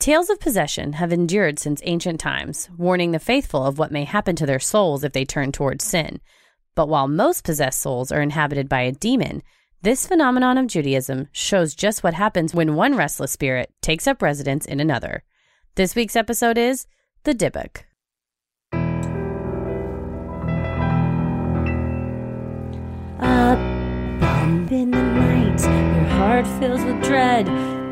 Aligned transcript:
Tales 0.00 0.30
of 0.30 0.40
possession 0.40 0.94
have 0.94 1.12
endured 1.12 1.58
since 1.58 1.82
ancient 1.84 2.18
times, 2.20 2.70
warning 2.78 3.10
the 3.10 3.18
faithful 3.18 3.66
of 3.66 3.78
what 3.78 3.92
may 3.92 4.04
happen 4.04 4.34
to 4.36 4.46
their 4.46 4.58
souls 4.58 5.04
if 5.04 5.12
they 5.12 5.26
turn 5.26 5.52
towards 5.52 5.84
sin. 5.84 6.22
But 6.74 6.88
while 6.88 7.06
most 7.06 7.44
possessed 7.44 7.82
souls 7.82 8.10
are 8.10 8.22
inhabited 8.22 8.66
by 8.66 8.80
a 8.80 8.92
demon, 8.92 9.42
this 9.82 10.06
phenomenon 10.06 10.56
of 10.56 10.68
Judaism 10.68 11.28
shows 11.32 11.74
just 11.74 12.02
what 12.02 12.14
happens 12.14 12.54
when 12.54 12.76
one 12.76 12.96
restless 12.96 13.32
spirit 13.32 13.74
takes 13.82 14.06
up 14.06 14.22
residence 14.22 14.64
in 14.64 14.80
another. 14.80 15.22
This 15.74 15.94
week's 15.94 16.16
episode 16.16 16.56
is 16.56 16.86
The 17.24 17.34
Dybbuk. 17.34 17.82
A 23.18 24.16
bump 24.18 24.72
in 24.72 24.92
the 24.92 25.02
night, 25.02 25.60
your 25.60 26.08
heart 26.16 26.46
fills 26.58 26.82
with 26.84 27.04
dread. 27.04 27.69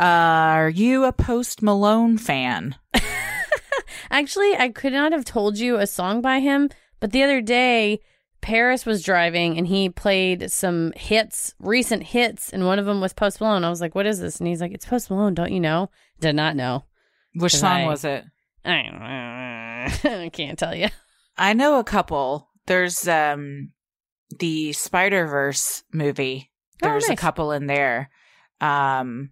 Are 0.00 0.70
you 0.70 1.04
a 1.04 1.12
Post 1.12 1.62
Malone 1.62 2.16
fan? 2.16 2.74
Actually, 4.10 4.56
I 4.56 4.70
could 4.70 4.92
not 4.94 5.12
have 5.12 5.24
told 5.24 5.58
you 5.58 5.76
a 5.76 5.86
song 5.86 6.20
by 6.22 6.40
him, 6.40 6.70
but 7.00 7.12
the 7.12 7.22
other 7.22 7.40
day, 7.40 8.00
Paris 8.40 8.86
was 8.86 9.02
driving 9.04 9.58
and 9.58 9.66
he 9.66 9.90
played 9.90 10.50
some 10.50 10.92
hits, 10.96 11.54
recent 11.58 12.02
hits, 12.02 12.50
and 12.50 12.64
one 12.64 12.78
of 12.78 12.86
them 12.86 13.00
was 13.02 13.12
Post 13.12 13.40
Malone. 13.40 13.62
I 13.62 13.68
was 13.68 13.82
like, 13.82 13.94
"What 13.94 14.06
is 14.06 14.18
this?" 14.20 14.38
And 14.38 14.48
he's 14.48 14.60
like, 14.62 14.72
"It's 14.72 14.86
Post 14.86 15.10
Malone. 15.10 15.34
Don't 15.34 15.52
you 15.52 15.60
know?" 15.60 15.90
Did 16.18 16.34
not 16.34 16.56
know. 16.56 16.84
Which 17.34 17.54
song 17.56 17.82
I- 17.82 17.86
was 17.86 18.04
it? 18.04 18.24
I, 18.64 19.98
I 20.04 20.30
can't 20.32 20.58
tell 20.58 20.74
you. 20.74 20.88
I 21.36 21.52
know 21.52 21.78
a 21.78 21.84
couple. 21.84 22.48
There's 22.66 23.06
um 23.06 23.72
the 24.38 24.72
Spider 24.72 25.26
Verse 25.26 25.82
movie. 25.92 26.50
Oh, 26.82 26.88
There's 26.88 27.08
a 27.10 27.16
couple 27.16 27.52
in 27.52 27.66
there. 27.66 28.08
Um, 28.62 29.30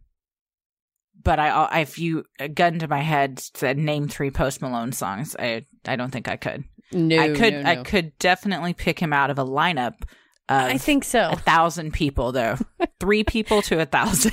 but 1.22 1.38
I, 1.38 1.48
I 1.48 1.80
if 1.80 1.98
you 1.98 2.24
a 2.38 2.48
gun 2.48 2.78
to 2.80 2.88
my 2.88 3.00
head 3.00 3.40
said 3.54 3.78
name 3.78 4.08
three 4.08 4.30
Post 4.30 4.62
Malone 4.62 4.92
songs, 4.92 5.36
I 5.38 5.66
I 5.86 5.96
don't 5.96 6.10
think 6.10 6.28
I 6.28 6.36
could. 6.36 6.64
No, 6.92 7.18
I 7.18 7.28
could 7.34 7.52
no, 7.54 7.62
I 7.64 7.76
could 7.76 8.16
definitely 8.18 8.74
pick 8.74 8.98
him 8.98 9.12
out 9.12 9.30
of 9.30 9.38
a 9.38 9.44
lineup. 9.44 10.02
Of 10.48 10.62
I 10.62 10.78
think 10.78 11.04
so. 11.04 11.30
a 11.32 11.36
thousand 11.36 11.92
people 11.92 12.32
though, 12.32 12.56
three 13.00 13.24
people 13.24 13.62
to 13.62 13.80
a 13.80 13.86
thousand. 13.86 14.32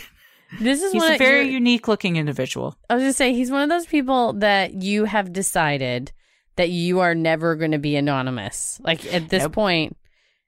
This 0.62 0.82
is 0.82 0.94
He's 0.94 1.04
a 1.04 1.18
very 1.18 1.50
unique 1.50 1.88
looking 1.88 2.16
individual. 2.16 2.78
I 2.90 2.96
was 2.96 3.02
gonna 3.02 3.14
say 3.14 3.34
he's 3.34 3.52
one 3.52 3.64
of 3.64 3.70
those 3.70 3.86
people 3.86 4.34
that 4.34 4.82
you 4.82 5.04
have 5.06 5.34
decided 5.34 6.12
that 6.56 6.70
you 6.70 7.00
are 7.02 7.16
never 7.16 7.56
going 7.56 7.72
to 7.72 7.78
be 7.80 7.96
anonymous. 7.96 8.80
Like 8.82 9.06
at 9.14 9.30
this 9.30 9.44
Nope. 9.44 9.52
point, 9.52 9.98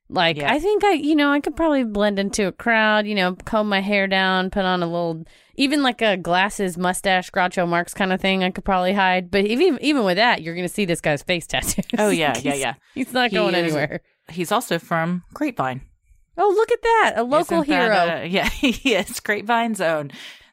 like 0.09 0.37
Yeah. 0.37 0.51
I 0.51 0.59
think 0.59 0.83
I, 0.83 0.93
you 0.93 1.15
know, 1.15 1.31
I 1.31 1.39
could 1.39 1.55
probably 1.55 1.83
blend 1.83 2.19
into 2.19 2.47
a 2.47 2.51
crowd. 2.51 3.05
You 3.07 3.15
know, 3.15 3.35
comb 3.45 3.67
my 3.69 3.81
hair 3.81 4.07
down, 4.07 4.49
put 4.49 4.63
on 4.65 4.81
a 4.83 4.85
little, 4.85 5.23
even 5.55 5.83
like 5.83 6.01
a 6.01 6.17
glasses, 6.17 6.77
mustache, 6.77 7.29
Groucho 7.31 7.67
Marx 7.67 7.93
kind 7.93 8.13
of 8.13 8.21
thing. 8.21 8.43
I 8.43 8.51
could 8.51 8.65
probably 8.65 8.93
hide. 8.93 9.29
But 9.31 9.45
even 9.45 9.77
even 9.81 10.03
with 10.05 10.17
that, 10.17 10.41
you're 10.41 10.55
going 10.55 10.67
to 10.67 10.73
see 10.73 10.85
this 10.85 11.01
guy's 11.01 11.23
face 11.23 11.45
tattoos. 11.47 11.85
Oh 11.97 12.09
yeah, 12.09 12.37
yeah, 12.41 12.53
yeah. 12.55 12.73
He's 12.93 13.13
not 13.13 13.31
He 13.31 13.35
going 13.37 13.55
is- 13.55 13.63
anywhere. 13.73 14.01
He's 14.29 14.51
also 14.51 14.77
from 14.79 15.23
Grapevine. 15.33 15.81
Oh, 16.37 16.53
look 16.55 16.71
at 16.71 16.81
that, 16.83 17.13
a 17.17 17.23
local 17.23 17.61
Isn't 17.63 17.69
that, 17.69 18.09
hero. 18.09 18.21
uh, 18.21 18.23
yeah, 18.27 18.47
he 18.49 18.93
is 18.93 19.19
Grapevine's 19.21 19.81
own. 19.81 20.11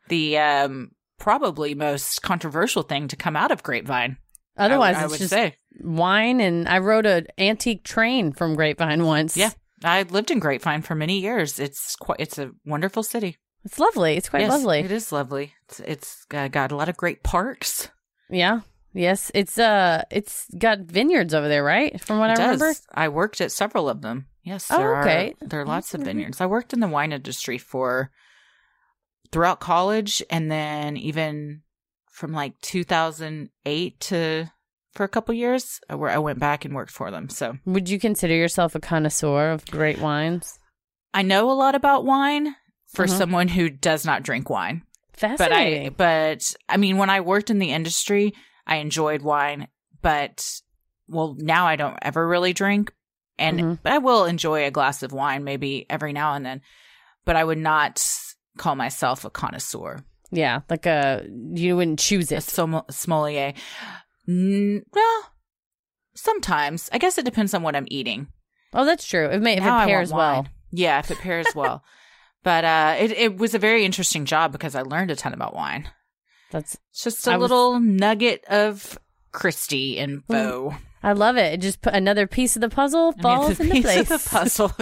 The 0.09 0.39
um, 0.39 0.93
probably 1.19 1.75
most 1.75 2.23
controversial 2.23 2.83
thing 2.83 3.09
to 3.09 3.17
come 3.17 3.37
out 3.37 3.51
of 3.51 3.63
Grapevine. 3.63 4.17
I 4.57 4.65
Otherwise, 4.67 4.97
I, 4.97 5.03
it's 5.05 5.11
would 5.11 5.19
just 5.19 5.31
say. 5.31 5.57
Wine. 5.81 6.41
And 6.41 6.69
I 6.69 6.79
rode 6.79 7.07
an 7.07 7.27
antique 7.39 7.85
train 7.85 8.33
from 8.33 8.55
Grapevine 8.55 9.05
once. 9.05 9.37
Yeah, 9.37 9.51
I 9.83 10.03
lived 10.03 10.31
in 10.31 10.39
Grapevine 10.39 10.83
for 10.83 10.95
many 10.95 11.19
years. 11.21 11.59
It's 11.59 11.97
quite. 11.97 12.21
It's 12.21 12.39
a 12.39 12.51
wonderful 12.65 13.03
city. 13.03 13.37
it's 13.65 13.79
lovely. 13.79 14.17
It's 14.17 14.29
quite 14.29 14.43
Yes, 14.43 14.51
lovely. 14.51 14.81
It 14.81 14.91
is 14.93 15.11
lovely. 15.13 15.55
It's, 15.69 15.81
it's 15.81 16.27
uh, 16.33 16.49
got 16.49 16.73
a 16.73 16.77
lot 16.77 16.89
of 16.89 16.97
great 16.97 17.23
parks. 17.23 17.89
Yeah. 18.31 18.61
Yes. 18.93 19.31
It's 19.35 19.59
uh 19.59 20.03
it's 20.11 20.47
got 20.57 20.81
vineyards 20.81 21.35
over 21.35 21.49
there, 21.49 21.65
right? 21.65 22.01
From 22.01 22.19
what 22.21 22.31
It 22.31 22.39
I 22.39 22.47
does. 22.47 22.61
remember. 22.61 22.79
I 22.95 23.09
worked 23.09 23.41
at 23.41 23.51
several 23.53 23.89
of 23.89 24.03
them. 24.03 24.27
Yes, 24.45 24.69
Oh, 24.71 24.77
there 24.79 25.01
okay. 25.01 25.35
are. 25.43 25.49
There 25.49 25.61
are 25.63 25.67
lots 25.67 25.95
of 25.95 26.03
vineyards. 26.03 26.41
I 26.41 26.47
worked 26.47 26.73
in 26.73 26.81
the 26.81 26.87
wine 26.89 27.13
industry 27.13 27.57
for 27.59 28.11
throughout 29.33 29.59
college, 29.59 30.23
and 30.31 30.51
then 30.51 30.97
even 30.97 31.63
from 32.11 32.33
like 32.33 32.61
2008 32.61 34.01
to 34.01 34.51
for 34.95 35.05
a 35.05 35.09
couple 35.09 35.35
years, 35.35 35.81
uh, 35.91 35.97
where 35.99 36.11
I 36.11 36.19
went 36.19 36.39
back 36.39 36.65
and 36.65 36.75
worked 36.75 36.93
for 36.93 37.11
them. 37.11 37.29
So 37.29 37.59
Would 37.67 37.89
you 37.89 37.99
consider 37.99 38.35
yourself 38.35 38.75
a 38.75 38.81
connoisseur 38.81 39.51
of 39.51 39.67
great 39.67 39.99
wines? 39.99 40.59
I 41.13 41.23
know 41.23 41.51
a 41.51 41.53
lot 41.55 41.75
about 41.75 42.05
wine 42.05 42.55
for 42.93 43.07
Mhm. 43.07 43.19
someone 43.19 43.49
who 43.49 43.69
does 43.71 44.05
not 44.05 44.23
drink 44.23 44.49
wine. 44.51 44.83
But 45.21 45.31
I, 45.31 45.37
Fascinating. 45.37 45.95
but 45.97 46.43
I 46.69 46.77
mean, 46.77 46.97
when 46.97 47.09
I 47.11 47.21
worked 47.21 47.49
in 47.51 47.59
the 47.61 47.71
industry, 47.71 48.35
I 48.67 48.77
enjoyed 48.77 49.23
wine, 49.23 49.69
but 50.03 50.45
well, 51.09 51.37
now 51.39 51.67
I 51.67 51.77
don't 51.77 51.99
ever 52.03 52.27
really 52.27 52.53
drink, 52.53 52.93
and 53.39 53.61
Mhm. 53.61 53.79
but 53.83 53.93
I 53.93 53.99
will 53.99 54.25
enjoy 54.25 54.65
a 54.65 54.71
glass 54.73 55.03
of 55.03 55.13
wine 55.13 55.45
maybe 55.45 55.87
every 55.91 56.13
now 56.13 56.35
and 56.35 56.45
then, 56.47 56.63
but 57.25 57.37
I 57.37 57.45
would 57.45 57.59
not 57.59 58.05
call 58.59 58.75
myself 58.75 59.25
a 59.25 59.31
connoisseur, 59.31 59.99
yeah, 60.31 60.61
like 60.71 60.87
a 60.87 61.25
you 61.53 61.77
wouldn't 61.77 61.99
choose 62.01 62.33
a 62.33 62.37
it. 62.37 62.43
som- 62.43 62.83
sommelier. 62.91 63.53
Mm, 64.29 64.83
well, 64.93 65.33
sometimes 66.15 66.89
I 66.93 66.99
guess 66.99 67.19
it 67.19 67.25
depends 67.25 67.55
on 67.55 67.63
what 67.63 67.77
I'm 67.77 67.87
eating. 67.91 68.29
Oh, 68.73 68.85
that's 68.85 69.07
true. 69.07 69.27
It 69.29 69.41
may 69.41 69.57
if 69.57 69.63
Now 69.65 69.83
it 69.83 69.87
pairs 69.87 70.13
well. 70.13 70.47
Yeah, 70.71 70.99
if 70.99 71.11
it 71.11 71.19
pairs 71.19 71.47
well. 71.55 71.85
But 72.43 72.65
uh, 72.65 72.97
it 72.99 73.13
it 73.13 73.37
was 73.39 73.55
a 73.55 73.59
very 73.59 73.85
interesting 73.85 74.25
job 74.25 74.53
because 74.53 74.75
I 74.75 74.83
learned 74.83 75.11
a 75.11 75.17
ton 75.17 75.33
about 75.35 75.55
wine. 75.55 75.89
That's 76.51 76.77
It's 76.91 77.03
just 77.05 77.27
a 77.27 77.33
I 77.33 77.37
was- 77.37 77.51
little 77.51 77.81
nugget 77.81 78.45
of 78.47 78.99
Christy 79.33 79.99
and 79.99 80.23
info. 80.29 80.75
I 81.03 81.13
love 81.13 81.37
it. 81.37 81.53
It 81.53 81.61
just 81.61 81.83
put 81.83 81.93
another 81.93 82.27
piece 82.27 82.57
of 82.57 82.61
the 82.63 82.71
puzzle 82.71 83.13
falls 83.21 83.61
into 83.61 83.73
piece 83.75 83.85
place. 83.85 84.11
of 84.11 84.23
the 84.25 84.29
puzzle. 84.31 84.73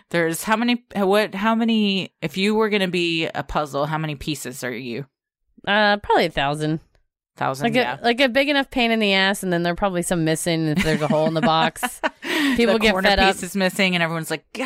There's 0.10 0.42
how 0.42 0.56
many? 0.56 0.84
What? 0.94 1.34
How 1.34 1.54
many? 1.54 2.14
If 2.20 2.36
you 2.36 2.54
were 2.54 2.68
going 2.68 2.82
to 2.82 2.88
be 2.88 3.26
a 3.26 3.42
puzzle, 3.42 3.86
how 3.86 3.96
many 3.98 4.16
pieces 4.16 4.62
are 4.64 4.70
you? 4.74 5.06
Uh, 5.66 5.96
probably 5.98 6.26
a 6.26 6.30
thousand. 6.30 6.80
Thousand. 7.36 7.64
Like 7.64 7.74
yeah. 7.74 7.98
a 8.00 8.02
like 8.04 8.20
a 8.20 8.28
big 8.28 8.48
enough 8.48 8.70
pain 8.70 8.90
in 8.90 8.98
the 8.98 9.12
ass, 9.12 9.42
and 9.42 9.52
then 9.52 9.62
there 9.62 9.72
are 9.74 9.76
probably 9.76 10.02
some 10.02 10.24
missing 10.24 10.68
if 10.68 10.82
there's 10.82 11.02
a 11.02 11.08
hole 11.08 11.26
in 11.26 11.34
the 11.34 11.42
box. 11.42 12.00
People 12.56 12.74
the 12.74 12.80
get 12.80 12.92
corner 12.92 13.08
fed 13.10 13.18
up. 13.18 13.34
piece 13.34 13.42
is 13.42 13.54
missing, 13.54 13.94
and 13.94 14.02
everyone's 14.02 14.30
like, 14.30 14.44
"God, 14.54 14.64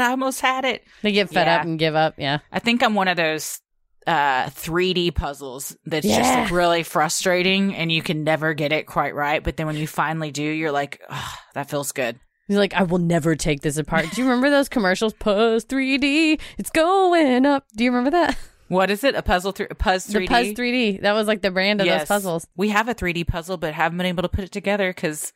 I 0.00 0.10
almost 0.10 0.40
had 0.40 0.64
it." 0.66 0.84
They 1.02 1.12
get 1.12 1.30
fed 1.30 1.46
Yeah. 1.46 1.56
up 1.56 1.64
and 1.64 1.78
give 1.78 1.94
up. 1.94 2.14
Yeah. 2.18 2.38
I 2.52 2.58
think 2.58 2.82
I'm 2.82 2.94
one 2.94 3.08
of 3.08 3.16
those 3.16 3.60
uh 4.06 4.46
3D 4.50 5.14
puzzles 5.14 5.76
that's 5.86 6.04
Yeah. 6.06 6.18
just 6.18 6.34
like 6.34 6.50
really 6.50 6.82
frustrating, 6.82 7.74
and 7.74 7.90
you 7.90 8.02
can 8.02 8.24
never 8.24 8.52
get 8.52 8.72
it 8.72 8.86
quite 8.86 9.14
right. 9.14 9.42
But 9.42 9.56
then 9.56 9.66
when 9.66 9.76
you 9.76 9.86
finally 9.86 10.30
do, 10.30 10.42
you're 10.42 10.72
like, 10.72 11.00
oh, 11.08 11.34
"That 11.54 11.70
feels 11.70 11.92
good." 11.92 12.18
He's 12.48 12.56
like, 12.58 12.74
I 12.74 12.82
will 12.82 12.98
never 12.98 13.36
take 13.36 13.62
this 13.62 13.78
apart. 13.78 14.10
Do 14.12 14.20
you 14.20 14.28
remember 14.28 14.50
those 14.50 14.68
commercials? 14.68 15.14
Puzz 15.14 15.64
3D, 15.64 16.38
it's 16.58 16.70
going 16.70 17.46
up. 17.46 17.64
Do 17.76 17.84
you 17.84 17.90
remember 17.90 18.10
that? 18.10 18.36
What 18.72 18.90
is 18.90 19.04
it? 19.04 19.14
A 19.14 19.22
puzzle 19.22 19.52
through 19.52 19.68
Puzz 19.68 20.10
3D. 20.10 20.12
The 20.12 20.26
Puzz 20.26 20.56
3D. 20.56 21.00
That 21.02 21.12
was 21.12 21.26
like 21.26 21.42
the 21.42 21.50
brand 21.50 21.80
of 21.80 21.86
those 21.86 22.06
puzzles. 22.08 22.46
We 22.56 22.70
have 22.70 22.88
a 22.88 22.94
3D 22.94 23.26
puzzle, 23.26 23.56
but 23.58 23.74
haven't 23.74 23.98
been 23.98 24.06
able 24.06 24.22
to 24.22 24.28
put 24.28 24.44
it 24.44 24.52
together 24.52 24.90
because 24.92 25.32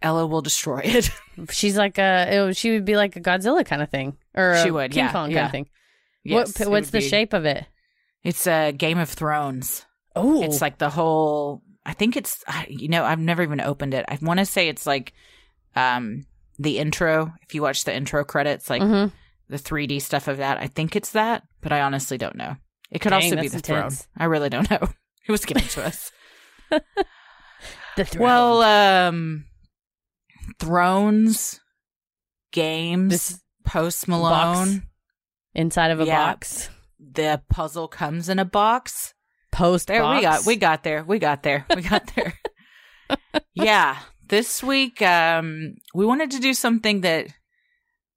Ella 0.00 0.26
will 0.26 0.42
destroy 0.42 0.80
it. 0.84 1.10
She's 1.50 1.76
like 1.76 1.98
a, 1.98 2.48
it 2.48 2.56
she 2.56 2.70
would 2.72 2.84
be 2.84 2.96
like 2.96 3.16
a 3.16 3.20
Godzilla 3.20 3.64
kind 3.64 3.82
of 3.82 3.90
thing, 3.90 4.16
or 4.34 4.52
a 4.52 4.62
She 4.62 4.70
would, 4.70 4.92
King 4.92 5.04
yeah, 5.04 5.12
Kong 5.12 5.24
kind 5.26 5.32
yeah. 5.32 5.44
of 5.46 5.50
thing. 5.52 5.68
Yes, 6.24 6.58
what, 6.60 6.68
what's 6.68 6.90
the 6.90 6.98
be- 7.00 7.08
shape 7.08 7.32
of 7.32 7.44
it? 7.44 7.66
It's 8.22 8.46
a 8.46 8.70
Game 8.72 8.98
of 8.98 9.08
Thrones. 9.10 9.84
Oh, 10.14 10.42
It's 10.42 10.60
like 10.60 10.78
the 10.78 10.90
whole. 10.90 11.62
I 11.84 11.94
think 11.94 12.16
it's. 12.16 12.44
You 12.68 12.88
know, 12.88 13.02
I've 13.04 13.18
never 13.18 13.42
even 13.42 13.60
opened 13.60 13.94
it. 13.94 14.04
I 14.06 14.18
want 14.22 14.38
to 14.38 14.46
say 14.46 14.68
it's 14.68 14.86
like, 14.86 15.12
um, 15.74 16.26
the 16.58 16.78
intro. 16.78 17.32
If 17.42 17.54
you 17.56 17.62
watch 17.62 17.82
the 17.84 17.92
intro 17.94 18.22
credits, 18.24 18.70
like 18.70 18.82
Mhm. 18.82 19.10
The 19.52 19.58
3D 19.58 20.00
stuff 20.00 20.28
of 20.28 20.38
that, 20.38 20.58
I 20.58 20.66
think 20.66 20.96
it's 20.96 21.12
that, 21.12 21.42
but 21.60 21.72
I 21.72 21.82
honestly 21.82 22.16
don't 22.18 22.36
know. 22.36 22.56
It 22.90 23.00
could 23.00 23.10
Dang, 23.10 23.22
also 23.22 23.40
be 23.40 23.48
the 23.48 23.58
throne. 23.60 23.84
intense. 23.84 24.08
I 24.16 24.24
really 24.24 24.48
don't 24.48 24.68
know. 24.70 24.88
It 25.24 25.30
was 25.30 25.44
given 25.44 25.62
to 25.62 25.84
us. 25.84 26.10
the 27.96 28.04
throne. 28.04 28.22
Well, 28.24 28.62
um, 28.62 29.44
Thrones, 30.58 31.60
games, 32.50 33.12
This 33.12 33.40
Post 33.64 34.08
box 34.08 34.08
Malone. 34.08 34.82
inside 35.54 35.92
of 35.92 36.00
a 36.00 36.04
yeah. 36.04 36.32
box. 36.32 36.70
The 36.98 37.40
puzzle 37.48 37.86
comes 37.86 38.28
in 38.28 38.40
a 38.40 38.44
box. 38.44 39.14
Post 39.52 39.86
There 39.86 40.02
box. 40.02 40.16
we 40.16 40.22
got. 40.22 40.46
We 40.46 40.56
got 40.56 40.82
there. 40.82 41.04
We 41.04 41.18
got 41.20 41.44
there. 41.44 41.66
We 41.72 41.82
got 41.82 42.10
there. 42.16 42.34
yeah. 43.54 44.00
This 44.26 44.60
week, 44.60 45.00
um, 45.02 45.74
we 45.94 46.04
wanted 46.04 46.32
to 46.32 46.40
do 46.40 46.52
something 46.52 47.02
that 47.02 47.28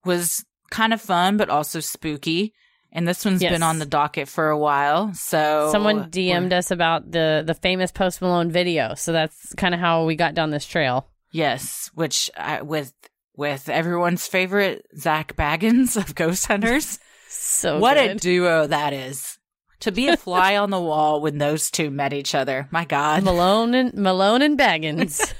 was 0.03 0.43
kind 0.69 0.93
of 0.93 1.01
fun, 1.01 1.37
but 1.37 1.49
also 1.49 1.79
spooky. 1.79 2.53
And 2.91 3.05
this 3.07 3.25
one's 3.25 3.41
Yes. 3.41 3.51
been 3.51 3.63
on 3.63 3.79
the 3.79 3.85
docket 3.85 4.29
for 4.29 4.49
a 4.49 4.57
while. 4.57 5.13
So 5.13 5.67
Someone 5.71 6.09
DM'd 6.09 6.53
us 6.53 6.71
about 6.71 7.11
the 7.11 7.43
the 7.45 7.53
famous 7.53 7.91
Post 7.91 8.21
Malone 8.21 8.49
video, 8.51 8.93
so 8.95 9.11
that's 9.11 9.53
kind 9.55 9.73
of 9.73 9.81
how 9.81 10.05
we 10.05 10.15
got 10.15 10.33
down 10.33 10.51
this 10.51 10.65
trail. 10.65 11.07
Yes, 11.31 11.91
which 11.95 12.31
I, 12.37 12.61
with 12.61 12.93
with 13.35 13.67
everyone's 13.67 14.27
favorite 14.27 14.85
Zak 14.97 15.35
Bagans 15.35 15.97
of 15.97 16.15
Ghost 16.15 16.45
Hunters. 16.47 16.99
So 17.27 17.79
what 17.79 17.97
a 17.97 18.15
duo 18.15 18.65
that 18.67 18.93
is! 18.93 19.37
To 19.81 19.91
be 19.91 20.07
a 20.07 20.15
fly 20.15 20.55
on 20.55 20.69
the 20.69 20.79
wall 20.79 21.19
when 21.19 21.37
those 21.37 21.69
two 21.69 21.91
met 21.91 22.13
each 22.13 22.33
other. 22.33 22.67
My 22.71 22.85
God, 22.85 23.23
Malone 23.23 23.73
and 23.75 23.93
Malone 23.95 24.41
and 24.41 24.57
Bagans. 24.57 25.33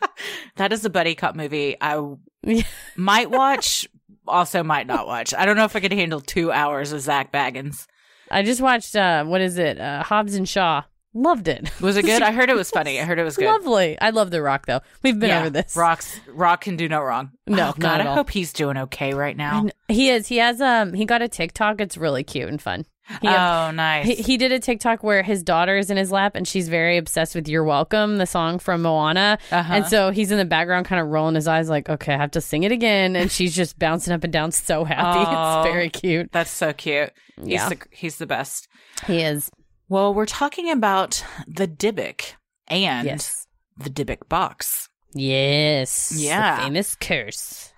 that 0.56 0.72
is 0.72 0.84
a 0.84 0.90
buddy 0.90 1.14
cop 1.14 1.36
movie. 1.36 1.76
I 1.80 2.02
might 2.96 3.30
watch, 3.30 3.86
also 4.28 4.62
might 4.62 4.86
not 4.86 5.06
watch. 5.06 5.32
I 5.34 5.44
don't 5.46 5.56
know 5.56 5.64
if 5.64 5.76
I 5.76 5.80
could 5.80 5.92
handle 5.92 6.20
two 6.20 6.50
hours 6.52 6.92
of 6.92 7.00
Zak 7.00 7.32
Bagans. 7.32 7.86
I 8.30 8.42
just 8.42 8.60
watched 8.60 8.96
uh 8.96 9.24
what 9.24 9.40
is 9.40 9.58
it? 9.58 9.78
Uh, 9.80 10.02
Hobbs 10.02 10.34
and 10.34 10.48
Shaw. 10.48 10.82
Loved 11.14 11.48
it. 11.48 11.70
Was 11.80 11.96
it 11.96 12.04
good? 12.04 12.20
I 12.20 12.30
heard 12.30 12.50
it 12.50 12.56
was 12.56 12.70
funny. 12.70 13.00
I 13.00 13.04
heard 13.04 13.18
it 13.18 13.24
was 13.24 13.38
good. 13.38 13.46
Lovely. 13.46 13.98
I 14.00 14.10
love 14.10 14.30
The 14.30 14.42
Rock 14.42 14.66
though. 14.66 14.80
We've 15.02 15.18
been 15.18 15.30
Yeah, 15.30 15.40
over 15.40 15.48
this. 15.50 15.74
Rock's 15.74 16.20
Rock 16.28 16.60
can 16.60 16.76
do 16.76 16.88
no 16.90 17.00
wrong. 17.00 17.30
No, 17.46 17.54
oh, 17.54 17.56
not 17.66 17.78
God, 17.78 18.00
I 18.02 18.06
all. 18.06 18.14
hope 18.16 18.28
he's 18.30 18.52
doing 18.52 18.76
okay 18.76 19.14
right 19.14 19.36
now. 19.36 19.66
He 19.88 20.10
is. 20.10 20.26
He 20.26 20.36
has 20.38 20.60
um 20.60 20.92
he 20.92 21.04
got 21.06 21.22
a 21.22 21.28
TikTok. 21.28 21.80
It's 21.80 21.96
really 21.96 22.22
cute 22.24 22.48
and 22.48 22.60
fun. 22.60 22.84
He, 23.22 23.28
oh, 23.28 23.70
nice. 23.70 24.04
he, 24.06 24.14
he 24.16 24.36
did 24.36 24.50
a 24.50 24.58
TikTok 24.58 25.02
where 25.04 25.22
his 25.22 25.42
daughter 25.42 25.76
is 25.76 25.90
in 25.90 25.96
his 25.96 26.10
lap 26.10 26.34
and 26.34 26.46
she's 26.46 26.68
very 26.68 26.96
obsessed 26.96 27.34
with 27.36 27.46
You're 27.48 27.62
Welcome, 27.64 28.16
the 28.16 28.26
song 28.26 28.58
from 28.58 28.82
Moana. 28.82 29.38
Uh-huh. 29.52 29.72
And 29.74 29.86
so 29.86 30.10
he's 30.10 30.32
in 30.32 30.38
the 30.38 30.44
background 30.44 30.86
kind 30.86 31.00
of 31.00 31.06
rolling 31.08 31.36
his 31.36 31.46
eyes 31.46 31.68
like, 31.68 31.88
okay, 31.88 32.14
I 32.14 32.16
have 32.16 32.32
to 32.32 32.40
sing 32.40 32.64
it 32.64 32.72
again. 32.72 33.14
And 33.14 33.30
she's 33.30 33.54
just 33.54 33.78
bouncing 33.78 34.12
up 34.12 34.24
and 34.24 34.32
down 34.32 34.50
so 34.50 34.84
happy. 34.84 35.20
Aw. 35.20 35.62
It's 35.62 35.72
very 35.72 35.88
cute. 35.88 36.32
That's 36.32 36.50
so 36.50 36.72
cute. 36.72 37.12
He's 37.36 37.46
Yeah. 37.48 37.68
the 37.68 37.78
he's 37.92 38.16
the 38.18 38.26
best. 38.26 38.66
He 39.06 39.20
is. 39.22 39.50
Well, 39.88 40.12
we're 40.12 40.26
talking 40.26 40.70
about 40.70 41.24
the 41.46 41.68
Dybbuk 41.68 42.32
and 42.66 43.06
Yes. 43.06 43.46
the 43.78 43.88
Dybbuk 43.90 44.28
box. 44.28 44.88
Yes. 45.14 46.08
The 46.10 46.22
Yeah. 46.22 46.64
famous 46.64 46.96
curse. 46.96 47.72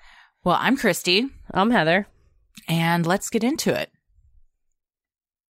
Well, 0.45 0.57
I'm 0.59 0.77
Christy, 0.79 1.27
I'm 1.53 1.71
Heather. 1.71 2.07
and 2.67 3.07
let's 3.07 3.29
get 3.29 3.45
into 3.45 3.75
it. 3.79 3.91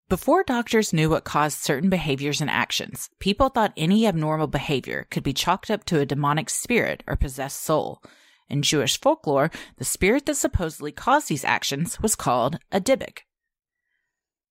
Before 0.08 0.42
doctors 0.42 0.94
knew 0.94 1.10
what 1.10 1.24
caused 1.24 1.58
certain 1.58 1.90
behaviors 1.90 2.40
and 2.40 2.48
actions, 2.48 3.10
people 3.18 3.50
thought 3.50 3.74
any 3.76 4.06
abnormal 4.06 4.46
behavior 4.46 5.06
could 5.10 5.22
be 5.22 5.34
chalked 5.34 5.70
up 5.70 5.84
to 5.84 6.00
a 6.00 6.06
demonic 6.06 6.48
spirit 6.48 7.04
or 7.06 7.14
possessed 7.14 7.60
soul. 7.60 8.02
In 8.48 8.62
Jewish 8.62 8.98
folklore, 8.98 9.50
the 9.76 9.84
spirit 9.84 10.24
that 10.24 10.36
supposedly 10.36 10.92
caused 10.92 11.28
these 11.28 11.44
actions 11.44 12.00
was 12.00 12.14
called 12.14 12.58
a 12.72 12.80
Dybbuk. 12.80 13.18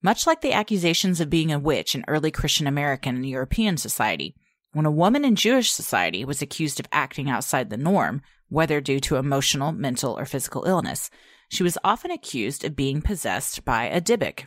Much 0.03 0.27
like 0.27 0.41
the 0.41 0.53
accusations 0.53 1.19
of 1.19 1.31
being 1.31 1.51
a 1.51 1.57
witch 1.57 1.95
in 1.95 2.05
early 2.07 2.29
Christian 2.29 2.67
American 2.67 3.15
and 3.15 3.27
European 3.27 3.77
society, 3.77 4.35
when 4.73 4.85
a 4.85 4.91
woman 4.91 5.25
in 5.25 5.35
Jewish 5.35 5.71
society 5.71 6.23
was 6.23 6.39
accused 6.39 6.79
of 6.79 6.87
acting 6.91 7.31
outside 7.31 7.71
the 7.71 7.77
norm, 7.77 8.21
whether 8.47 8.79
due 8.79 8.99
to 8.99 9.15
emotional, 9.15 9.71
mental, 9.71 10.19
or 10.19 10.25
physical 10.25 10.65
illness, 10.65 11.09
she 11.49 11.63
was 11.63 11.79
often 11.83 12.11
accused 12.11 12.63
of 12.63 12.75
being 12.75 13.01
possessed 13.01 13.65
by 13.65 13.85
a 13.85 13.99
Dybbuk. 13.99 14.45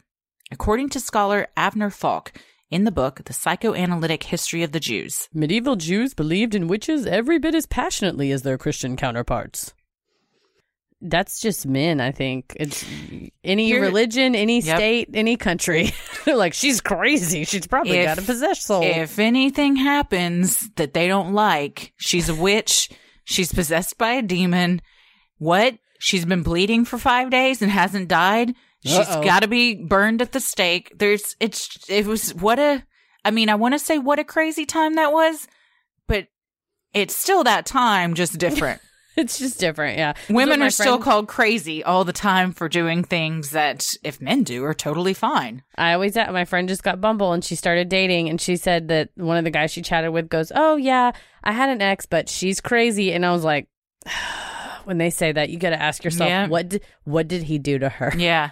According 0.51 0.89
to 0.91 1.01
scholar 1.01 1.47
Avner 1.57 1.93
Falk, 1.93 2.33
in 2.71 2.85
the 2.85 2.93
book 2.93 3.23
The 3.25 3.33
Psychoanalytic 3.33 4.25
History 4.25 4.63
of 4.63 4.73
the 4.73 4.81
Jews, 4.81 5.29
Medieval 5.33 5.77
Jews 5.77 6.15
believed 6.15 6.55
in 6.55 6.69
witches 6.69 7.07
every 7.07 7.39
bit 7.39 7.55
as 7.55 7.67
passionately 7.67 8.31
as 8.33 8.43
their 8.43 8.59
Christian 8.59 8.97
counterparts. 8.97 9.75
That's 11.03 11.41
just 11.41 11.67
men, 11.67 11.99
I 12.01 12.11
think. 12.13 12.55
It's 12.61 12.85
any 13.43 13.73
religion, 13.79 14.35
any 14.35 14.61
Yep. 14.61 14.77
state, 14.77 15.11
any 15.15 15.37
country. 15.37 15.93
Like, 16.27 16.53
she's 16.53 16.83
crazy. 16.83 17.45
She's 17.45 17.67
probably 17.67 17.97
If- 17.97 18.05
got 18.07 18.19
a 18.19 18.23
possessed 18.23 18.63
soul. 18.65 18.83
if 18.83 19.19
anything 19.19 19.77
happens 19.77 20.69
that 20.77 20.93
they 20.93 21.09
don't 21.09 21.33
like, 21.33 21.95
she's 21.97 22.29
a 22.29 22.35
witch, 22.35 22.91
she's 23.25 23.55
possessed 23.55 23.97
by 23.97 24.11
a 24.13 24.23
demon. 24.23 24.83
What? 25.39 25.79
She's 25.99 26.27
been 26.27 26.43
bleeding 26.43 26.85
for 26.85 26.99
five 26.99 27.31
days 27.31 27.63
and 27.63 27.71
hasn't 27.71 28.09
died. 28.09 28.55
She's 28.85 29.07
got 29.07 29.41
to 29.43 29.49
be 29.49 29.75
burned 29.75 30.23
at 30.23 30.33
the 30.33 30.41
stake. 30.41 30.93
There's, 30.99 31.37
it's, 31.39 31.79
it 31.89 32.07
was 32.07 32.35
what 32.35 32.59
a, 32.59 32.85
I 33.25 33.31
mean, 33.31 33.49
I 33.51 33.55
want 33.55 33.75
to 33.75 33.79
say 33.79 33.99
what 33.99 34.19
a 34.19 34.25
crazy 34.25 34.65
time 34.65 34.95
that 34.95 35.13
was, 35.13 35.47
but 36.07 36.29
it's 36.95 37.15
still 37.15 37.45
that 37.45 37.67
time, 37.67 38.15
just 38.15 38.39
different. 38.39 38.81
it's 39.17 39.39
just 39.39 39.61
different, 39.61 39.99
yeah. 39.99 40.15
Women 40.31 40.63
are 40.63 40.71
still 40.71 40.99
called 40.99 41.29
crazy 41.29 41.85
all 41.85 42.05
the 42.05 42.13
time 42.13 42.53
for 42.53 42.69
doing 42.69 43.05
things 43.05 43.51
that 43.51 43.87
if 44.03 44.21
men 44.21 44.45
do 44.45 44.65
are 44.65 44.73
totally 44.73 45.13
fine. 45.13 45.63
I 45.77 45.93
always 45.93 46.17
my 46.17 46.45
friend 46.47 46.69
just 46.69 46.83
got 46.83 47.01
Bumble 47.01 47.33
and 47.33 47.45
she 47.45 47.57
started 47.57 47.89
dating 47.91 48.31
and 48.31 48.41
she 48.41 48.57
said 48.57 48.89
that 48.89 49.11
one 49.17 49.37
of 49.37 49.45
the 49.45 49.51
guys 49.51 49.73
she 49.73 49.83
chatted 49.83 50.13
with 50.13 50.31
goes, 50.31 50.53
"Oh 50.55 50.77
yeah, 50.77 51.13
I 51.45 51.53
had 51.53 51.69
an 51.69 51.83
ex, 51.83 52.07
but 52.07 52.29
she's 52.29 52.61
crazy." 52.61 53.13
And 53.13 53.27
I 53.27 53.33
was 53.33 53.45
like, 53.45 53.69
when 54.85 54.99
they 54.99 55.11
say 55.11 55.33
that, 55.33 55.51
you 55.51 55.59
got 55.59 55.71
to 55.71 55.83
ask 55.83 56.05
yourself, 56.05 56.29
Yeah. 56.29 56.49
what 56.49 56.69
did, 56.69 56.83
what 57.05 57.29
did 57.29 57.43
he 57.45 57.59
do 57.59 57.79
to 57.79 57.89
her? 57.89 58.13
Yeah. 58.17 58.51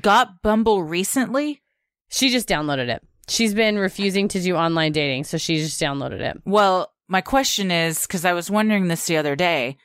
Got 0.00 0.42
Bumble 0.42 0.82
recently? 0.82 1.62
She 2.08 2.30
just 2.30 2.48
downloaded 2.48 2.88
it. 2.88 3.02
She's 3.28 3.54
been 3.54 3.78
refusing 3.78 4.28
to 4.28 4.40
do 4.40 4.54
online 4.54 4.92
dating, 4.92 5.24
so 5.24 5.38
she 5.38 5.56
just 5.56 5.80
downloaded 5.80 6.20
it. 6.20 6.42
Well, 6.44 6.92
my 7.08 7.20
question 7.20 7.70
is 7.70 8.06
because 8.06 8.24
I 8.24 8.32
was 8.32 8.50
wondering 8.50 8.88
this 8.88 9.06
the 9.06 9.16
other 9.16 9.36
day 9.36 9.76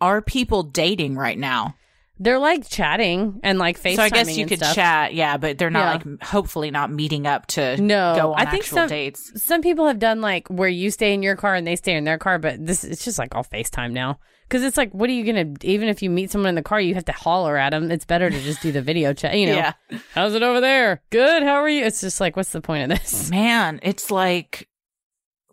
are 0.00 0.20
people 0.20 0.64
dating 0.64 1.14
right 1.14 1.38
now? 1.38 1.76
They're 2.22 2.38
like 2.38 2.68
chatting 2.68 3.40
and 3.42 3.58
like 3.58 3.80
FaceTiming. 3.80 3.96
so 3.96 4.02
I 4.02 4.08
guess 4.10 4.36
you 4.36 4.46
could 4.46 4.58
stuff. 4.58 4.74
chat, 4.74 5.14
yeah, 5.14 5.36
but 5.38 5.58
they're 5.58 5.70
not 5.70 6.04
Yeah. 6.04 6.10
like 6.12 6.22
hopefully 6.22 6.70
not 6.70 6.92
meeting 6.92 7.26
up 7.26 7.46
to 7.48 7.76
No, 7.80 8.14
go 8.16 8.32
on 8.34 8.40
I 8.40 8.50
think 8.50 8.62
actual 8.62 8.76
some- 8.78 8.88
dates. 8.88 9.42
Some 9.42 9.60
people 9.62 9.86
have 9.88 9.98
done 9.98 10.20
like 10.20 10.46
where 10.48 10.68
you 10.68 10.90
stay 10.90 11.14
in 11.14 11.22
your 11.22 11.34
car 11.36 11.54
and 11.54 11.66
they 11.66 11.74
stay 11.76 11.94
in 11.96 12.04
their 12.04 12.18
car, 12.18 12.38
but 12.38 12.64
this 12.64 12.84
it's 12.84 13.04
just 13.04 13.18
like 13.18 13.34
all 13.34 13.44
FaceTime 13.44 13.92
now. 13.92 14.18
Because 14.48 14.64
it's 14.64 14.76
like, 14.76 14.92
what 14.92 15.08
are 15.08 15.12
you 15.14 15.24
gonna? 15.24 15.52
Even 15.62 15.88
if 15.88 16.02
you 16.02 16.10
meet 16.10 16.30
someone 16.30 16.50
in 16.50 16.54
the 16.54 16.62
car, 16.62 16.78
you 16.78 16.94
have 16.94 17.06
to 17.06 17.12
holler 17.12 17.56
at 17.56 17.70
them. 17.70 17.90
It's 17.90 18.04
better 18.04 18.28
to 18.28 18.40
just 18.42 18.60
do 18.60 18.70
the 18.70 18.82
video 18.82 19.12
chat. 19.14 19.34
You 19.36 19.46
know, 19.46 19.56
Yeah. 19.56 19.72
how's 20.14 20.34
it 20.34 20.42
over 20.42 20.60
there? 20.60 21.02
Good. 21.10 21.42
How 21.42 21.54
are 21.56 21.68
you? 21.68 21.84
It's 21.84 22.02
just 22.02 22.20
like, 22.20 22.36
what's 22.36 22.50
the 22.50 22.60
point 22.60 22.84
of 22.92 22.98
this? 22.98 23.30
Man, 23.32 23.80
it's 23.82 24.10
like 24.10 24.68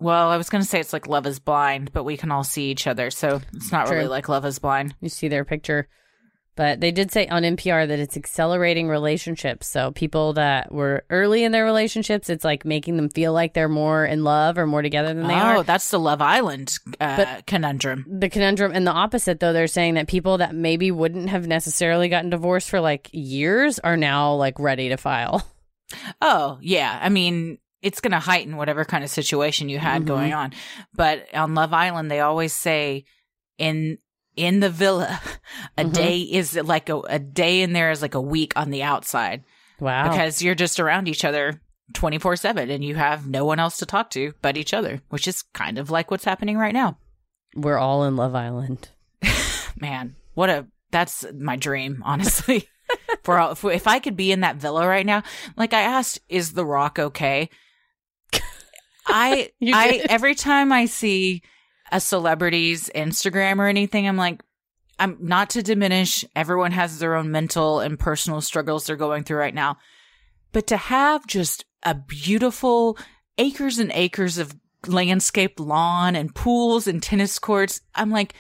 well, 0.02 0.30
I 0.30 0.38
was 0.38 0.50
going 0.50 0.64
to 0.64 0.68
say 0.70 0.80
it's 0.80 0.94
like 0.94 1.08
Love 1.08 1.26
is 1.28 1.40
Blind, 1.40 1.92
but 1.92 2.06
we 2.06 2.16
can 2.16 2.32
all 2.32 2.46
see 2.46 2.72
each 2.72 2.88
other, 2.88 3.12
so 3.12 3.42
it's 3.54 3.70
not 3.72 3.90
really 3.90 4.08
like 4.08 4.30
Love 4.30 4.46
is 4.46 4.58
Blind. 4.60 4.96
You 5.02 5.10
see 5.10 5.28
their 5.28 5.44
picture, 5.44 5.90
but 6.60 6.82
they 6.82 6.92
did 6.92 7.10
say 7.10 7.26
on 7.30 7.44
NPR 7.44 7.88
that 7.88 8.00
it's 8.00 8.18
accelerating 8.18 8.90
relationships. 8.90 9.66
So 9.66 9.92
people 9.92 10.34
that 10.34 10.74
were 10.74 11.06
early 11.10 11.46
in 11.46 11.54
their 11.54 11.64
relationships, 11.64 12.30
it's 12.30 12.44
like 12.44 12.66
making 12.66 12.98
them 12.98 13.08
feel 13.08 13.32
like 13.32 13.54
they're 13.54 13.70
more 13.70 14.04
in 14.06 14.26
love 14.26 14.58
or 14.58 14.68
more 14.68 14.82
together 14.82 15.14
than 15.14 15.26
they 15.28 15.36
oh, 15.36 15.38
are. 15.38 15.56
Oh, 15.56 15.64
that's 15.64 15.90
the 15.90 16.00
Love 16.02 16.22
Island 16.22 16.78
uh, 17.00 17.16
But- 17.16 17.46
conundrum. 17.48 18.06
the 18.10 18.28
conundrum 18.28 18.74
and 18.76 18.86
the 18.86 18.92
opposite 18.92 19.40
though 19.40 19.54
they're 19.54 19.68
saying 19.68 19.94
that 19.94 20.10
people 20.10 20.40
that 20.40 20.54
maybe 20.54 20.92
wouldn't 20.92 21.30
have 21.30 21.48
necessarily 21.48 22.10
gotten 22.10 22.30
divorced 22.30 22.70
for 22.70 22.82
like 22.82 23.10
years 23.14 23.80
are 23.80 23.96
now 23.96 24.34
like 24.34 24.60
ready 24.60 24.90
to 24.90 24.98
file 24.98 25.48
Oh, 26.22 26.60
yeah. 26.62 27.00
I 27.02 27.08
mean, 27.08 27.58
it's 27.82 28.02
going 28.02 28.12
to 28.12 28.20
heighten 28.20 28.58
whatever 28.58 28.84
kind 28.84 29.06
of 29.06 29.10
situation 29.10 29.70
you 29.70 29.80
had 29.80 30.02
Mhm. 30.02 30.08
going 30.08 30.34
on. 30.34 30.52
But 30.94 31.34
on 31.34 31.56
Love 31.56 31.72
Island, 31.74 32.12
they 32.12 32.20
always 32.20 32.52
say 32.54 33.06
in 33.58 33.98
in 34.40 34.60
the 34.60 34.70
villa, 34.70 35.20
a 35.78 35.84
Mhm. 35.84 35.94
day 35.94 36.20
is 36.20 36.56
like 36.56 36.90
a, 36.90 36.98
a 37.02 37.20
day 37.20 37.62
in 37.62 37.74
there 37.74 37.92
is 37.92 38.02
like 38.02 38.16
a 38.16 38.22
week 38.22 38.54
on 38.56 38.70
the 38.72 38.84
outside 38.84 39.44
wow 39.80 40.10
because 40.10 40.42
you're 40.42 40.56
just 40.56 40.80
around 40.80 41.08
each 41.08 41.24
other 41.26 41.62
24 41.94 42.36
7 42.36 42.70
and 42.70 42.84
you 42.84 42.96
have 42.96 43.28
no 43.28 43.46
one 43.46 43.60
else 43.60 43.78
to 43.78 43.86
talk 43.86 44.10
to 44.12 44.34
but 44.42 44.58
each 44.58 44.74
other, 44.74 45.02
which 45.10 45.28
is 45.28 45.42
kind 45.54 45.78
of 45.78 45.90
like 45.90 46.12
what's 46.12 46.26
happening 46.26 46.58
right 46.58 46.74
now. 46.74 46.98
we're 47.56 47.78
all 47.78 48.04
in 48.04 48.16
love 48.16 48.36
island 48.36 48.90
Man, 49.80 50.16
what 50.34 50.50
a 50.50 50.68
that's 50.92 51.26
my 51.34 51.56
dream, 51.56 52.02
honestly. 52.06 52.68
For 53.24 53.38
all, 53.38 53.52
if, 53.52 53.64
if 53.66 53.88
I 53.88 54.00
could 54.00 54.16
be 54.18 54.32
in 54.32 54.40
that 54.42 54.56
villa 54.56 54.88
right 54.88 55.06
now, 55.06 55.22
like 55.56 55.74
I 55.74 55.82
asked, 55.82 56.20
is 56.30 56.54
The 56.54 56.66
Rock 56.66 56.98
okay? 56.98 57.50
I 59.06 59.52
I 59.62 60.06
every 60.10 60.36
time 60.36 60.72
I 60.72 60.86
see 60.86 61.42
a 61.92 62.00
celebrity's 62.00 62.90
Instagram 62.96 63.60
or 63.60 63.68
anything, 63.68 64.08
I'm 64.08 64.18
like, 64.18 64.44
I'm 65.00 65.18
not 65.22 65.52
to 65.52 65.64
diminish. 65.64 66.26
Everyone 66.36 66.72
has 66.72 67.00
their 67.00 67.16
own 67.16 67.32
mental 67.32 67.80
and 67.80 67.98
personal 67.98 68.42
struggles 68.42 68.86
they're 68.86 68.96
going 68.96 69.24
through 69.24 69.38
right 69.38 69.54
now, 69.54 69.78
but 70.52 70.68
to 70.68 70.78
have 70.78 71.26
just 71.26 71.66
a 71.84 71.96
beautiful 71.96 72.98
acres 73.38 73.80
and 73.80 73.92
acres 73.94 74.38
of 74.38 74.56
landscaped 74.88 75.60
lawn 75.60 76.16
and 76.16 76.36
pools 76.36 76.88
and 76.88 77.02
tennis 77.02 77.40
courts, 77.40 77.82
I'm 77.96 78.12
like, 78.12 78.34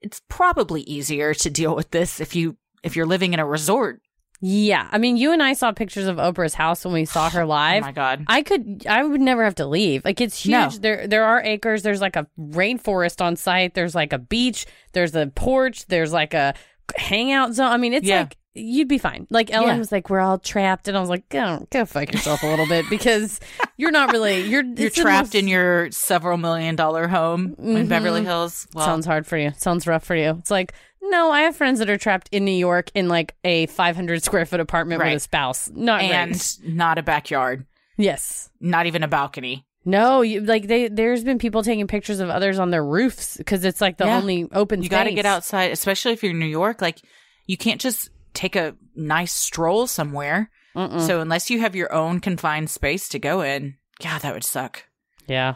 it's 0.00 0.20
probably 0.28 0.82
easier 0.82 1.34
to 1.34 1.50
deal 1.50 1.76
with 1.76 1.90
this 1.90 2.20
if 2.20 2.34
you 2.34 2.56
if 2.82 2.96
you're 2.96 3.06
living 3.06 3.34
in 3.34 3.40
a 3.40 3.46
resort 3.46 4.00
Yeah. 4.40 4.88
I 4.90 4.98
mean, 4.98 5.16
you 5.18 5.32
and 5.32 5.42
I 5.42 5.52
saw 5.52 5.70
pictures 5.72 6.06
of 6.06 6.16
Oprah's 6.16 6.54
house 6.54 6.84
when 6.84 6.94
we 6.94 7.04
saw 7.04 7.28
her 7.30 7.44
live. 7.44 7.82
Oh 7.84 7.86
my 7.86 7.92
god. 7.92 8.24
I 8.26 8.42
could 8.42 8.86
I 8.88 9.04
would 9.04 9.20
never 9.20 9.44
have 9.44 9.56
to 9.56 9.66
leave. 9.66 10.04
Like 10.04 10.20
it's 10.20 10.42
huge. 10.42 10.52
No. 10.52 10.68
There 10.70 11.06
there 11.06 11.24
are 11.24 11.42
acres. 11.42 11.82
There's 11.82 12.00
like 12.00 12.16
a 12.16 12.26
rainforest 12.38 13.20
on 13.20 13.36
site. 13.36 13.74
There's 13.74 13.94
like 13.94 14.12
a 14.12 14.18
beach. 14.18 14.66
There's 14.92 15.14
a 15.14 15.26
porch. 15.26 15.86
There's 15.86 16.12
like 16.12 16.34
a 16.34 16.54
hangout 16.96 17.52
zone. 17.54 17.68
I 17.68 17.76
mean, 17.76 17.92
it's 17.92 18.06
Yeah. 18.06 18.20
like 18.20 18.36
you'd 18.54 18.88
be 18.88 18.98
fine. 18.98 19.26
Like 19.30 19.52
Ellen 19.52 19.68
Yeah. 19.68 19.78
was 19.78 19.92
like, 19.92 20.10
we're 20.10 20.20
all 20.20 20.38
trapped, 20.38 20.88
and 20.88 20.96
I 20.96 21.00
was 21.00 21.08
like, 21.08 21.28
go 21.28 21.66
go 21.70 21.84
fuck 21.84 22.12
yourself 22.12 22.42
a 22.42 22.46
little 22.46 22.66
bit 22.66 22.84
because 22.90 23.38
you're 23.76 23.92
not 23.92 24.12
really 24.12 24.42
you're 24.42 24.64
You're 24.64 24.90
trapped 24.90 25.28
most- 25.28 25.34
in 25.36 25.48
your 25.48 25.90
several 25.92 26.36
million 26.36 26.76
dollar 26.76 27.06
home 27.08 27.54
in 27.58 27.86
Beverly 27.88 28.20
mm-hmm. 28.20 28.28
Hills. 28.28 28.66
Well, 28.74 28.84
Sounds 28.84 29.06
hard 29.06 29.26
for 29.26 29.36
you. 29.38 29.52
Sounds 29.56 29.86
rough 29.86 30.04
for 30.04 30.16
you. 30.16 30.36
It's 30.38 30.50
like, 30.50 30.72
no, 31.02 31.30
I 31.30 31.42
have 31.42 31.56
friends 31.56 31.78
that 31.78 31.88
are 31.90 31.98
trapped 31.98 32.28
in 32.32 32.44
New 32.44 32.50
York 32.52 32.90
in 32.94 33.08
like 33.08 33.34
a 33.44 33.66
500 33.66 34.22
square 34.22 34.46
foot 34.46 34.60
apartment 34.60 35.02
with 35.02 35.14
a 35.16 35.20
spouse. 35.20 35.70
Not 35.74 36.02
and 36.02 36.58
not 36.64 36.98
a 36.98 37.02
backyard, 37.02 37.66
Yes. 37.96 38.50
not 38.60 38.86
even 38.86 39.02
a 39.02 39.08
balcony. 39.08 39.66
No, 39.84 40.20
you, 40.20 40.42
like 40.42 40.66
they, 40.66 40.88
there's 40.88 41.24
been 41.24 41.38
people 41.38 41.62
taking 41.62 41.86
pictures 41.86 42.20
of 42.20 42.28
others 42.28 42.58
on 42.58 42.70
their 42.70 42.84
roofs 42.84 43.38
because 43.38 43.64
it's 43.64 43.80
like 43.80 43.96
the 43.96 44.04
Yeah. 44.04 44.18
only 44.18 44.46
open. 44.52 44.82
You 44.82 44.90
got 44.90 45.04
to 45.04 45.12
get 45.14 45.24
outside, 45.26 45.70
especially 45.72 46.12
if 46.12 46.22
you're 46.22 46.32
in 46.32 46.38
New 46.38 46.44
York. 46.46 46.82
Like, 46.82 46.98
you 47.46 47.56
can't 47.56 47.80
just 47.80 48.10
take 48.34 48.54
a 48.56 48.76
nice 48.94 49.32
stroll 49.32 49.86
somewhere. 49.86 50.50
Mm-mm. 50.76 51.00
So, 51.06 51.20
unless 51.20 51.48
you 51.50 51.60
have 51.60 51.74
your 51.74 51.92
own 51.92 52.20
confined 52.20 52.68
space 52.70 53.08
to 53.08 53.18
go 53.18 53.40
in, 53.40 53.76
yeah, 54.02 54.18
that 54.18 54.34
would 54.34 54.44
suck. 54.44 54.84
yeah. 55.26 55.54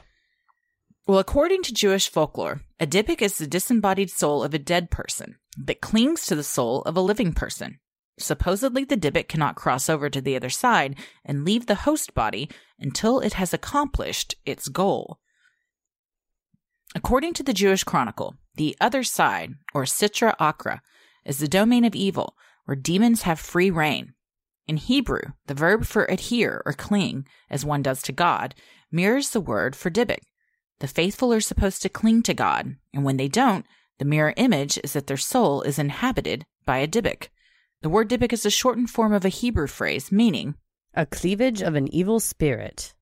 Well, 1.06 1.18
according 1.18 1.64
to 1.64 1.75
Jewish 1.75 2.08
folklore, 2.08 2.62
a 2.80 2.87
Dybbuk 2.87 3.20
is 3.20 3.37
the 3.37 3.46
disembodied 3.46 4.08
soul 4.08 4.42
of 4.42 4.54
a 4.54 4.58
dead 4.58 4.90
person 4.90 5.37
that 5.58 5.82
clings 5.82 6.25
to 6.26 6.34
the 6.34 6.42
soul 6.42 6.80
of 6.82 6.96
a 6.96 7.02
living 7.02 7.34
person. 7.34 7.78
Supposedly, 8.18 8.84
the 8.84 8.96
Dybbuk 8.96 9.28
cannot 9.28 9.54
cross 9.54 9.90
over 9.90 10.08
to 10.08 10.23
the 10.23 10.34
other 10.34 10.49
side 10.49 10.96
and 11.23 11.44
leave 11.44 11.66
the 11.66 11.75
host 11.75 12.14
body 12.14 12.49
until 12.78 13.20
it 13.20 13.34
has 13.34 13.52
accomplished 13.52 14.37
its 14.46 14.68
goal. 14.68 15.18
According 16.94 17.34
to 17.34 17.42
the 17.42 17.52
Jewish 17.52 17.84
Chronicle, 17.84 18.37
the 18.54 18.75
other 18.80 19.02
side, 19.02 19.56
or 19.75 19.82
Sitra 19.82 20.34
Achra, 20.38 20.80
is 21.26 21.38
the 21.38 21.49
domain 21.49 21.84
of 21.84 21.94
evil, 21.94 22.34
where 22.64 22.76
demons 22.76 23.23
have 23.23 23.38
free 23.38 23.70
reign. 23.70 24.14
In 24.66 24.78
Hebrew, 24.78 25.32
the 25.49 25.54
verb 25.54 25.84
for 25.84 26.04
adhere 26.04 26.62
or 26.64 26.73
cling, 26.73 27.26
as 27.50 27.62
one 27.62 27.82
does 27.82 28.00
to 28.02 28.12
God, 28.12 28.54
mirrors 28.90 29.30
the 29.30 29.40
word 29.40 29.76
for 29.76 29.90
Dybbuk. 29.90 30.20
The 30.81 30.88
faithful 30.88 31.33
are 31.33 31.40
supposed 31.40 31.83
to 31.83 31.88
cling 31.88 32.23
to 32.25 32.35
God, 32.35 32.76
and 32.93 33.04
when 33.04 33.16
they 33.16 33.28
don't, 33.28 33.64
the 33.99 34.04
mirror 34.04 34.35
image 34.37 34.78
is 34.83 34.93
that 34.95 35.07
their 35.07 35.16
soul 35.16 35.62
is 35.62 35.78
inhabited 35.78 36.45
by 36.66 36.78
a 36.78 36.88
Dybbuk. 36.88 37.28
The 37.83 37.88
word 37.88 38.09
Dybbuk 38.11 38.33
is 38.33 38.45
a 38.45 38.50
shortened 38.50 38.90
form 38.90 39.12
of 39.12 39.25
a 39.25 39.28
Hebrew 39.28 39.66
phrase 39.66 40.11
meaning, 40.11 40.54
A 40.95 41.07
cleavage 41.07 41.62
of 41.62 41.75
an 41.75 41.93
evil 41.95 42.19
spirit. 42.21 42.95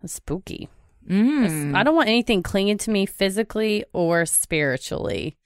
That's 0.00 0.14
spooky. 0.14 0.68
mm, 1.08 1.74
I 1.76 1.82
don't 1.82 1.96
want 1.96 2.08
anything 2.08 2.42
clinging 2.42 2.78
to 2.78 2.90
me 2.90 3.04
physically 3.06 3.84
or 3.92 4.24
spiritually. 4.26 5.36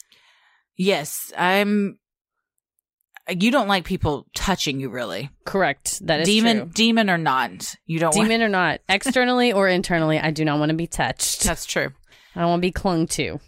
yes, 0.77 1.33
I'm. 1.37 1.99
You 3.29 3.51
don't 3.51 3.69
like 3.69 3.85
people 3.85 4.27
touching 4.35 4.81
you, 4.81 4.91
really. 4.91 5.31
Correct. 5.45 6.07
That 6.07 6.21
is 6.21 6.29
demon, 6.29 6.59
true. 6.59 6.71
demon 6.75 7.09
or 7.09 7.17
not, 7.19 7.75
you 7.87 7.99
don't 7.99 8.15
want. 8.15 8.29
Demon 8.29 8.43
or 8.43 8.49
not, 8.51 8.81
externally 8.89 9.53
or 9.53 9.67
internally, 9.69 10.19
I 10.19 10.31
do 10.31 10.45
not 10.45 10.59
want 10.59 10.71
to 10.71 10.77
be 10.77 10.87
touched. 10.87 11.43
That's 11.45 11.65
true. 11.65 11.93
I 12.37 12.41
don't 12.41 12.51
want 12.51 12.61
to 12.61 12.69
be 12.69 12.73
clung 12.73 13.07
to. 13.09 13.41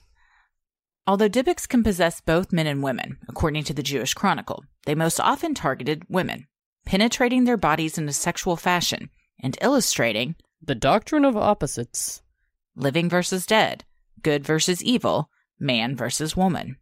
Although 1.06 1.28
Dybbuk's 1.28 1.66
can 1.66 1.84
possess 1.84 2.20
both 2.20 2.52
men 2.52 2.66
and 2.66 2.82
women, 2.82 3.18
according 3.28 3.64
to 3.64 3.74
the 3.74 3.82
Jewish 3.82 4.14
Chronicle, 4.14 4.64
they 4.86 4.94
most 4.94 5.20
often 5.20 5.54
targeted 5.54 6.02
women, 6.08 6.46
penetrating 6.84 7.44
their 7.44 7.56
bodies 7.56 7.98
in 7.98 8.08
a 8.08 8.12
sexual 8.12 8.56
fashion 8.56 9.10
and 9.40 9.58
illustrating 9.60 10.34
The 10.62 10.74
doctrine 10.74 11.24
of 11.24 11.36
opposites. 11.36 12.22
living 12.74 13.08
versus 13.08 13.46
dead, 13.46 13.84
good 14.22 14.44
versus 14.44 14.82
evil, 14.82 15.30
man 15.60 15.94
versus 15.94 16.36
woman. 16.36 16.76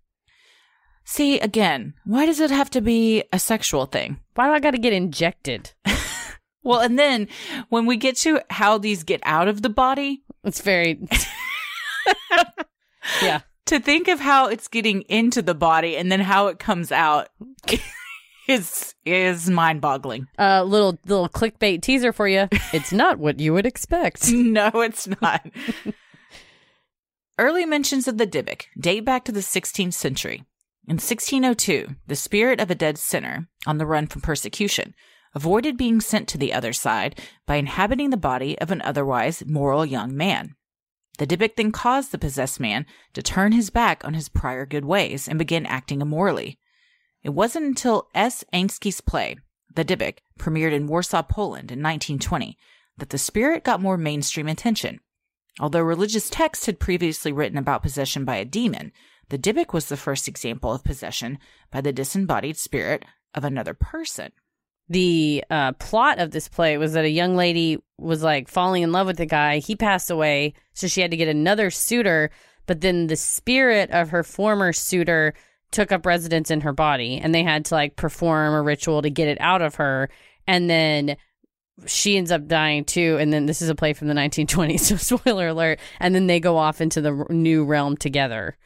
See, 1.04 1.38
again, 1.38 1.94
why 2.04 2.26
does 2.26 2.40
it 2.40 2.50
have 2.50 2.70
to 2.70 2.80
be 2.80 3.24
a 3.32 3.38
sexual 3.38 3.86
thing? 3.86 4.18
Why 4.34 4.46
do 4.46 4.52
I 4.54 4.60
got 4.60 4.72
to 4.72 4.78
get 4.78 4.92
injected? 4.92 5.72
Well, 6.66 6.80
and 6.80 6.98
then 6.98 7.28
when 7.68 7.84
we 7.84 7.98
get 7.98 8.16
to 8.20 8.40
how 8.48 8.78
these 8.78 9.04
get 9.04 9.20
out 9.24 9.48
of 9.48 9.60
the 9.60 9.68
body, 9.68 10.22
It's 10.44 10.62
very. 10.62 10.98
yeah. 13.22 13.40
to 13.66 13.78
think 13.80 14.08
of 14.08 14.18
how 14.18 14.48
it's 14.48 14.66
getting 14.68 15.02
into 15.02 15.42
the 15.42 15.54
body 15.54 15.94
and 15.94 16.10
then 16.10 16.20
how 16.20 16.46
it 16.46 16.58
comes 16.58 16.90
out 16.90 17.28
is 18.48 18.94
is 19.04 19.50
mind-boggling. 19.50 20.26
Uh, 20.38 20.62
little 20.62 20.98
little 21.04 21.28
clickbait 21.28 21.82
teaser 21.82 22.14
for 22.14 22.26
you. 22.26 22.48
It's 22.72 22.92
not 22.92 23.18
what 23.18 23.40
you 23.40 23.52
would 23.52 23.66
expect. 23.66 24.32
no, 24.32 24.70
it's 24.76 25.06
not. 25.20 25.46
Early 27.38 27.66
mentions 27.66 28.08
of 28.08 28.16
the 28.16 28.26
Dybbuk 28.26 28.62
date 28.80 29.04
back 29.04 29.26
to 29.26 29.32
the 29.32 29.40
16th 29.40 29.92
century. 29.92 30.44
In 30.86 30.96
1602, 30.96 31.96
the 32.06 32.14
spirit 32.14 32.60
of 32.60 32.70
a 32.70 32.74
dead 32.74 32.98
sinner, 32.98 33.48
on 33.66 33.78
the 33.78 33.86
run 33.86 34.06
from 34.06 34.20
persecution, 34.20 34.94
avoided 35.34 35.78
being 35.78 35.98
sent 36.00 36.28
to 36.28 36.38
the 36.38 36.52
other 36.52 36.74
side 36.74 37.18
by 37.46 37.56
inhabiting 37.56 38.10
the 38.10 38.18
body 38.18 38.58
of 38.58 38.70
an 38.70 38.82
otherwise 38.82 39.42
moral 39.46 39.86
young 39.86 40.14
man. 40.14 40.56
The 41.16 41.26
Dybbuk 41.26 41.56
then 41.56 41.72
caused 41.72 42.12
the 42.12 42.18
possessed 42.18 42.60
man 42.60 42.84
to 43.14 43.22
turn 43.22 43.52
his 43.52 43.70
back 43.70 44.04
on 44.04 44.12
his 44.12 44.28
prior 44.28 44.66
good 44.66 44.84
ways 44.84 45.26
and 45.26 45.38
begin 45.38 45.64
acting 45.64 46.02
immorally. 46.02 46.58
It 47.22 47.30
wasn't 47.30 47.64
until 47.64 48.08
S. 48.14 48.44
Ansky's 48.52 49.00
play, 49.00 49.36
The 49.74 49.86
Dybbuk, 49.86 50.18
premiered 50.38 50.72
in 50.72 50.86
Warsaw, 50.86 51.22
Poland 51.22 51.72
in 51.72 51.78
1920, 51.78 52.58
that 52.98 53.08
the 53.08 53.16
spirit 53.16 53.64
got 53.64 53.80
more 53.80 53.96
mainstream 53.96 54.48
attention. 54.48 55.00
Although 55.58 55.80
religious 55.80 56.28
texts 56.28 56.66
had 56.66 56.78
previously 56.78 57.32
written 57.32 57.56
about 57.56 57.82
possession 57.82 58.24
by 58.24 58.36
a 58.36 58.44
demon, 58.44 58.92
the 59.28 59.38
Dybbuk 59.38 59.72
was 59.72 59.86
the 59.86 59.96
first 59.96 60.28
example 60.28 60.72
of 60.72 60.84
possession 60.84 61.38
by 61.70 61.80
the 61.80 61.92
disembodied 61.92 62.56
spirit 62.56 63.04
of 63.34 63.44
another 63.44 63.74
person. 63.74 64.32
the 64.88 65.42
uh, 65.48 65.72
plot 65.72 66.18
of 66.18 66.30
this 66.30 66.46
play 66.48 66.76
was 66.76 66.92
that 66.92 67.04
a 67.04 67.10
young 67.10 67.36
lady 67.36 67.78
was 67.98 68.22
like 68.22 68.48
falling 68.48 68.82
in 68.82 68.92
love 68.92 69.06
with 69.06 69.16
the 69.16 69.26
guy. 69.26 69.58
He 69.58 69.76
passed 69.76 70.10
away, 70.10 70.52
so 70.74 70.86
she 70.86 71.00
had 71.00 71.10
to 71.10 71.16
get 71.16 71.28
another 71.28 71.70
suitor. 71.70 72.30
But 72.66 72.80
then 72.82 73.06
the 73.06 73.16
spirit 73.16 73.90
of 73.90 74.10
her 74.10 74.22
former 74.22 74.72
suitor 74.72 75.34
took 75.70 75.90
up 75.90 76.06
residence 76.06 76.50
in 76.50 76.60
her 76.60 76.72
body, 76.72 77.18
and 77.18 77.34
they 77.34 77.42
had 77.42 77.64
to 77.66 77.74
like 77.74 77.96
perform 77.96 78.54
a 78.54 78.62
ritual 78.62 79.02
to 79.02 79.10
get 79.10 79.28
it 79.28 79.38
out 79.40 79.62
of 79.62 79.76
her. 79.76 80.10
And 80.46 80.68
then 80.68 81.16
she 81.86 82.16
ends 82.16 82.30
up 82.30 82.46
dying 82.46 82.84
too. 82.84 83.16
And 83.18 83.32
then 83.32 83.46
this 83.46 83.62
is 83.62 83.68
a 83.68 83.74
play 83.74 83.94
from 83.94 84.08
the 84.08 84.14
1920s, 84.22 84.80
so 84.80 84.96
spoiler 84.96 85.48
alert. 85.48 85.80
And 85.98 86.14
then 86.14 86.26
they 86.26 86.40
go 86.40 86.56
off 86.56 86.80
into 86.80 87.00
the 87.00 87.24
new 87.30 87.64
realm 87.64 87.96
together. 87.96 88.56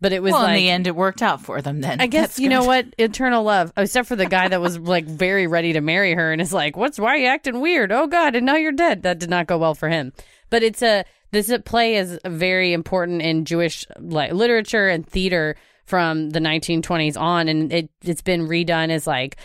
But 0.00 0.12
it 0.12 0.22
was 0.22 0.32
well, 0.32 0.42
like 0.42 0.56
in 0.56 0.64
the 0.64 0.70
end, 0.70 0.86
it 0.86 0.96
worked 0.96 1.22
out 1.22 1.42
for 1.42 1.60
them 1.60 1.82
then. 1.82 2.00
I 2.00 2.06
guess 2.06 2.28
That's 2.28 2.38
you 2.38 2.48
know 2.48 2.64
what? 2.64 2.86
Eternal 2.96 3.42
love. 3.42 3.72
Except 3.76 4.08
for 4.08 4.16
the 4.16 4.26
guy 4.26 4.48
that 4.48 4.60
was 4.60 4.78
like 4.78 5.04
very 5.04 5.46
ready 5.46 5.74
to 5.74 5.80
marry 5.82 6.14
her 6.14 6.32
and 6.32 6.40
is 6.40 6.52
like, 6.52 6.76
"What's 6.76 6.98
why 6.98 7.10
are 7.10 7.18
you 7.18 7.26
acting 7.26 7.60
weird? 7.60 7.92
Oh 7.92 8.06
God, 8.06 8.34
and 8.34 8.46
now 8.46 8.56
you're 8.56 8.72
dead." 8.72 9.02
That 9.02 9.18
did 9.18 9.28
not 9.28 9.46
go 9.46 9.58
well 9.58 9.74
for 9.74 9.90
him. 9.90 10.12
But 10.48 10.62
it's 10.62 10.82
a 10.82 11.04
this 11.32 11.52
play 11.64 11.96
is 11.96 12.18
very 12.24 12.72
important 12.72 13.22
in 13.22 13.44
Jewish 13.44 13.84
like 13.98 14.32
literature 14.32 14.88
and 14.88 15.06
theater 15.06 15.56
from 15.84 16.30
the 16.30 16.38
1920s 16.38 17.20
on, 17.20 17.48
and 17.48 17.72
it 17.72 17.90
it's 18.02 18.22
been 18.22 18.46
redone 18.46 18.90
as 18.90 19.06
like 19.06 19.36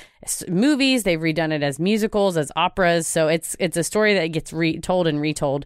movies. 0.47 1.03
They've 1.03 1.19
redone 1.19 1.51
it 1.51 1.63
as 1.63 1.79
musicals, 1.79 2.37
as 2.37 2.51
operas. 2.55 3.07
So 3.07 3.27
it's 3.27 3.55
it's 3.59 3.77
a 3.77 3.83
story 3.83 4.13
that 4.13 4.27
gets 4.27 4.53
retold 4.53 5.07
and 5.07 5.19
retold 5.19 5.65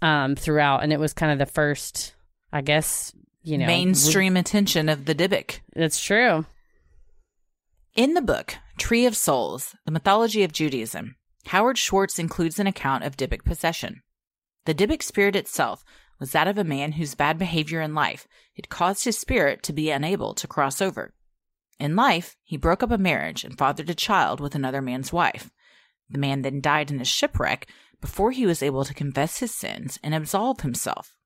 um, 0.00 0.36
throughout, 0.36 0.82
and 0.82 0.92
it 0.92 1.00
was 1.00 1.12
kind 1.12 1.32
of 1.32 1.38
the 1.38 1.52
first, 1.52 2.14
I 2.52 2.62
guess. 2.62 3.12
You 3.42 3.58
know, 3.58 3.66
mainstream 3.66 4.36
attention 4.36 4.88
of 4.88 5.06
the 5.06 5.14
Dybbuk. 5.14 5.60
That's 5.74 6.02
true. 6.02 6.46
In 7.94 8.14
the 8.14 8.22
book, 8.22 8.56
Tree 8.78 9.06
of 9.06 9.16
Souls, 9.16 9.74
The 9.84 9.92
Mythology 9.92 10.42
of 10.42 10.52
Judaism, 10.52 11.16
Howard 11.46 11.78
Schwartz 11.78 12.18
includes 12.18 12.58
an 12.58 12.66
account 12.66 13.04
of 13.04 13.16
Dybbuk 13.16 13.44
possession. 13.44 14.02
The 14.66 14.74
Dybbuk 14.74 15.02
spirit 15.02 15.36
itself 15.36 15.82
was 16.18 16.32
that 16.32 16.46
of 16.46 16.58
a 16.58 16.64
man 16.64 16.92
whose 16.92 17.14
bad 17.14 17.38
behavior 17.38 17.80
in 17.80 17.94
life 17.94 18.28
had 18.54 18.68
caused 18.68 19.04
his 19.04 19.18
spirit 19.18 19.62
to 19.64 19.72
be 19.72 19.90
unable 19.90 20.34
to 20.34 20.46
cross 20.46 20.82
over. 20.82 21.14
In 21.78 21.96
life, 21.96 22.36
he 22.44 22.58
broke 22.58 22.82
up 22.82 22.90
a 22.90 22.98
marriage 22.98 23.42
and 23.42 23.56
fathered 23.56 23.88
a 23.88 23.94
child 23.94 24.38
with 24.38 24.54
another 24.54 24.82
man's 24.82 25.12
wife. 25.12 25.50
The 26.10 26.18
man 26.18 26.42
then 26.42 26.60
died 26.60 26.90
in 26.90 27.00
a 27.00 27.06
shipwreck 27.06 27.68
before 28.00 28.32
he 28.32 28.44
was 28.44 28.62
able 28.62 28.84
to 28.84 28.94
confess 28.94 29.38
his 29.38 29.54
sins 29.54 29.98
and 30.02 30.14
absolve 30.14 30.60
himself. 30.60 31.16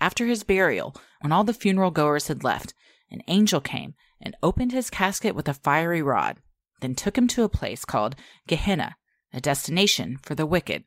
After 0.00 0.26
his 0.26 0.44
burial, 0.44 0.94
when 1.20 1.32
all 1.32 1.44
the 1.44 1.54
funeral 1.54 1.90
goers 1.90 2.28
had 2.28 2.44
left, 2.44 2.74
an 3.10 3.22
angel 3.28 3.60
came 3.60 3.94
and 4.20 4.36
opened 4.42 4.72
his 4.72 4.90
casket 4.90 5.34
with 5.34 5.48
a 5.48 5.54
fiery 5.54 6.02
rod, 6.02 6.38
then 6.80 6.94
took 6.94 7.16
him 7.16 7.28
to 7.28 7.44
a 7.44 7.48
place 7.48 7.84
called 7.84 8.16
Gehenna, 8.46 8.96
a 9.32 9.40
destination 9.40 10.18
for 10.22 10.34
the 10.34 10.46
wicked. 10.46 10.84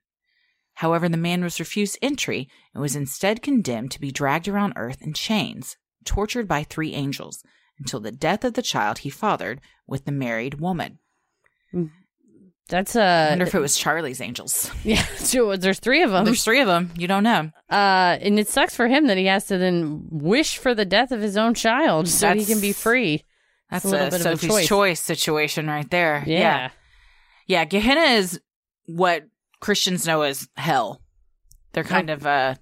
However, 0.75 1.09
the 1.09 1.17
man 1.17 1.43
was 1.43 1.59
refused 1.59 1.97
entry 2.01 2.49
and 2.73 2.81
was 2.81 2.95
instead 2.95 3.41
condemned 3.41 3.91
to 3.91 3.99
be 3.99 4.11
dragged 4.11 4.47
around 4.47 4.73
earth 4.75 5.01
in 5.01 5.13
chains, 5.13 5.77
tortured 6.05 6.47
by 6.47 6.63
three 6.63 6.93
angels, 6.93 7.43
until 7.79 7.99
the 7.99 8.11
death 8.11 8.43
of 8.43 8.53
the 8.53 8.61
child 8.61 8.99
he 8.99 9.09
fathered 9.09 9.59
with 9.87 10.05
the 10.05 10.11
married 10.11 10.59
woman. 10.59 10.99
Mm. 11.73 11.91
That's 12.69 12.95
I 12.95 13.25
uh 13.25 13.29
wonder 13.29 13.45
if 13.45 13.55
it 13.55 13.59
was 13.59 13.77
Charlie's 13.77 14.19
Angels. 14.21 14.69
yeah, 14.83 15.01
sure, 15.01 15.55
there's 15.57 15.79
three 15.79 16.03
of 16.03 16.11
them. 16.11 16.25
There's 16.25 16.43
three 16.43 16.59
of 16.61 16.67
them. 16.67 16.91
You 16.97 17.07
don't 17.07 17.23
know. 17.23 17.51
Uh 17.69 18.17
and 18.21 18.37
it 18.39 18.47
sucks 18.49 18.75
for 18.75 18.87
him 18.87 19.07
that 19.07 19.17
he 19.17 19.25
has 19.25 19.45
to 19.45 19.57
then 19.57 20.07
wish 20.09 20.57
for 20.57 20.75
the 20.75 20.85
death 20.85 21.11
of 21.11 21.21
his 21.21 21.37
own 21.37 21.53
child 21.53 22.07
so 22.07 22.33
he 22.33 22.45
can 22.45 22.59
be 22.59 22.73
free. 22.73 23.23
That's 23.71 23.85
a 23.85 23.89
little 23.89 24.07
a, 24.07 24.11
bit 24.11 24.21
of 24.21 24.25
a 24.25 24.29
Sophie's 24.37 24.49
choice. 24.49 24.67
choice. 24.67 25.01
situation 25.01 25.67
right 25.67 25.89
there. 25.89 26.23
Yeah. 26.25 26.39
yeah. 26.39 26.69
Yeah, 27.47 27.65
Gehenna 27.65 28.15
is 28.17 28.39
what 28.85 29.23
Christians 29.61 30.05
know 30.05 30.21
as 30.23 30.47
hell. 30.55 31.01
They're 31.73 31.83
kind 31.83 32.09
of 32.09 32.25
uh 32.25 32.55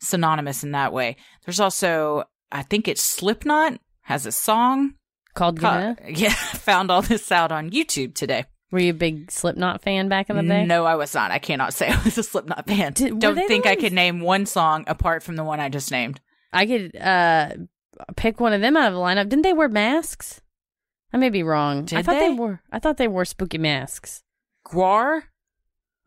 synonymous 0.00 0.64
in 0.64 0.72
that 0.72 0.92
way. 0.92 1.16
There's 1.44 1.60
also 1.60 2.24
I 2.50 2.62
think 2.62 2.88
it's 2.88 3.02
Slipknot 3.02 3.80
has 4.02 4.26
a 4.26 4.32
song. 4.32 4.94
Called 5.34 5.60
ca- 5.60 5.94
Gehenna. 5.94 5.96
yeah, 6.18 6.34
found 6.34 6.90
all 6.90 7.02
this 7.02 7.30
out 7.32 7.52
on 7.52 7.70
YouTube 7.70 8.14
today. 8.14 8.44
Were 8.74 8.80
you 8.80 8.90
a 8.90 8.94
big 8.94 9.30
Slipknot 9.30 9.82
fan 9.82 10.08
back 10.08 10.28
in 10.30 10.36
the 10.36 10.42
day? 10.42 10.66
No, 10.66 10.84
I 10.84 10.96
was 10.96 11.14
not. 11.14 11.30
I 11.30 11.38
cannot 11.38 11.72
say 11.72 11.88
I 11.90 12.02
was 12.02 12.18
a 12.18 12.24
Slipknot 12.24 12.66
fan. 12.66 12.92
Did- 12.92 13.20
Don't 13.20 13.36
think 13.36 13.66
I 13.66 13.76
could 13.76 13.92
name 13.92 14.18
one 14.20 14.46
song 14.46 14.82
apart 14.88 15.22
from 15.22 15.36
the 15.36 15.44
one 15.44 15.60
I 15.60 15.68
just 15.68 15.92
named. 15.92 16.20
I 16.52 16.66
could 16.66 16.96
uh 16.96 17.50
pick 18.16 18.40
one 18.40 18.52
of 18.52 18.60
them 18.60 18.76
out 18.76 18.88
of 18.88 18.94
the 18.94 18.98
lineup. 18.98 19.28
Didn't 19.28 19.42
they 19.42 19.52
wear 19.52 19.68
masks? 19.68 20.40
I 21.12 21.18
may 21.18 21.30
be 21.30 21.44
wrong. 21.44 21.88
I 21.92 22.02
thought 22.02 22.18
they? 22.18 22.30
they? 22.30 22.34
wore 22.34 22.62
I 22.72 22.80
thought 22.80 22.96
they 22.96 23.06
wore 23.06 23.24
spooky 23.24 23.58
masks. 23.58 24.24
GWAR? 24.66 25.22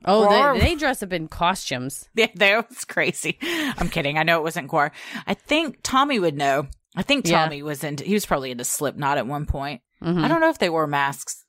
Oh, 0.04 0.54
they, 0.54 0.60
they 0.60 0.76
dress 0.76 1.02
up 1.02 1.14
in 1.14 1.30
costumes. 1.30 2.10
Yeah, 2.16 2.28
that 2.36 2.68
was 2.70 2.84
crazy. 2.84 3.40
I'm 3.42 3.88
kidding. 3.90 4.18
I 4.18 4.24
know 4.24 4.40
it 4.40 4.44
wasn't 4.44 4.70
GWAR. 4.70 4.92
I 5.26 5.34
think 5.36 5.80
Tommy 5.84 6.20
would 6.20 6.36
know. 6.36 6.68
I 6.98 7.02
think 7.04 7.26
Yeah. 7.28 7.44
Tommy 7.46 7.64
was 7.64 7.86
into. 7.86 8.04
He 8.04 8.14
was 8.14 8.26
probably 8.26 8.52
into 8.52 8.66
Slipknot 8.66 9.18
at 9.18 9.26
one 9.26 9.46
point. 9.46 9.82
Mhm. 10.04 10.22
I 10.22 10.28
don't 10.28 10.42
know 10.42 10.50
if 10.50 10.60
they 10.60 10.70
wore 10.70 10.86
masks. 10.88 11.46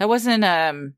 That 0.00 0.08
wasn't. 0.08 0.44
Um, 0.44 0.94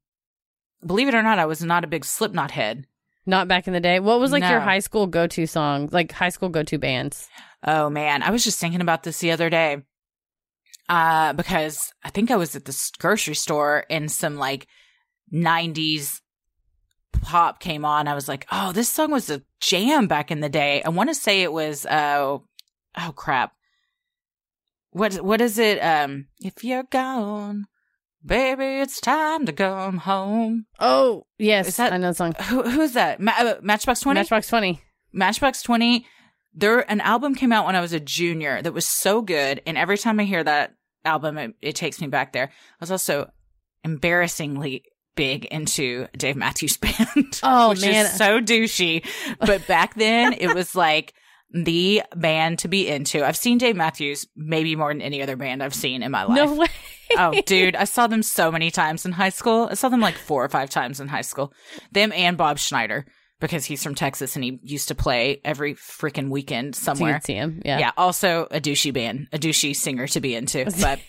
believe 0.87 1.09
it 1.09 1.15
or 1.15 1.23
not, 1.23 1.41
I 1.41 1.45
was 1.45 1.63
not 1.63 1.85
a 1.85 1.89
big 1.89 2.05
Slipknot 2.05 2.53
head. 2.53 2.87
Not 3.27 3.49
back 3.49 3.67
in 3.67 3.73
the 3.73 3.81
day. 3.81 4.01
What 4.01 4.21
was 4.21 4.33
like 4.33 4.49
your 4.49 4.61
high 4.61 4.79
school 4.79 5.07
go 5.07 5.27
to 5.27 5.47
song? 5.47 5.89
Like 5.93 6.13
high 6.13 6.31
school 6.31 6.49
go 6.49 6.63
to 6.63 6.79
bands? 6.79 7.29
Oh 7.65 7.91
man, 7.91 8.23
I 8.23 8.31
was 8.31 8.43
just 8.43 8.59
thinking 8.59 8.81
about 8.81 9.03
this 9.03 9.19
the 9.19 9.33
other 9.33 9.51
day. 9.51 9.83
Uh, 10.89 11.33
because 11.33 11.93
I 12.03 12.11
think 12.11 12.31
I 12.31 12.37
was 12.37 12.57
at 12.57 12.65
the 12.65 12.91
grocery 12.99 13.35
store 13.35 13.85
and 13.91 14.11
some 14.11 14.37
like 14.37 14.67
'90s 15.33 16.21
pop 17.23 17.61
came 17.61 17.85
on. 17.85 18.07
I 18.09 18.15
was 18.15 18.29
like, 18.29 18.47
"Oh, 18.53 18.73
this 18.73 18.89
song 18.89 19.11
was 19.11 19.31
a 19.31 19.43
jam 19.61 20.07
back 20.07 20.31
in 20.31 20.41
the 20.41 20.49
day." 20.49 20.83
I 20.83 20.91
want 20.91 21.11
to 21.11 21.15
say 21.15 21.43
it 21.43 21.53
was. 21.53 21.87
Uh, 21.87 22.39
oh 22.99 23.13
crap. 23.17 23.53
What 24.91 25.15
what 25.23 25.41
is 25.41 25.59
it? 25.59 25.79
Um, 25.79 26.27
if 26.41 26.63
you're 26.63 26.85
gone, 26.85 27.67
baby, 28.25 28.81
it's 28.81 29.01
time 29.01 29.47
to 29.47 29.53
come 29.53 29.99
home. 29.99 30.67
Oh 30.81 31.27
yes, 31.39 31.69
Is 31.69 31.77
that- 31.77 31.93
I 31.93 31.97
know 31.99 32.09
the 32.09 32.15
song. 32.15 32.35
Who 32.49 32.63
who's 32.63 32.93
that? 32.93 33.21
Ma- 33.21 33.33
uh, 33.39 33.55
Matchbox 33.63 34.01
Twenty. 34.01 34.21
Matchbox 34.21 34.49
Twenty. 34.49 34.81
Matchbox 35.15 35.63
20, 35.63 36.07
there 36.55 36.91
an 36.91 37.03
album 37.03 37.35
came 37.35 37.53
out 37.53 37.67
when 37.67 37.77
I 37.77 37.83
was 37.83 37.93
a 37.93 38.01
junior 38.01 38.63
that 38.63 38.73
was 38.73 38.87
so 38.87 39.21
good 39.21 39.61
and 39.67 39.77
every 39.77 39.99
time 39.99 40.19
I 40.19 40.25
hear 40.25 40.43
that 40.43 40.75
album 41.05 41.37
it, 41.37 41.55
it 41.61 41.77
takes 41.77 42.01
me 42.01 42.07
back 42.07 42.33
there. 42.33 42.45
I 42.47 42.77
was 42.81 42.91
also 42.91 43.31
embarrassingly 43.85 44.85
big 45.15 45.45
into 45.47 46.07
Dave 46.17 46.37
Matthews 46.37 46.77
Band. 46.79 47.41
Oh, 47.43 47.75
man. 47.81 48.07
so 48.07 48.41
douchey. 48.41 49.07
But 49.39 49.67
back 49.67 49.95
then 49.97 50.33
it 50.33 50.55
was 50.55 50.75
like 50.75 51.13
the 51.53 52.03
band 52.17 52.59
to 52.61 52.69
be 52.69 52.89
into. 52.89 53.25
I've 53.25 53.37
seen 53.37 53.59
Dave 53.59 53.77
Matthews 53.77 54.27
maybe 54.35 54.75
more 54.77 54.93
than 54.93 55.03
any 55.03 55.23
other 55.23 55.37
band 55.37 55.63
I've 55.63 55.75
seen 55.75 56.03
in 56.03 56.11
my 56.11 56.25
life. 56.25 56.37
No 56.37 56.55
way. 56.55 56.69
oh, 57.17 57.41
dude, 57.47 57.77
I 57.77 57.85
saw 57.85 58.07
them 58.07 58.23
so 58.23 58.51
many 58.51 58.71
times 58.71 59.05
in 59.05 59.13
high 59.13 59.29
school. 59.29 59.69
I 59.71 59.75
saw 59.75 59.89
them 59.89 60.01
like 60.01 60.15
four 60.15 60.45
or 60.45 60.49
five 60.49 60.71
times 60.71 61.01
in 61.01 61.09
high 61.09 61.23
school. 61.23 61.53
Them 61.93 62.13
and 62.13 62.37
Bob 62.37 62.59
Schneider 62.59 63.07
because 63.43 63.65
he's 63.65 63.83
from 63.83 63.95
Texas 63.95 64.37
and 64.37 64.45
he 64.45 64.61
used 64.63 64.89
to 64.89 64.95
play 64.95 65.41
every 65.45 65.75
freaking 65.75 66.31
weekend 66.31 66.75
somewhere. 66.77 67.21
see 67.25 67.35
him. 67.35 67.61
Yeah. 67.65 67.81
Yeah. 67.81 67.91
also 67.97 68.47
a 68.51 68.61
douchey 68.61 68.95
band, 68.95 69.27
a 69.33 69.39
douchey 69.39 69.75
singer 69.75 70.07
to 70.07 70.21
be 70.21 70.35
into. 70.35 70.65
But 70.81 71.01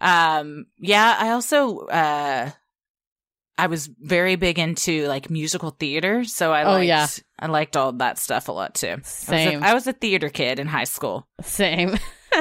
um 0.00 0.66
yeah, 0.78 1.16
I 1.18 1.30
also 1.30 1.80
uh 1.86 2.50
I 3.58 3.66
was 3.66 3.88
very 4.00 4.36
big 4.36 4.58
into 4.58 5.06
like 5.08 5.28
musical 5.30 5.70
theater, 5.70 6.22
so 6.24 6.52
I 6.52 6.62
Oh, 6.62 6.70
liked 6.72 6.86
yeah. 6.86 7.06
I 7.38 7.46
liked 7.46 7.76
all 7.76 7.92
that 7.94 8.18
stuff 8.18 8.48
a 8.48 8.52
lot 8.52 8.74
too. 8.76 8.86
I 8.86 8.94
was 8.96 9.06
a- 9.06 9.26
Same. 9.26 9.64
I 9.64 9.74
was 9.74 9.86
a 9.88 9.92
theater 9.92 10.28
kid 10.28 10.58
in 10.60 10.68
high 10.68 10.84
school. 10.84 11.26
Same. 11.42 11.96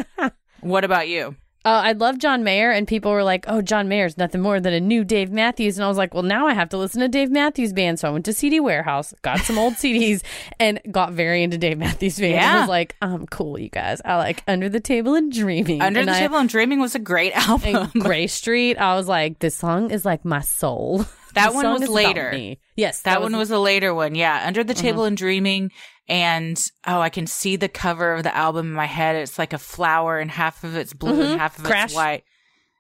What 0.61 0.83
about 0.83 1.07
you? 1.07 1.35
Uh, 1.67 1.81
I 1.83 1.91
love 1.91 2.17
John 2.17 2.43
Mayer, 2.45 2.71
and 2.71 2.87
people 2.87 3.11
were 3.11 3.23
like, 3.23 3.43
"Oh, 3.47 3.61
John 3.61 3.89
Mayer's 3.89 4.17
nothing 4.17 4.39
more 4.41 4.59
than 4.61 4.73
a 4.73 4.79
new 4.79 5.03
Dave 5.03 5.31
Matthews," 5.31 5.77
and 5.77 5.83
I 5.83 5.87
was 5.89 5.97
like, 5.97 6.13
"Well, 6.13 6.23
now 6.23 6.47
I 6.47 6.53
have 6.53 6.69
to 6.69 6.77
listen 6.77 7.01
to 7.01 7.09
Dave 7.09 7.29
Matthews 7.29 7.73
Band." 7.73 7.99
So 7.99 8.07
I 8.07 8.11
went 8.11 8.23
to 8.25 8.33
CD 8.33 8.59
Warehouse, 8.59 9.13
got 9.21 9.39
some 9.39 9.57
old 9.57 9.73
CDs, 9.73 10.21
and 10.59 10.79
got 10.91 11.11
very 11.11 11.43
into 11.43 11.57
Dave 11.57 11.77
Matthews 11.77 12.19
Band. 12.19 12.39
I 12.39 12.59
was 12.61 12.69
like, 12.69 12.95
"I'm 13.01 13.25
cool, 13.27 13.59
you 13.59 13.69
guys. 13.69 14.01
I 14.05 14.15
like 14.15 14.43
Under 14.47 14.69
the 14.69 14.79
Table 14.79 15.13
and 15.15 15.31
Dreaming." 15.31 15.81
Under 15.81 15.99
and 15.99 16.07
the 16.09 16.13
I- 16.15 16.19
Table 16.19 16.37
and 16.37 16.47
Dreaming 16.49 16.79
was 16.79 16.95
a 16.95 16.99
great 16.99 17.33
album. 17.49 17.91
Grey 17.99 18.27
Street. 18.27 18.77
I 18.77 18.95
was 18.95 19.07
like, 19.09 19.39
"This 19.39 19.55
song 19.57 19.91
is 19.91 20.05
like 20.05 20.23
my 20.23 20.39
soul." 20.41 21.05
That 21.33 21.47
This 21.49 21.55
one 21.55 21.79
was 21.81 21.89
later. 21.89 22.55
Yes, 22.75 23.01
That, 23.01 23.21
one 23.21 23.35
was 23.37 23.51
a 23.51 23.59
later 23.59 23.93
one. 23.93 24.15
Yeah. 24.15 24.41
Under 24.47 24.63
the 24.63 24.73
Table 24.73 25.01
Mm-hmm. 25.01 25.07
and 25.07 25.17
Dreaming. 25.17 25.71
And 26.09 26.57
oh, 26.85 27.01
I 27.01 27.09
can 27.09 27.27
see 27.27 27.55
the 27.57 27.67
cover 27.67 28.13
of 28.13 28.23
the 28.23 28.35
album 28.35 28.67
in 28.67 28.73
my 28.73 28.85
head. 28.85 29.15
It's 29.17 29.37
like 29.37 29.53
a 29.53 29.57
flower 29.57 30.19
and 30.19 30.31
half 30.31 30.63
of 30.63 30.75
it's 30.75 30.93
blue 30.93 31.21
and 31.21 31.39
half 31.39 31.57
of 31.57 31.63
Mm-hmm. 31.63 31.71
Crash. 31.71 31.85
it's 31.85 31.95
white. 31.95 32.23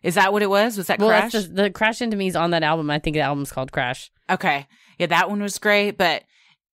Is 0.03 0.15
that 0.15 0.31
what 0.31 0.41
it 0.43 0.49
was? 0.49 0.77
Was 0.77 0.87
that 0.87 0.99
Well, 0.99 1.09
Crash? 1.09 1.31
just, 1.33 1.53
the 1.55 1.69
Crash 1.69 2.01
Into 2.01 2.15
Me 2.15 2.27
is 2.27 2.35
on 2.35 2.51
that 2.51 2.63
album. 2.63 2.89
I 2.89 2.99
think 2.99 3.15
the 3.15 3.21
album's 3.21 3.51
called 3.51 3.71
Crash. 3.71 4.11
okay. 4.29 4.67
Yeah, 4.99 5.07
that 5.07 5.29
one 5.29 5.41
was 5.41 5.59
great. 5.59 5.97
But 5.97 6.23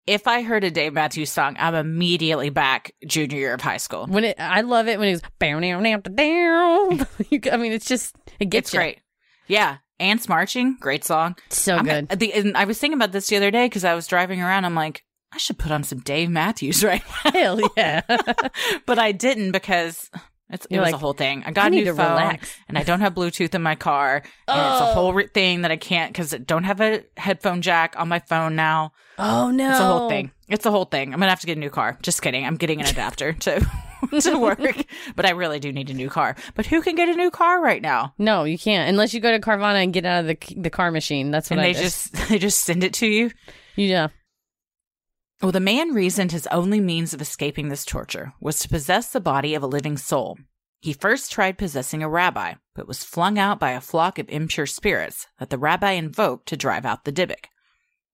if 0.06 0.26
I 0.28 0.42
heard 0.42 0.64
a 0.64 0.70
Dave 0.70 0.92
Matthews 0.94 1.30
song, 1.30 1.56
I'm 1.58 1.74
immediately 1.74 2.48
back 2.50 2.92
junior 3.06 3.36
year 3.38 3.54
of 3.54 3.60
high 3.60 3.76
school. 3.78 4.06
When 4.06 4.24
it, 4.24 4.36
I 4.38 4.60
love 4.60 4.86
it 4.88 4.98
when 4.98 5.08
it's 5.08 5.22
down, 5.40 5.62
down, 5.62 5.82
down, 5.82 6.00
down. 6.02 7.06
I 7.52 7.56
mean, 7.56 7.72
it's 7.72 7.86
just 7.86 8.14
it 8.38 8.46
gets 8.46 8.68
It's 8.70 8.76
great. 8.76 9.00
Yeah. 9.48 9.78
Ants 10.00 10.28
Marching, 10.28 10.76
great 10.80 11.04
song. 11.04 11.36
so 11.50 11.76
I'm- 11.76 11.84
good. 12.06 12.08
the, 12.18 12.32
and 12.32 12.56
I 12.56 12.64
was 12.64 12.78
thinking 12.78 12.98
about 12.98 13.12
this 13.12 13.26
the 13.28 13.36
other 13.36 13.50
day 13.50 13.66
because 13.66 13.84
I 13.84 13.94
was 13.94 14.06
driving 14.06 14.40
around. 14.40 14.64
I'm 14.64 14.74
like, 14.74 15.02
I 15.34 15.38
should 15.38 15.58
put 15.58 15.72
on 15.72 15.82
some 15.82 15.98
Dave 15.98 16.30
Matthews 16.30 16.84
right 16.90 17.02
now. 17.24 17.30
Hell 17.32 17.60
yeah. 17.76 18.02
but 18.86 18.98
I 18.98 19.12
didn't 19.12 19.50
because 19.52 20.10
it's, 20.50 20.64
it 20.66 20.78
was 20.78 20.86
like, 20.86 20.94
a 20.94 20.98
whole 20.98 21.12
thing. 21.12 21.42
I 21.44 21.50
got 21.50 21.64
I 21.64 21.66
a 21.66 21.70
new 21.70 21.84
to 21.86 21.94
phone 21.94 22.10
relax. 22.12 22.54
and 22.68 22.78
I 22.78 22.82
don't 22.84 23.00
have 23.00 23.14
Bluetooth 23.14 23.54
in 23.54 23.62
my 23.62 23.74
car. 23.74 24.16
And 24.16 24.22
it's 24.60 24.80
a 24.80 24.90
Oh. 24.90 24.94
whole 24.94 25.12
re- 25.12 25.26
thing 25.26 25.62
that 25.62 25.70
I 25.72 25.76
can't 25.76 26.12
because 26.12 26.32
I 26.32 26.38
don't 26.38 26.64
have 26.64 26.80
a 26.80 27.02
headphone 27.16 27.62
jack 27.62 27.94
on 27.98 28.08
my 28.08 28.20
phone 28.20 28.54
now. 28.54 28.92
oh 29.18 29.50
no, 29.50 29.70
It's 29.70 29.80
a 29.80 29.84
whole 29.86 30.08
thing. 30.08 30.30
It's 30.48 30.66
a 30.66 30.70
whole 30.70 30.84
thing. 30.84 31.12
I'm 31.12 31.18
gonna 31.18 31.30
have 31.30 31.40
to 31.40 31.46
get 31.46 31.56
a 31.56 31.60
new 31.60 31.70
car. 31.70 31.98
Just 32.02 32.22
kidding. 32.22 32.44
I'm 32.46 32.56
getting 32.56 32.80
an 32.80 32.86
adapter 32.86 33.32
to 33.32 33.66
to 34.20 34.38
work, 34.38 34.60
but 35.16 35.24
I 35.24 35.30
really 35.30 35.58
do 35.58 35.72
need 35.72 35.88
a 35.90 35.94
new 35.94 36.10
car. 36.10 36.36
But 36.54 36.66
who 36.66 36.82
can 36.82 36.94
get 36.94 37.08
a 37.08 37.14
new 37.14 37.30
car 37.30 37.60
right 37.62 37.80
now? 37.82 38.14
No, 38.18 38.44
you 38.44 38.58
can't 38.58 38.88
unless 38.88 39.14
you 39.14 39.20
go 39.20 39.32
to 39.32 39.40
Carvana 39.40 39.82
and 39.82 39.92
get 39.92 40.04
out 40.04 40.20
of 40.20 40.26
the 40.26 40.36
the 40.56 40.70
car 40.70 40.90
machine. 40.92 41.30
That's 41.30 41.48
what 41.50 41.58
And 41.58 41.66
I 41.66 41.72
they 41.72 41.72
did. 41.72 41.82
just 41.82 42.12
they 42.28 42.38
just 42.38 42.60
send 42.64 42.84
it 42.84 42.92
to 42.94 43.06
you. 43.06 43.30
yeah. 43.76 44.08
Well, 45.42 45.52
the 45.52 45.60
man 45.60 45.92
reasoned 45.92 46.32
his 46.32 46.46
only 46.48 46.80
means 46.80 47.12
of 47.12 47.20
escaping 47.20 47.68
this 47.68 47.84
torture 47.84 48.32
was 48.40 48.60
to 48.60 48.68
possess 48.68 49.10
the 49.10 49.20
body 49.20 49.54
of 49.54 49.62
a 49.62 49.66
living 49.66 49.96
soul. 49.96 50.38
He 50.80 50.92
first 50.92 51.32
tried 51.32 51.58
possessing 51.58 52.02
a 52.02 52.08
rabbi, 52.08 52.54
but 52.74 52.86
was 52.86 53.04
flung 53.04 53.38
out 53.38 53.58
by 53.58 53.70
a 53.70 53.80
flock 53.80 54.18
of 54.18 54.28
impure 54.28 54.66
spirits 54.66 55.26
that 55.38 55.50
the 55.50 55.58
rabbi 55.58 55.92
invoked 55.92 56.46
to 56.48 56.56
drive 56.56 56.84
out 56.84 57.04
the 57.04 57.12
Dybbuk. 57.12 57.46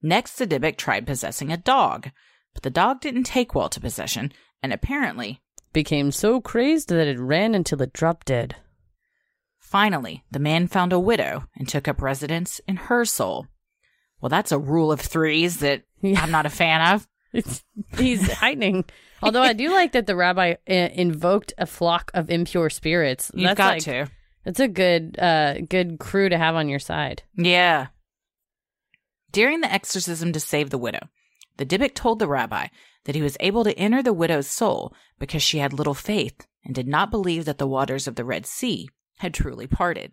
Next, 0.02 0.37
the 0.37 0.46
Dybbuk 0.46 0.76
tried 0.76 1.06
possessing 1.06 1.52
a 1.52 1.56
dog, 1.56 2.11
but 2.54 2.62
the 2.62 2.70
dog 2.70 3.00
didn't 3.00 3.24
take 3.24 3.54
well 3.54 3.68
to 3.68 3.80
possession, 3.80 4.33
and 4.62 4.72
apparently, 4.72 5.40
Became 5.72 6.11
so 6.11 6.40
crazed 6.40 6.88
that 6.88 7.06
it 7.06 7.18
ran 7.20 7.54
until 7.54 7.80
it 7.83 7.92
dropped 7.92 8.26
dead. 8.26 8.56
finally, 9.59 10.24
the 10.33 10.40
man 10.40 10.66
found 10.66 10.92
a 10.92 10.98
widow 10.98 11.44
and 11.56 11.68
took 11.68 11.87
up 11.87 12.02
residence 12.02 12.61
in 12.66 12.76
her 12.76 13.04
soul. 13.04 13.46
Well, 14.20 14.28
that's 14.28 14.50
a 14.50 14.59
rule 14.59 14.90
of 14.90 15.00
threes 15.00 15.59
that 15.59 15.85
Yeah. 16.02 16.20
I'm 16.22 16.30
not 16.30 16.46
a 16.46 16.50
fan 16.50 16.94
of. 16.94 17.06
It's, 17.32 17.62
he's 17.96 18.28
heightening. 18.28 18.86
Although 19.22 19.42
I 19.42 19.52
do 19.52 19.70
like 19.70 19.92
that 19.92 20.08
the 20.08 20.16
rabbi 20.16 20.54
uh, 20.68 20.72
invoked 20.72 21.54
a 21.58 21.64
flock 21.64 22.10
of 22.12 22.28
impure 22.28 22.68
spirits. 22.70 23.30
You've 23.32 23.50
That's 23.50 23.56
got 23.56 23.74
like, 23.74 23.82
to. 23.84 24.10
That's 24.44 24.58
a 24.58 24.66
good, 24.66 25.16
uh, 25.16 25.60
good 25.60 26.00
crew 26.00 26.28
to 26.28 26.36
have 26.36 26.56
on 26.56 26.68
your 26.68 26.80
side. 26.80 27.22
Yeah. 27.36 27.86
During 29.30 29.60
the 29.60 29.72
exorcism 29.72 30.32
to 30.32 30.40
save 30.40 30.70
the 30.70 30.78
widow, 30.78 31.08
the 31.56 31.64
Dybbuk 31.64 31.94
told 31.94 32.18
the 32.18 32.26
rabbi 32.26 32.66
that 33.04 33.14
he 33.14 33.22
was 33.22 33.36
able 33.38 33.62
to 33.64 33.78
enter 33.78 34.02
the 34.02 34.12
widow's 34.12 34.48
soul 34.48 34.92
because 35.20 35.42
she 35.42 35.58
had 35.58 35.72
little 35.72 35.94
faith 35.94 36.46
and 36.64 36.74
did 36.74 36.88
not 36.88 37.10
believe 37.10 37.44
that 37.44 37.58
the 37.58 37.66
waters 37.66 38.08
of 38.08 38.16
the 38.16 38.24
Red 38.24 38.46
Sea 38.46 38.88
had 39.18 39.34
truly 39.34 39.66
parted. 39.66 40.12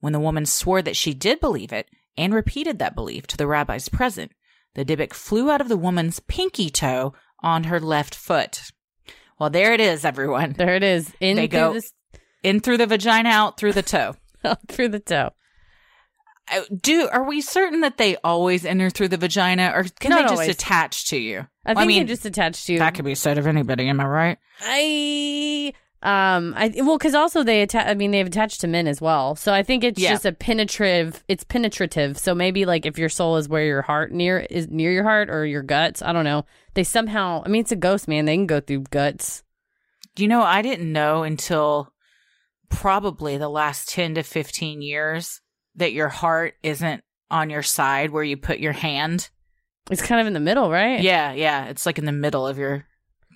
When 0.00 0.12
the 0.12 0.20
woman 0.20 0.46
swore 0.46 0.82
that 0.82 0.96
she 0.96 1.14
did 1.14 1.40
believe 1.40 1.72
it 1.72 1.88
and 2.16 2.34
repeated 2.34 2.78
that 2.78 2.94
belief 2.94 3.26
to 3.28 3.36
the 3.36 3.46
rabbis 3.46 3.88
present, 3.88 4.32
the 4.76 4.84
Dybbuk 4.84 5.12
flew 5.12 5.50
out 5.50 5.60
of 5.60 5.68
the 5.68 5.76
woman's 5.76 6.20
pinky 6.20 6.70
toe 6.70 7.12
on 7.40 7.64
her 7.64 7.80
left 7.80 8.14
foot. 8.14 8.70
Well, 9.38 9.50
there 9.50 9.72
it 9.74 9.80
is, 9.80 10.04
everyone. 10.04 10.52
There 10.52 10.74
it 10.76 10.82
is. 10.84 11.12
In 11.20 11.36
They 11.36 11.48
through 11.48 11.58
go- 11.58 11.72
this- 11.74 11.92
In 12.44 12.60
through 12.60 12.76
the 12.78 12.86
vagina, 12.86 13.28
out 13.30 13.58
through 13.58 13.72
the 13.72 13.82
toe. 13.82 14.14
through 14.68 14.88
the 14.90 15.00
toe. 15.00 15.30
Uh, 16.52 16.60
Do 16.80 17.08
are 17.10 17.24
we 17.26 17.40
certain 17.40 17.80
that 17.80 17.96
they 17.96 18.16
always 18.22 18.64
enter 18.64 18.88
through 18.88 19.08
the 19.08 19.16
vagina, 19.16 19.72
or 19.74 19.84
can 19.98 20.10
Not 20.10 20.16
they 20.18 20.22
just 20.22 20.32
always. 20.32 20.48
attach 20.50 21.08
to 21.08 21.16
you? 21.18 21.46
I 21.64 21.74
think 21.74 21.90
they 21.90 22.04
just 22.04 22.24
attach 22.24 22.64
to 22.66 22.72
you. 22.74 22.78
that 22.78 22.94
could 22.94 23.04
be 23.04 23.16
said 23.16 23.36
of 23.38 23.48
anybody. 23.48 23.88
Am 23.88 23.98
I 24.00 24.06
right? 24.06 24.38
I 24.60 25.72
um 26.06 26.54
I 26.56 26.72
well 26.76 26.96
because 26.98 27.14
also 27.14 27.42
they 27.42 27.62
attach. 27.62 27.86
I 27.86 27.94
mean 27.94 28.12
they've 28.12 28.26
attached 28.26 28.60
to 28.62 28.66
men 28.68 28.86
as 28.86 29.00
well. 29.00 29.34
So 29.34 29.52
I 29.52 29.62
think 29.62 29.82
it's 29.84 30.00
Yeah. 30.00 30.12
just 30.12 30.24
a 30.24 30.32
penetrative. 30.32 31.24
It's 31.26 31.42
penetrative. 31.44 32.16
So 32.16 32.34
maybe 32.34 32.64
like 32.64 32.86
if 32.86 32.96
your 32.98 33.08
soul 33.08 33.36
is 33.36 33.48
where 33.48 33.64
your 33.64 33.82
heart 33.82 34.12
near 34.12 34.38
is 34.48 34.68
near 34.68 34.92
your 34.92 35.02
heart 35.04 35.28
or 35.30 35.44
your 35.44 35.62
guts. 35.62 36.02
I 36.02 36.12
don't 36.12 36.24
know. 36.24 36.44
They 36.74 36.84
somehow. 36.84 37.42
I 37.44 37.48
mean 37.48 37.60
it's 37.62 37.72
a 37.72 37.76
ghost 37.76 38.06
man. 38.06 38.24
They 38.24 38.36
can 38.36 38.46
go 38.46 38.60
through 38.60 38.84
guts. 38.90 39.42
You 40.16 40.28
know, 40.28 40.42
I 40.42 40.62
didn't 40.62 40.90
know 40.92 41.24
until 41.24 41.92
probably 42.70 43.36
the 43.36 43.48
last 43.48 43.88
10 43.90 44.14
to 44.14 44.22
15 44.22 44.82
years 44.82 45.40
that 45.74 45.92
your 45.92 46.08
heart 46.08 46.54
isn't 46.62 47.02
on 47.30 47.50
your 47.50 47.62
side 47.62 48.10
where 48.10 48.24
you 48.24 48.36
put 48.36 48.58
your 48.58 48.72
hand. 48.72 49.28
It's 49.90 50.02
kind 50.02 50.20
of 50.20 50.26
in 50.26 50.32
the 50.32 50.40
middle, 50.40 50.70
right? 50.70 51.00
Yeah, 51.00 51.32
yeah. 51.32 51.66
It's 51.66 51.84
like 51.86 51.98
in 51.98 52.06
the 52.06 52.12
middle 52.12 52.46
of 52.46 52.58
your 52.58 52.86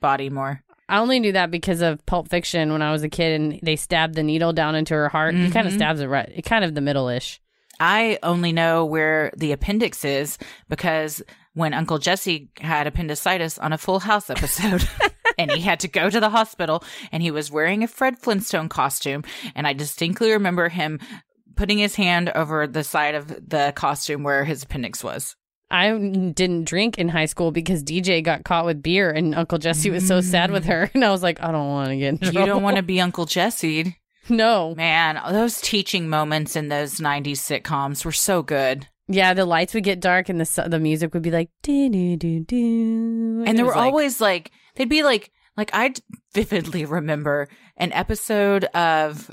body 0.00 0.30
more. 0.30 0.62
I 0.90 0.98
only 0.98 1.20
knew 1.20 1.33
that 1.33 1.53
because 1.53 1.83
of 1.83 2.05
Pulp 2.05 2.29
Fiction 2.29 2.72
when 2.72 2.83
I 2.83 2.90
was 2.90 3.05
a 3.05 3.09
kid, 3.09 3.40
and 3.40 3.61
they 3.62 3.76
stabbed 3.76 4.16
the 4.16 4.24
needle 4.24 4.53
down 4.53 4.74
into 4.74 4.92
her 4.94 5.09
heart. 5.09 5.37
He 5.37 5.50
kind 5.50 5.68
of 5.68 5.72
stabs 5.72 6.00
it 6.00 6.09
right. 6.09 6.31
It 6.35 6.42
kind 6.42 6.64
of 6.64 6.74
the 6.74 6.81
middle 6.81 7.09
ish. 7.09 7.40
I 7.79 8.18
only 8.24 8.53
know 8.53 8.85
where 8.85 9.33
the 9.37 9.53
appendix 9.53 10.05
is 10.05 10.37
because 10.68 11.22
when 11.55 11.74
Uncle 11.74 11.98
Jesse 11.98 12.50
had 12.61 12.87
appendicitis 12.87 13.57
on 13.57 13.72
a 13.72 13.79
Full 13.79 14.00
House 14.00 14.31
episode 14.31 14.87
and 15.38 15.50
he 15.53 15.61
had 15.61 15.81
to 15.81 15.88
go 15.88 16.11
to 16.11 16.20
the 16.20 16.29
hospital 16.29 16.85
and 17.11 17.22
he 17.22 17.31
was 17.31 17.50
wearing 17.50 17.83
a 17.83 17.88
Fred 17.88 18.18
Flintstone 18.18 18.68
costume. 18.68 19.24
And 19.55 19.66
I 19.66 19.72
distinctly 19.72 20.33
remember 20.33 20.68
him 20.68 20.98
putting 21.57 21.79
his 21.79 21.94
hand 21.94 22.31
over 22.35 22.66
the 22.66 22.85
side 22.85 23.14
of 23.14 23.29
the 23.29 23.72
costume 23.76 24.24
where 24.24 24.44
his 24.44 24.64
appendix 24.64 25.03
was. 25.05 25.37
I 25.70 25.90
didn't 25.96 26.64
drink 26.64 26.98
in 26.98 27.09
high 27.09 27.26
school 27.26 27.52
because 27.52 27.85
DJ 27.85 28.22
got 28.22 28.44
caught 28.44 28.66
with 28.66 28.83
beer, 28.83 29.11
and 29.11 29.35
Uncle 29.35 29.59
Jesse 29.59 29.90
was 29.90 30.06
so 30.06 30.20
sad 30.20 30.50
with 30.50 30.64
her, 30.64 30.90
and 30.94 31.04
I 31.04 31.11
was 31.11 31.22
like, 31.22 31.40
I 31.42 31.52
don't 31.52 31.68
want 31.68 31.88
to 31.90 31.96
get 31.96 32.22
You 32.22 32.44
don't 32.44 32.62
want 32.62 32.76
to 32.76 32.83
be 32.83 33.00
Uncle 33.00 33.26
Jesse. 33.26 33.96
No. 34.28 34.76
Man, 34.76 35.20
those 35.33 35.61
teaching 35.61 36.09
moments 36.09 36.54
in 36.54 36.68
those 36.68 37.00
90s 37.00 37.38
sitcoms 37.38 38.04
were 38.04 38.12
so 38.12 38.42
good. 38.42 38.87
Yeah, 39.09 39.35
the 39.35 39.44
lights 39.44 39.74
would 39.74 39.83
get 39.83 39.98
dark, 39.98 40.28
and 40.28 40.40
the 40.40 40.44
su- 40.44 40.68
the 40.68 40.78
music 40.78 41.14
would 41.14 41.22
be 41.22 41.33
like 41.33 41.50
do 41.62 41.88
do 41.88 42.16
do 42.16 42.38
do, 42.44 43.44
and 43.44 43.59
there 43.59 43.64
were 43.64 43.74
always 43.74 44.20
like 44.20 44.52
they'd 44.76 44.88
be 44.88 45.02
like 45.02 45.33
like 45.56 45.70
I 45.72 45.94
vividly 46.33 46.85
remember 46.85 47.48
an 47.76 47.92
episode 47.92 48.66
of 48.66 49.33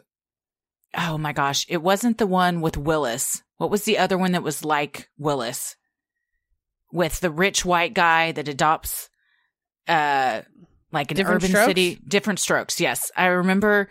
oh 0.98 1.18
my 1.20 1.32
gosh, 1.32 1.66
it 1.70 1.84
wasn't 1.84 2.18
the 2.18 2.26
one 2.26 2.60
with 2.60 2.76
Willis. 2.76 3.44
What 3.58 3.70
was 3.70 3.84
the 3.84 3.98
other 3.98 4.18
one 4.18 4.32
that 4.34 4.44
was 4.44 4.66
like 4.66 5.10
Willis? 5.18 5.76
With 6.92 7.20
the 7.20 7.30
rich 7.32 7.66
white 7.66 7.94
guy 7.94 8.32
that 8.32 8.48
adopts 8.48 9.10
uh 9.88 10.42
like 10.92 11.12
an 11.12 11.18
Different 11.18 11.38
urban 11.44 11.50
Strokes? 11.50 11.66
city 11.68 12.00
different 12.08 12.40
strokes. 12.40 12.80
Yes. 12.80 13.12
I 13.18 13.26
remember 13.28 13.90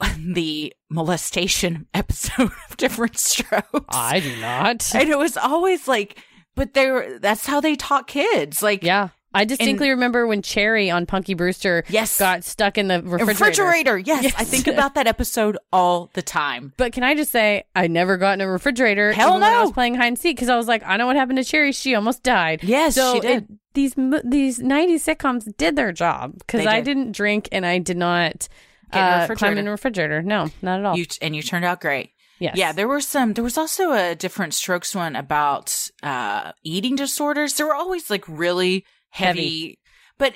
the 0.16 0.72
molestation 0.90 1.86
episode 1.94 2.50
of 2.70 2.76
different 2.76 3.18
strokes. 3.18 3.84
I 3.90 4.20
do 4.20 4.36
not. 4.40 4.94
and 4.94 5.08
it 5.08 5.18
was 5.18 5.36
always 5.36 5.86
like 5.88 6.18
but 6.54 6.74
they 6.74 6.90
were 6.90 7.18
that's 7.20 7.46
how 7.46 7.60
they 7.60 7.76
taught 7.76 8.06
kids. 8.06 8.62
Like 8.62 8.82
yeah, 8.82 9.10
I 9.38 9.44
distinctly 9.44 9.90
remember 9.90 10.26
when 10.26 10.42
Cherie 10.42 10.90
on 10.90 11.06
Punky 11.06 11.34
Brewster 11.34 11.84
Yes. 11.88 12.18
got 12.18 12.44
stuck 12.44 12.76
in 12.76 12.88
the 12.88 13.02
refrigerator. 13.02 13.26
refrigerator. 13.26 13.98
Yes, 13.98 14.22
Yes. 14.24 14.34
I 14.36 14.44
think 14.44 14.66
about 14.66 14.94
that 14.96 15.06
episode 15.06 15.56
all 15.72 16.10
the 16.14 16.22
time. 16.22 16.72
But 16.76 16.92
can 16.92 17.02
I 17.04 17.14
just 17.14 17.30
say, 17.32 17.64
I 17.76 17.86
never 17.86 18.16
got 18.16 18.32
in 18.34 18.40
a 18.40 18.48
refrigerator 18.48 19.12
Hell 19.12 19.34
when 19.34 19.42
I 19.42 19.62
was 19.62 19.72
playing 19.72 19.94
hide 19.94 20.06
and 20.08 20.18
seek 20.18 20.36
because 20.36 20.48
I 20.48 20.56
was 20.56 20.66
like, 20.68 20.82
I 20.84 20.96
know 20.96 21.06
what 21.06 21.16
happened 21.16 21.38
to 21.38 21.44
Cherie. 21.44 21.72
She 21.72 21.94
almost 21.94 22.22
died. 22.22 22.62
Yes, 22.64 22.94
so 22.94 23.14
she 23.14 23.20
did. 23.20 23.42
It, 23.44 23.48
these 23.74 23.94
these 24.24 24.58
'90s 24.58 25.04
sitcoms 25.06 25.56
did 25.56 25.76
their 25.76 25.92
job 25.92 26.34
because 26.38 26.66
I 26.66 26.76
did. 26.80 26.84
didn't 26.84 27.12
drink 27.12 27.48
and 27.52 27.64
I 27.64 27.78
did 27.78 27.96
not 27.96 28.48
Get 28.92 28.98
in 28.98 29.04
a 29.30 29.32
uh, 29.32 29.34
climb 29.36 29.56
in 29.58 29.68
a 29.68 29.70
refrigerator. 29.70 30.22
No, 30.22 30.48
not 30.62 30.80
at 30.80 30.84
all. 30.84 30.96
You 30.98 31.06
and 31.22 31.36
you 31.36 31.42
turned 31.42 31.64
out 31.64 31.80
great. 31.80 32.10
yes. 32.40 32.56
Yeah, 32.56 32.72
there 32.72 32.88
were 32.88 33.00
some. 33.00 33.34
There 33.34 33.44
was 33.44 33.56
also 33.58 33.92
a 33.92 34.14
different 34.16 34.54
strokes 34.54 34.94
one 34.96 35.14
about 35.14 35.90
uh 36.02 36.52
eating 36.64 36.96
disorders. 36.96 37.54
There 37.54 37.66
were 37.66 37.74
always 37.74 38.10
like 38.10 38.24
really 38.26 38.84
heavy, 39.10 39.40
Heavy. 39.40 39.78
but 40.18 40.34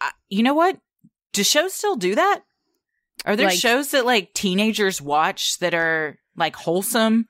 uh, 0.00 0.10
you 0.28 0.42
know 0.42 0.54
what? 0.54 0.78
Do 1.32 1.42
shows 1.44 1.74
still 1.74 1.96
do 1.96 2.14
that? 2.14 2.42
Are 3.24 3.36
there 3.36 3.48
Like- 3.48 3.58
shows 3.58 3.90
that 3.90 4.06
like 4.06 4.32
teenagers 4.34 5.00
watch 5.02 5.58
that 5.58 5.74
are 5.74 6.18
like 6.36 6.56
wholesome, 6.56 7.26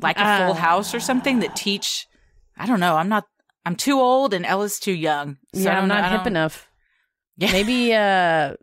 like 0.00 0.18
a 0.18 0.24
Uh, 0.26 0.46
Full 0.46 0.54
House 0.54 0.94
or 0.94 1.00
something 1.00 1.40
that 1.40 1.54
teach? 1.56 2.06
I 2.56 2.66
don't 2.66 2.80
know. 2.80 2.96
I'm 2.96 3.08
not. 3.08 3.24
I'm 3.64 3.76
too 3.76 4.00
old 4.00 4.34
and 4.34 4.44
Ella's 4.46 4.78
too 4.80 4.92
young. 4.92 5.36
So 5.54 5.60
yeah, 5.62 5.78
I'm 5.78 5.88
not 5.88 6.10
hip 6.10 6.26
enough. 6.26 6.66
Yeah. 7.40 7.52
Maybe 7.52 7.94
uh, 7.94 8.54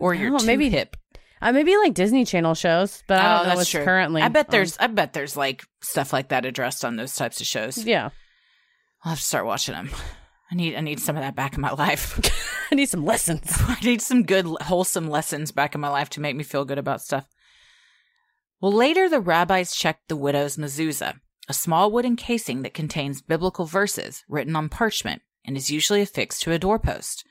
or 0.00 0.12
you're 0.12 0.30
know, 0.32 0.38
too 0.38 0.46
maybe 0.46 0.68
hip. 0.68 0.96
Uh, 1.40 1.52
maybe 1.52 1.76
like 1.76 1.94
Disney 1.94 2.24
Channel 2.24 2.54
shows, 2.54 3.04
but 3.06 3.20
I 3.20 3.36
don't 3.38 3.46
Oh, 3.46 3.50
know 3.50 3.54
what's 3.54 3.70
true. 3.70 3.84
currently. 3.84 4.20
I 4.20 4.26
bet 4.28 4.50
there's 4.50 4.76
I 4.78 4.88
bet 4.88 5.12
there's 5.12 5.36
like 5.36 5.62
stuff 5.80 6.12
like 6.12 6.30
that 6.30 6.44
addressed 6.44 6.84
on 6.84 6.96
those 6.96 7.14
types 7.14 7.40
of 7.40 7.46
shows. 7.46 7.78
yeah. 7.84 8.10
I'll 9.04 9.10
have 9.10 9.20
to 9.20 9.24
start 9.24 9.46
watching 9.46 9.74
them. 9.74 9.90
I 10.50 10.54
need 10.54 10.76
I 10.76 10.80
need 10.80 11.00
some 11.00 11.16
of 11.16 11.22
that 11.22 11.34
back 11.34 11.54
in 11.54 11.60
my 11.60 11.72
life. 11.72 12.20
I 12.70 12.74
need 12.74 12.88
some 12.88 13.04
lessons. 13.04 13.52
I 13.60 13.78
need 13.82 14.00
some 14.00 14.24
good 14.24 14.46
wholesome 14.62 15.08
lessons 15.08 15.50
back 15.52 15.74
in 15.74 15.80
my 15.80 15.88
life 15.88 16.10
to 16.10 16.20
make 16.20 16.36
me 16.36 16.44
feel 16.44 16.64
good 16.64 16.78
about 16.78 17.02
stuff. 17.02 17.26
Well, 18.60 18.72
later 18.72 19.08
the 19.08 19.20
rabbis 19.20 19.74
checked 19.74 20.08
the 20.08 20.16
widow's 20.16 20.56
mezuzah, 20.56 21.20
a 21.48 21.54
small 21.54 21.90
wooden 21.90 22.16
casing 22.16 22.62
that 22.62 22.74
contains 22.74 23.22
biblical 23.22 23.66
verses 23.66 24.24
written 24.28 24.56
on 24.56 24.68
parchment 24.68 25.22
and 25.44 25.56
is 25.56 25.70
usually 25.70 26.00
affixed 26.00 26.42
to 26.42 26.52
a 26.52 26.58
doorpost. 26.58 27.24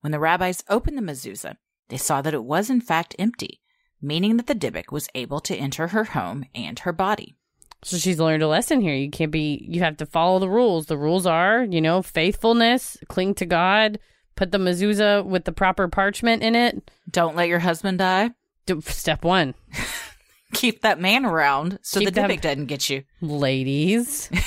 When 0.00 0.12
the 0.12 0.18
rabbis 0.18 0.64
opened 0.68 0.96
the 0.96 1.02
mezuzah, 1.02 1.56
they 1.88 1.96
saw 1.96 2.22
that 2.22 2.34
it 2.34 2.44
was 2.44 2.70
in 2.70 2.80
fact 2.80 3.14
empty, 3.18 3.60
meaning 4.00 4.36
that 4.36 4.46
the 4.46 4.54
Dybbuk 4.54 4.90
was 4.90 5.08
able 5.14 5.40
to 5.40 5.56
enter 5.56 5.88
her 5.88 6.04
home 6.04 6.46
and 6.54 6.78
her 6.80 6.92
body. 6.92 7.36
So 7.82 7.96
she's 7.96 8.20
learned 8.20 8.42
a 8.42 8.48
lesson 8.48 8.80
here. 8.80 8.94
You 8.94 9.10
can't 9.10 9.30
be. 9.32 9.64
You 9.68 9.80
have 9.80 9.96
to 9.98 10.06
follow 10.06 10.38
the 10.38 10.50
rules. 10.50 10.86
The 10.86 10.98
rules 10.98 11.26
are, 11.26 11.64
you 11.64 11.80
know, 11.80 12.02
faithfulness, 12.02 12.96
cling 13.08 13.34
to 13.36 13.46
God, 13.46 13.98
put 14.36 14.52
the 14.52 14.58
mezuzah 14.58 15.24
with 15.24 15.44
the 15.44 15.52
proper 15.52 15.88
parchment 15.88 16.42
in 16.42 16.54
it. 16.54 16.90
Don't 17.10 17.36
let 17.36 17.48
your 17.48 17.60
husband 17.60 17.98
die. 17.98 18.30
Do- 18.66 18.82
Step 18.82 19.24
one, 19.24 19.54
Keep 20.52 20.82
that 20.82 21.00
man 21.00 21.24
around 21.24 21.78
so 21.82 22.00
Keep 22.00 22.10
the 22.14 22.20
that- 22.20 22.42
doesn't 22.42 22.66
get 22.66 22.90
you. 22.90 23.04
ladies. 23.22 24.28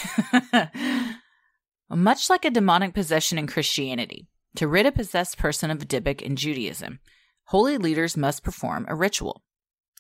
Much 1.90 2.30
like 2.30 2.46
a 2.46 2.50
demonic 2.50 2.94
possession 2.94 3.38
in 3.38 3.48
Christianity, 3.48 4.28
to 4.56 4.68
rid 4.68 4.86
a 4.86 4.92
possessed 4.92 5.38
person 5.38 5.70
of 5.72 5.82
a 5.82 5.86
Dybbuk 5.86 6.22
in 6.22 6.36
Judaism, 6.36 7.00
holy 7.46 7.78
leaders 7.78 8.18
must 8.18 8.44
perform 8.44 8.86
a 8.88 8.96
ritual. 8.96 9.44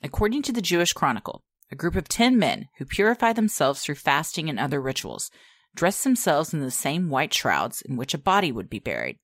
According 0.01 0.41
to 0.43 0.51
the 0.51 0.61
Jewish 0.61 0.93
Chronicle, 0.93 1.43
a 1.73 1.75
group 1.75 1.95
of 1.95 2.07
ten 2.07 2.37
men 2.37 2.67
who 2.77 2.85
purify 2.85 3.33
themselves 3.33 3.81
through 3.81 3.95
fasting 3.95 4.47
and 4.47 4.59
other 4.59 4.79
rituals 4.79 5.31
dress 5.75 6.03
themselves 6.03 6.53
in 6.53 6.59
the 6.59 6.69
same 6.69 7.09
white 7.09 7.33
shrouds 7.33 7.81
in 7.81 7.97
which 7.97 8.13
a 8.13 8.17
body 8.19 8.51
would 8.51 8.69
be 8.69 8.77
buried. 8.77 9.17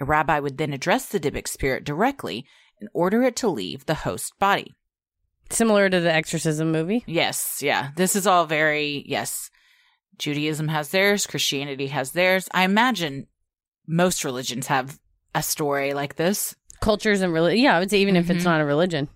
A 0.00 0.04
rabbi 0.04 0.40
would 0.40 0.58
then 0.58 0.72
address 0.72 1.06
the 1.06 1.20
Dybbuk 1.20 1.46
spirit 1.46 1.84
directly 1.84 2.44
and 2.80 2.90
order 2.92 3.22
it 3.22 3.36
to 3.36 3.48
leave 3.48 3.86
the 3.86 3.94
host 3.94 4.32
body. 4.40 4.74
Similar 5.48 5.88
to 5.88 6.00
the 6.00 6.12
exorcism 6.12 6.72
movie. 6.72 7.04
Yes, 7.06 7.60
yeah. 7.62 7.90
This 7.94 8.16
is 8.16 8.26
all 8.26 8.46
very, 8.46 9.04
yes. 9.06 9.48
Judaism 10.18 10.66
has 10.66 10.88
theirs, 10.90 11.24
Christianity 11.24 11.86
has 11.86 12.10
theirs. 12.10 12.48
I 12.52 12.64
imagine 12.64 13.28
most 13.86 14.24
religions 14.24 14.66
have 14.66 14.98
a 15.36 15.42
story 15.42 15.94
like 15.94 16.16
this. 16.16 16.56
Cultures 16.80 17.20
and 17.20 17.32
religion. 17.32 17.62
Yeah, 17.62 17.76
I 17.76 17.78
would 17.78 17.90
say 17.90 18.00
even 18.00 18.16
if 18.16 18.28
it's 18.28 18.42
Mhm. 18.42 18.46
not 18.46 18.60
a 18.60 18.64
religion. 18.64 19.08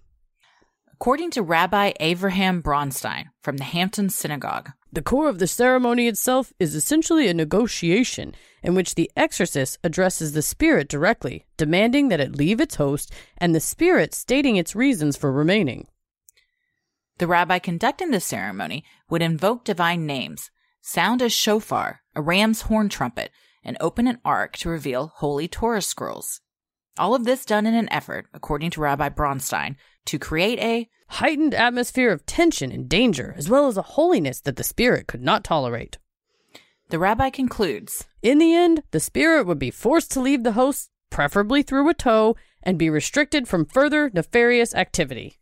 According 1.01 1.31
to 1.31 1.43
Rabbi 1.43 1.93
Abraham 1.99 2.63
Bronstein 2.63 3.31
from 3.41 3.57
the 3.57 3.65
Hampton 3.65 4.11
Synagogue, 4.11 4.73
The 4.93 5.01
core 5.01 5.31
of 5.31 5.39
the 5.39 5.47
ceremony 5.47 6.07
itself 6.09 6.53
is 6.61 6.75
essentially 6.75 7.27
a 7.27 7.33
negotiation 7.33 8.35
in 8.63 8.75
which 8.75 8.97
the 8.97 9.11
exorcist 9.17 9.79
addresses 9.83 10.35
the 10.35 10.43
spirit 10.43 10.91
directly, 10.91 11.47
demanding 11.57 12.09
that 12.11 12.21
it 12.21 12.37
leave 12.37 12.61
its 12.61 12.75
host, 12.75 13.11
and 13.39 13.55
the 13.55 13.61
spirit 13.61 14.13
stating 14.13 14.57
its 14.57 14.77
reasons 14.77 15.17
for 15.17 15.33
remaining. 15.33 15.89
the 17.17 17.27
rabbi 17.27 17.59
conducting 17.59 18.11
the 18.11 18.21
ceremony 18.21 18.85
would 19.09 19.23
invoke 19.23 19.65
divine 19.65 20.05
names, 20.05 20.51
sound 20.83 21.23
a 21.23 21.31
shofar, 21.31 22.03
a 22.15 22.21
ram's 22.21 22.63
horn 22.69 22.91
trumpet, 22.91 23.31
and 23.65 23.79
open 23.81 24.07
an 24.07 24.19
ark 24.23 24.55
to 24.59 24.69
reveal 24.69 25.13
holy 25.17 25.49
Torah 25.49 25.81
scrolls. 25.81 26.43
All 26.99 27.15
of 27.15 27.25
this 27.25 27.47
done 27.47 27.67
in 27.67 27.75
an 27.75 27.91
effort, 27.91 28.27
according 28.35 28.73
to 28.73 28.83
Rabbi 28.83 29.09
Bronstein, 29.09 29.77
to 30.07 30.19
create 30.19 30.59
a 30.59 30.89
Heightened 31.15 31.55
atmosphere 31.55 32.13
of 32.13 32.25
tension 32.25 32.71
and 32.71 32.89
danger, 32.89 33.35
as 33.37 33.49
well 33.49 33.67
as 33.67 33.77
a 33.77 33.83
holiness 33.83 34.41
that 34.43 34.55
the 34.55 34.63
spirit 34.63 35.09
could 35.09 35.21
not 35.21 35.43
tolerate. 35.43 35.99
The 36.91 37.01
rabbi 37.01 37.31
concludes 37.31 38.07
In 38.23 38.39
the 38.39 38.55
end, 38.55 38.85
the 38.93 39.01
spirit 39.01 39.45
would 39.45 39.59
be 39.59 39.73
forced 39.73 40.13
to 40.13 40.21
leave 40.21 40.45
the 40.45 40.53
host, 40.53 40.89
preferably 41.11 41.63
through 41.63 41.89
a 41.89 41.95
toe, 41.95 42.37
and 42.63 42.79
be 42.79 42.89
restricted 42.89 43.49
from 43.49 43.67
further 43.67 44.09
nefarious 44.15 44.73
activity. 44.73 45.37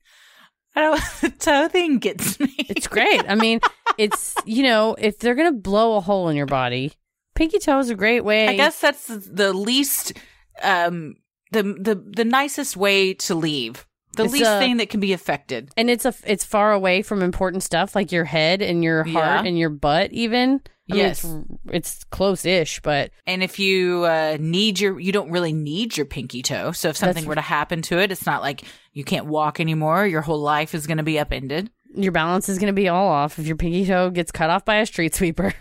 I 0.75 0.81
don't. 0.81 1.03
The 1.21 1.31
toe 1.31 1.69
thing 1.69 1.99
gets 1.99 2.41
me. 2.41 2.55
It's 2.61 2.87
great. 2.87 3.23
I 3.29 3.35
mean, 3.35 3.61
it's 3.99 4.35
you 4.47 4.63
know, 4.63 4.97
if 4.99 5.19
they're 5.19 5.35
gonna 5.35 5.53
blow 5.53 5.97
a 5.97 6.01
hole 6.01 6.31
in 6.31 6.37
your 6.37 6.47
body, 6.47 6.95
pinky 7.35 7.59
toe 7.59 7.79
is 7.79 7.91
a 7.91 7.95
great 7.95 8.25
way. 8.25 8.49
I 8.49 8.57
guess 8.57 8.81
that's 8.81 9.07
the 9.07 9.53
least, 9.53 10.15
um, 10.63 11.17
the 11.53 11.63
the 11.63 11.95
the 11.95 12.25
nicest 12.25 12.75
way 12.75 13.13
to 13.15 13.35
leave. 13.35 13.85
The 14.19 14.25
It's, 14.25 14.33
least 14.35 14.45
uh, 14.45 14.59
thing 14.59 14.77
that 14.77 14.91
can 14.91 15.01
be 15.01 15.13
affected. 15.15 15.71
and 15.77 15.89
it's 15.89 16.05
a 16.05 16.13
it's 16.27 16.45
far 16.45 16.73
away 16.73 17.01
from 17.03 17.23
important 17.23 17.63
stuff 17.63 17.95
like 17.95 18.13
your 18.13 18.25
head 18.25 18.61
and 18.63 18.85
your 18.85 19.05
heart 19.05 19.45
Yeah. 19.45 19.49
and 19.49 19.59
your 19.59 19.71
butt. 19.71 20.13
Even 20.13 20.61
I 20.91 20.95
mean, 20.95 21.05
Yes. 21.05 21.25
it's, 21.25 21.35
it's 21.71 22.05
close-ish, 22.05 22.81
but 22.81 23.11
And 23.27 23.43
if 23.43 23.59
you 23.59 24.05
uh, 24.05 24.39
need 24.41 24.81
your, 24.81 24.99
you 24.99 25.13
don't 25.13 25.31
really 25.31 25.53
need 25.53 25.97
your 25.99 26.07
pinky 26.07 26.43
toe. 26.43 26.73
So 26.73 26.89
if 26.89 26.97
something 26.97 27.27
were 27.27 27.35
to 27.35 27.41
happen 27.43 27.83
to 27.83 27.99
it, 27.99 28.11
it's 28.11 28.25
not 28.25 28.41
like 28.41 28.63
you 28.95 29.05
can't 29.05 29.27
walk 29.27 29.61
anymore. 29.61 30.07
Your 30.07 30.23
whole 30.23 30.41
life 30.41 30.75
is 30.75 30.87
going 30.87 30.97
to 30.97 31.03
be 31.03 31.19
upended. 31.19 31.71
your 31.95 32.13
balance 32.13 32.49
is 32.49 32.59
gonna 32.59 32.73
be 32.73 32.89
all 32.89 33.09
off 33.09 33.39
if 33.39 33.47
your 33.47 33.57
pinky 33.57 33.85
toe 33.87 34.11
gets 34.11 34.31
cut 34.31 34.51
off 34.51 34.65
by 34.65 34.77
a 34.77 34.87
street 34.87 35.15
sweeper. 35.15 35.53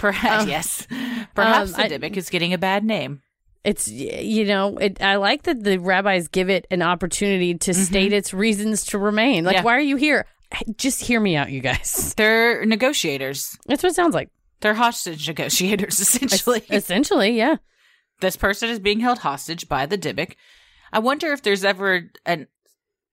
Perhaps 0.00 0.44
Um, 0.44 0.48
yes. 0.48 0.86
Perhaps 1.34 1.74
um, 1.78 1.88
the 1.88 1.98
Dybbuk 1.98 2.16
is 2.16 2.30
getting 2.30 2.52
a 2.54 2.58
bad 2.58 2.84
name. 2.84 3.20
It's 3.64 3.88
you 3.88 4.44
know, 4.44 4.76
it, 4.76 5.02
I 5.02 5.16
like 5.16 5.44
that 5.44 5.64
the 5.64 5.78
rabbis 5.78 6.28
give 6.28 6.50
it 6.50 6.66
an 6.70 6.82
opportunity 6.82 7.54
to 7.54 7.72
state 7.74 8.12
its 8.12 8.34
reasons 8.34 8.84
to 8.86 8.98
remain. 8.98 9.44
Like, 9.44 9.56
Mm-hmm. 9.56 9.60
Yeah. 9.60 9.64
why 9.64 9.76
are 9.76 9.80
you 9.80 9.96
here? 9.96 10.26
Just 10.76 11.00
hear 11.00 11.18
me 11.18 11.34
out, 11.36 11.50
you 11.50 11.60
guys. 11.60 12.14
They're 12.16 12.64
negotiators. 12.66 13.56
That's 13.66 13.82
what 13.82 13.90
it 13.92 13.94
sounds 13.96 14.14
like. 14.14 14.28
They're 14.60 14.74
hostage 14.74 15.26
negotiators, 15.26 15.98
essentially. 16.00 16.62
Essentially, 16.70 17.30
yeah. 17.38 17.56
this 18.20 18.36
person 18.36 18.68
is 18.70 18.78
being 18.78 19.00
held 19.00 19.18
hostage 19.18 19.68
by 19.68 19.86
the 19.86 19.98
Dybbuk. 19.98 20.34
I 20.92 20.98
wonder 21.00 21.32
if 21.32 21.42
there's 21.42 21.64
ever 21.64 22.10
an 22.26 22.46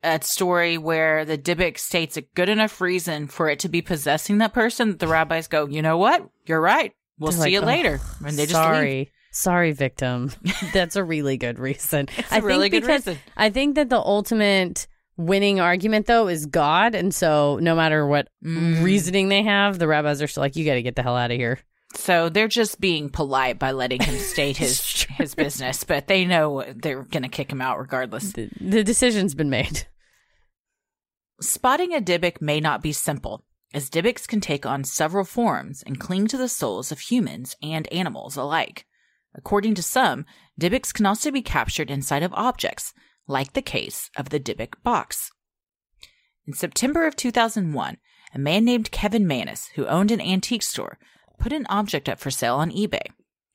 a 0.04 0.20
story 0.24 0.78
where 0.80 1.26
the 1.26 1.38
Dybbuk 1.38 1.78
states 1.78 2.18
a 2.18 2.22
good 2.22 2.50
enough 2.50 2.82
reason 2.82 3.28
for 3.28 3.50
it 3.50 3.60
to 3.60 3.70
be 3.70 3.82
possessing 3.84 4.40
that 4.40 4.52
person 4.54 4.90
that 4.90 5.00
the 5.00 5.08
rabbis 5.08 5.48
go, 5.48 5.68
you 5.68 5.82
know 5.84 5.98
what? 5.98 6.28
You're 6.46 6.60
right. 6.62 6.92
We'll 7.20 7.32
They're 7.32 7.38
see 7.38 7.44
like, 7.44 7.52
you 7.52 7.62
later. 7.62 8.00
And 8.26 8.36
they 8.36 8.44
just 8.46 8.54
sorry. 8.54 8.90
leave. 8.90 9.08
Sorry, 9.32 9.72
victim. 9.72 10.32
That's 10.74 10.96
a 10.96 11.04
really 11.04 11.38
good 11.38 11.58
reason. 11.58 12.08
It's 12.18 12.32
a 12.32 12.42
really 12.42 12.70
good 12.70 12.82
because, 12.82 13.08
reason. 13.08 13.22
I 13.38 13.50
think 13.50 13.76
that 13.76 13.90
the 13.90 13.98
ultimate 14.00 14.88
winning 15.18 15.60
argument, 15.60 16.06
though, 16.08 16.28
is 16.28 16.46
God. 16.46 16.96
And 16.96 17.14
so 17.14 17.58
no 17.62 17.76
matter 17.76 18.06
what 18.06 18.28
Mm. 18.44 18.84
reasoning 18.84 19.30
they 19.30 19.44
have, 19.44 19.80
the 19.80 19.88
rabbis 19.88 20.22
are 20.22 20.28
still 20.28 20.42
like, 20.42 20.56
you 20.56 20.66
got 20.66 20.74
to 20.74 20.82
get 20.82 20.96
the 20.96 21.04
hell 21.04 21.16
out 21.16 21.32
of 21.32 21.38
here. 21.38 21.60
So 21.96 22.30
they're 22.30 22.48
just 22.48 22.80
being 22.82 23.10
polite 23.10 23.60
by 23.60 23.72
letting 23.72 24.02
him 24.02 24.16
state 24.18 24.58
his 24.66 25.04
his 25.18 25.36
business, 25.36 25.84
but 25.84 26.08
they 26.08 26.26
know 26.26 26.64
they're 26.76 27.04
going 27.04 27.24
to 27.24 27.30
kick 27.30 27.52
him 27.52 27.62
out 27.62 27.78
regardless. 27.80 28.32
The, 28.34 28.50
the 28.62 28.84
decision's 28.84 29.36
been 29.36 29.50
made. 29.50 29.86
Spotting 31.42 31.94
a 31.94 32.00
Dybbuk 32.02 32.42
may 32.42 32.60
not 32.60 32.82
be 32.82 32.92
simple, 32.92 33.44
as 33.74 33.90
Dybbuks 33.90 34.28
can 34.28 34.42
take 34.42 34.66
on 34.66 34.84
several 34.84 35.26
forms 35.26 35.84
and 35.84 36.00
cling 36.00 36.28
to 36.28 36.38
the 36.38 36.48
souls 36.48 36.92
of 36.92 37.00
humans 37.00 37.56
and 37.62 37.92
animals 37.92 38.36
alike. 38.38 38.86
According 39.34 39.76
to 39.76 39.84
some, 39.84 40.26
Dybbuks 40.60 40.94
can 40.94 41.06
also 41.06 41.32
be 41.32 41.42
captured 41.42 41.90
inside 41.90 42.24
of 42.24 42.34
objects, 42.34 42.94
like 43.28 43.54
the 43.54 43.62
case 43.62 44.10
of 44.18 44.30
the 44.30 44.40
Dybbuk 44.40 44.84
box. 44.84 45.32
In 46.46 46.54
September 46.54 47.06
of 47.06 47.16
2001, 47.16 47.98
a 48.34 48.40
man 48.40 48.66
named 48.66 48.92
Kevin 48.92 49.28
Mannis, 49.28 49.68
who 49.76 49.86
owned 49.86 50.12
an 50.12 50.22
antique 50.22 50.64
store, 50.64 50.98
put 51.38 51.54
an 51.54 51.66
object 51.70 52.10
up 52.10 52.20
for 52.20 52.32
sale 52.32 52.56
on 52.56 52.72
eBay. 52.72 53.06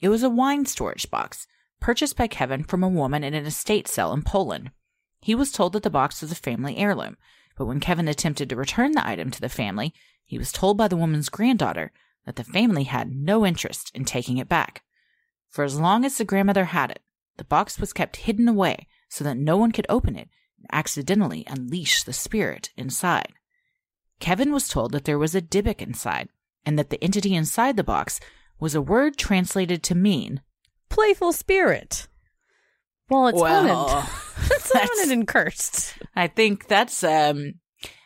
It 0.00 0.08
was 0.08 0.22
a 0.22 0.30
wine 0.30 0.66
storage 0.66 1.10
box, 1.10 1.46
purchased 1.80 2.16
by 2.16 2.26
Kevin 2.26 2.64
from 2.64 2.82
a 2.82 2.88
woman 2.88 3.24
in 3.24 3.34
an 3.34 3.46
estate 3.46 3.88
sale 3.88 4.12
in 4.12 4.22
Poland. 4.22 4.70
He 5.20 5.34
was 5.34 5.52
told 5.52 5.72
that 5.72 5.82
the 5.82 5.90
box 5.90 6.20
was 6.20 6.32
a 6.32 6.36
family 6.36 6.76
heirloom, 6.76 7.16
but 7.56 7.66
when 7.66 7.80
Kevin 7.80 8.08
attempted 8.08 8.48
to 8.50 8.56
return 8.56 8.92
the 8.92 9.06
item 9.06 9.30
to 9.30 9.40
the 9.40 9.48
family, 9.48 9.94
he 10.24 10.38
was 10.38 10.52
told 10.52 10.76
by 10.76 10.88
the 10.88 10.96
woman's 10.96 11.28
granddaughter 11.28 11.92
that 12.24 12.36
the 12.36 12.44
family 12.44 12.84
had 12.84 13.10
no 13.10 13.46
interest 13.46 13.90
in 13.94 14.04
taking 14.04 14.38
it 14.38 14.48
back. 14.48 14.82
For 15.56 15.64
as 15.64 15.80
long 15.80 16.04
as 16.04 16.18
the 16.18 16.26
grandmother 16.26 16.66
had 16.66 16.90
it, 16.90 17.00
the 17.38 17.44
box 17.44 17.78
was 17.78 17.94
kept 17.94 18.16
hidden 18.16 18.46
away 18.46 18.86
so 19.08 19.24
that 19.24 19.38
no 19.38 19.56
one 19.56 19.72
could 19.72 19.86
open 19.88 20.14
it 20.14 20.28
and 20.58 20.66
accidentally 20.70 21.44
unleash 21.46 22.02
the 22.02 22.12
spirit 22.12 22.68
inside. 22.76 23.32
Kevin 24.20 24.52
was 24.52 24.68
told 24.68 24.92
that 24.92 25.06
there 25.06 25.18
was 25.18 25.34
a 25.34 25.40
Dybbuk 25.40 25.80
inside, 25.80 26.28
and 26.66 26.78
that 26.78 26.90
the 26.90 27.02
entity 27.02 27.34
inside 27.34 27.78
the 27.78 27.82
box 27.82 28.20
was 28.60 28.74
a 28.74 28.82
word 28.82 29.16
translated 29.16 29.82
to 29.84 29.94
mean 29.94 30.42
Playful 30.90 31.32
spirit. 31.32 32.06
Well, 33.08 33.28
it's 33.28 33.40
Well, 33.40 33.88
haunted. 33.88 34.12
it's 34.56 34.72
haunted 34.74 35.10
and 35.10 35.26
cursed. 35.26 35.94
I 36.14 36.26
think 36.26 36.68
that's 36.68 37.02
um 37.02 37.54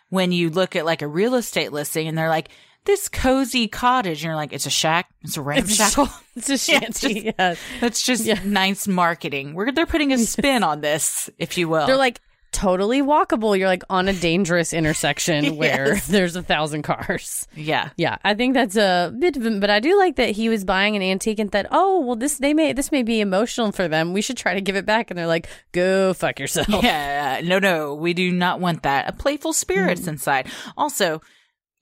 when 0.09 0.31
you 0.31 0.51
look 0.51 0.77
at 0.77 0.87
like 0.87 1.03
a 1.03 1.09
real 1.09 1.35
estate 1.35 1.73
listing 1.73 2.07
and 2.07 2.17
they're 2.17 2.29
like, 2.29 2.51
this 2.85 3.09
cozy 3.09 3.69
cottage, 3.69 4.19
and 4.19 4.25
you're 4.29 4.37
like, 4.37 4.53
it's 4.53 4.67
a 4.67 4.71
shack, 4.71 5.11
it's 5.23 5.37
a 5.37 5.43
ramshackle. 5.43 6.09
It's 6.37 6.49
a 6.49 6.53
Yeah, 6.73 6.79
shanty. 6.81 6.87
it's 6.87 7.01
just- 7.01 7.25
yeah. 7.39 7.55
That's 7.81 8.03
just 8.03 8.25
Yeah. 8.25 8.41
nice 8.45 8.89
marketing. 8.89 9.55
We're 9.55 9.73
they're 9.73 9.85
putting 9.87 10.13
a 10.13 10.19
spin 10.35 10.63
on 10.63 10.81
this, 10.81 11.29
if 11.39 11.59
you 11.59 11.69
will. 11.69 11.87
They're 11.87 11.97
like 11.97 12.21
totally 12.53 13.01
walkable. 13.03 13.57
You're 13.59 13.69
like 13.69 13.83
on 13.91 14.09
a 14.09 14.13
dangerous 14.13 14.73
intersection 14.73 15.57
where 15.61 15.97
there's 16.09 16.35
a 16.37 16.43
thousand 16.43 16.83
cars. 16.83 17.47
yeah, 17.55 17.91
Yeah, 17.97 18.17
I 18.25 18.35
think 18.35 18.55
that's 18.55 18.77
a 18.77 19.15
bit 19.19 19.37
of, 19.37 19.45
a- 19.45 19.61
but 19.61 19.71
I 19.71 19.81
do 19.81 19.97
like 19.99 20.17
that 20.17 20.31
he 20.31 20.49
was 20.49 20.65
buying 20.65 20.97
an 20.97 21.03
antique 21.03 21.39
and 21.39 21.53
thought, 21.53 21.67
oh, 21.71 22.01
well, 22.01 22.17
this 22.17 22.39
they 22.39 22.55
may 22.55 22.73
this 22.73 22.91
may 22.91 23.03
be 23.03 23.21
emotional 23.21 23.71
for 23.73 23.87
them. 23.89 24.13
We 24.15 24.23
should 24.23 24.37
try 24.39 24.55
to 24.55 24.61
give 24.61 24.77
it 24.77 24.87
back, 24.87 25.11
and 25.11 25.19
they're 25.19 25.27
like, 25.27 25.47
go 25.73 26.15
fuck 26.15 26.41
yourself. 26.41 26.69
yeah. 26.83 27.41
No, 27.45 27.59
no, 27.59 27.95
we 27.95 28.15
do 28.15 28.33
not 28.33 28.61
want 28.61 28.83
that. 28.85 29.09
A 29.09 29.13
playful 29.13 29.53
spirit's 29.53 30.03
Mm. 30.03 30.09
inside. 30.09 30.47
Also, 30.77 31.21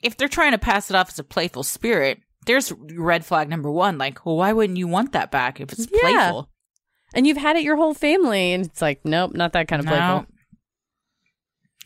if 0.03 0.17
they're 0.17 0.29
trying 0.29 0.53
to 0.53 0.59
pass 0.59 0.91
it 0.91 0.97
off 0.97 1.09
as 1.11 1.19
a 1.19 1.25
playful 1.25 1.63
spirit, 1.63 2.21
there's 2.47 2.73
red 2.73 3.25
flag 3.25 3.49
number 3.49 3.71
one. 3.71 3.99
Like, 3.99 4.25
well, 4.25 4.37
why 4.37 4.53
wouldn't 4.53 4.79
you 4.79 4.89
want 4.89 5.13
that 5.13 5.31
back 5.31 5.61
if 5.61 5.73
it's 5.73 5.87
Yeah. 5.91 5.99
playful? 6.01 6.49
And 7.15 7.27
you've 7.27 7.37
had 7.39 7.57
it 7.57 7.63
your 7.63 7.77
whole 7.77 7.95
family, 7.95 8.53
and 8.53 8.67
it's 8.67 8.83
like, 8.83 9.05
nope, 9.05 9.33
not 9.35 9.53
that 9.55 9.67
kind 9.69 9.81
of 9.81 9.87
playful. 9.87 10.21
No. 10.21 10.27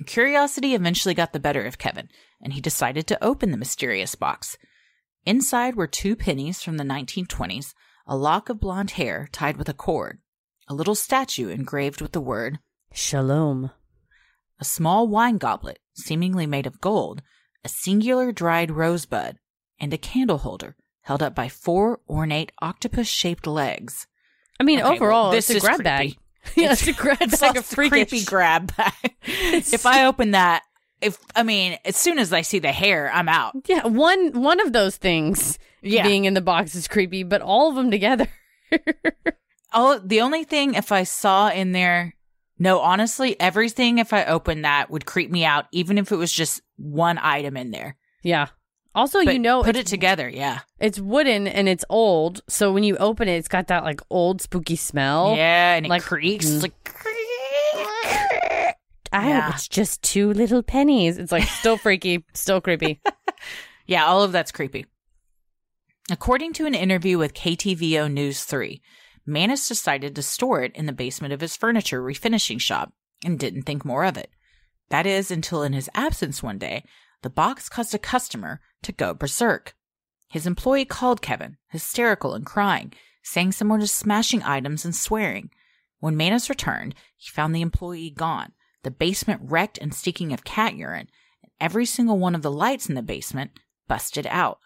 Curiosity 0.06 0.74
eventually 0.74 1.14
got 1.14 1.32
the 1.32 1.40
better 1.40 1.64
of 1.64 1.78
Kevin, 1.78 2.08
and 2.40 2.52
he 2.54 2.60
decided 2.60 3.06
to 3.06 3.22
open 3.24 3.50
the 3.50 3.56
mysterious 3.56 4.14
box. 4.14 4.56
Inside 5.24 5.76
were 5.76 5.86
two 5.86 6.16
pennies 6.16 6.62
from 6.62 6.76
the 6.76 6.84
1920s, 6.84 7.74
a 8.06 8.16
lock 8.16 8.48
of 8.48 8.58
blonde 8.58 8.92
hair 8.92 9.28
tied 9.30 9.56
with 9.56 9.68
a 9.68 9.74
cord, 9.74 10.18
a 10.68 10.74
little 10.74 10.96
statue 10.96 11.48
engraved 11.50 12.00
with 12.00 12.12
the 12.12 12.20
word, 12.20 12.58
Shalom. 12.92 13.70
a 14.58 14.64
small 14.64 15.06
wine 15.06 15.38
goblet, 15.38 15.78
seemingly 15.94 16.46
made 16.46 16.66
of 16.66 16.80
gold, 16.80 17.22
a 17.64 17.68
singular 17.68 18.32
dried 18.32 18.70
rosebud, 18.70 19.38
and 19.78 19.92
a 19.94 19.98
candle 19.98 20.38
holder 20.38 20.76
held 21.02 21.22
up 21.22 21.34
by 21.34 21.48
four 21.48 22.00
ornate 22.08 22.52
octopus 22.60 23.08
shaped 23.08 23.46
legs. 23.46 24.06
I 24.60 24.64
mean, 24.64 24.80
Okay, 24.80 24.96
overall, 24.96 25.24
well, 25.24 25.32
this 25.32 25.50
it's 25.50 25.54
a 25.54 25.56
is 25.58 25.62
grab 25.62 25.74
creepy. 25.76 25.84
bag. 25.84 26.16
yeah, 26.56 26.72
it's 26.72 26.86
a 26.86 26.92
grab 26.92 27.18
It's 27.20 27.40
bag 27.40 27.50
of 27.52 27.56
also 27.58 27.74
freakish. 27.74 28.08
creepy 28.08 28.24
grab 28.24 28.76
bag. 28.76 28.92
if 29.24 29.86
I 29.86 30.06
open 30.06 30.32
that, 30.32 30.62
if 31.00 31.18
I 31.34 31.42
mean, 31.42 31.78
as 31.84 31.96
soon 31.96 32.18
as 32.18 32.32
I 32.32 32.42
see 32.42 32.58
the 32.60 32.70
hair, 32.72 33.10
I'm 33.12 33.28
out. 33.28 33.54
Yeah, 33.66 33.86
one 33.86 34.40
one 34.40 34.60
of 34.60 34.72
those 34.72 34.96
things 34.96 35.58
Yeah. 35.82 36.04
being 36.06 36.24
in 36.26 36.34
the 36.34 36.40
box 36.40 36.74
is 36.76 36.86
creepy, 36.86 37.24
but 37.24 37.42
all 37.42 37.68
of 37.70 37.74
them 37.76 37.90
together. 37.90 38.28
Oh, 39.74 39.98
the 40.04 40.20
only 40.20 40.44
thing 40.44 40.74
if 40.74 40.92
I 40.92 41.04
saw 41.04 41.48
in 41.48 41.72
there, 41.72 42.14
no, 42.58 42.80
honestly, 42.80 43.40
everything 43.40 43.98
if 43.98 44.12
I 44.12 44.26
opened 44.26 44.64
that 44.66 44.90
would 44.90 45.06
creep 45.06 45.30
me 45.30 45.44
out, 45.46 45.64
even 45.72 45.96
if 45.96 46.12
it 46.12 46.16
was 46.16 46.30
just 46.30 46.60
one 46.82 47.18
item 47.18 47.56
in 47.56 47.70
there. 47.70 47.96
yeah. 48.22 48.48
Also, 48.94 49.24
But 49.24 49.32
you 49.32 49.38
know, 49.38 49.62
put 49.62 49.76
it 49.76 49.86
together, 49.86 50.28
yeah, 50.28 50.60
it's 50.78 51.00
wooden 51.00 51.46
and 51.48 51.66
it's 51.66 51.82
old, 51.88 52.42
so 52.46 52.70
when 52.74 52.84
you 52.84 52.98
open 52.98 53.26
it, 53.26 53.36
it's 53.36 53.48
got 53.48 53.68
that 53.68 53.84
like 53.84 54.02
old 54.10 54.42
spooky 54.42 54.76
smell. 54.76 55.34
yeah, 55.34 55.76
and 55.76 55.86
it 55.86 55.88
like- 55.88 56.02
creaks 56.02 56.44
mm. 56.44 56.54
It's 56.56 56.62
like. 56.62 56.74
Oh, 59.14 59.20
Yeah. 59.28 59.50
it's 59.52 59.68
just 59.68 60.02
two 60.02 60.32
little 60.32 60.62
pennies. 60.62 61.18
It's 61.18 61.32
like 61.32 61.44
still 61.44 61.76
freaky, 61.84 62.24
still 62.34 62.60
creepy. 62.60 63.00
Yeah, 63.86 64.06
all 64.06 64.22
of 64.22 64.30
that's 64.32 64.52
creepy. 64.52 64.86
According 66.10 66.52
to 66.54 66.66
an 66.66 66.74
interview 66.74 67.18
with 67.18 67.34
KTVO 67.34 68.10
News 68.10 68.44
3, 68.44 68.80
Mannis 69.26 69.66
decided 69.68 70.14
to 70.14 70.22
store 70.22 70.62
it 70.62 70.72
in 70.76 70.86
the 70.86 70.92
basement 70.92 71.32
of 71.34 71.40
his 71.40 71.56
furniture 71.56 72.00
refinishing 72.00 72.60
shop 72.60 72.92
and 73.24 73.38
didn't 73.40 73.62
think 73.64 73.84
more 73.84 74.04
of 74.04 74.16
it. 74.16 74.30
That 74.92 75.06
is, 75.06 75.30
until 75.30 75.62
in 75.62 75.72
his 75.72 75.88
absence 75.94 76.42
one 76.42 76.58
day, 76.58 76.84
the 77.22 77.30
box 77.30 77.70
caused 77.70 77.94
a 77.94 77.98
customer 77.98 78.60
to 78.82 78.92
go 78.92 79.14
berserk. 79.14 79.74
His 80.28 80.46
employee 80.46 80.84
called 80.84 81.22
Kevin, 81.22 81.56
hysterical 81.70 82.34
and 82.34 82.44
crying, 82.44 82.92
saying 83.22 83.52
someone 83.52 83.80
was 83.80 83.90
smashing 83.90 84.42
items 84.42 84.84
and 84.84 84.94
swearing. 84.94 85.48
When 86.00 86.14
Mannis 86.14 86.50
returned, 86.50 86.94
he 87.16 87.30
found 87.30 87.54
the 87.54 87.62
employee 87.62 88.10
gone, 88.10 88.52
the 88.82 88.90
basement 88.90 89.40
wrecked 89.42 89.78
and 89.78 89.94
stinking 89.94 90.30
of 90.34 90.44
cat 90.44 90.76
urine, 90.76 91.08
and 91.42 91.52
every 91.58 91.86
single 91.86 92.18
one 92.18 92.34
of 92.34 92.42
the 92.42 92.50
lights 92.50 92.90
in 92.90 92.94
the 92.94 93.00
basement 93.00 93.52
busted 93.88 94.26
out. 94.26 94.58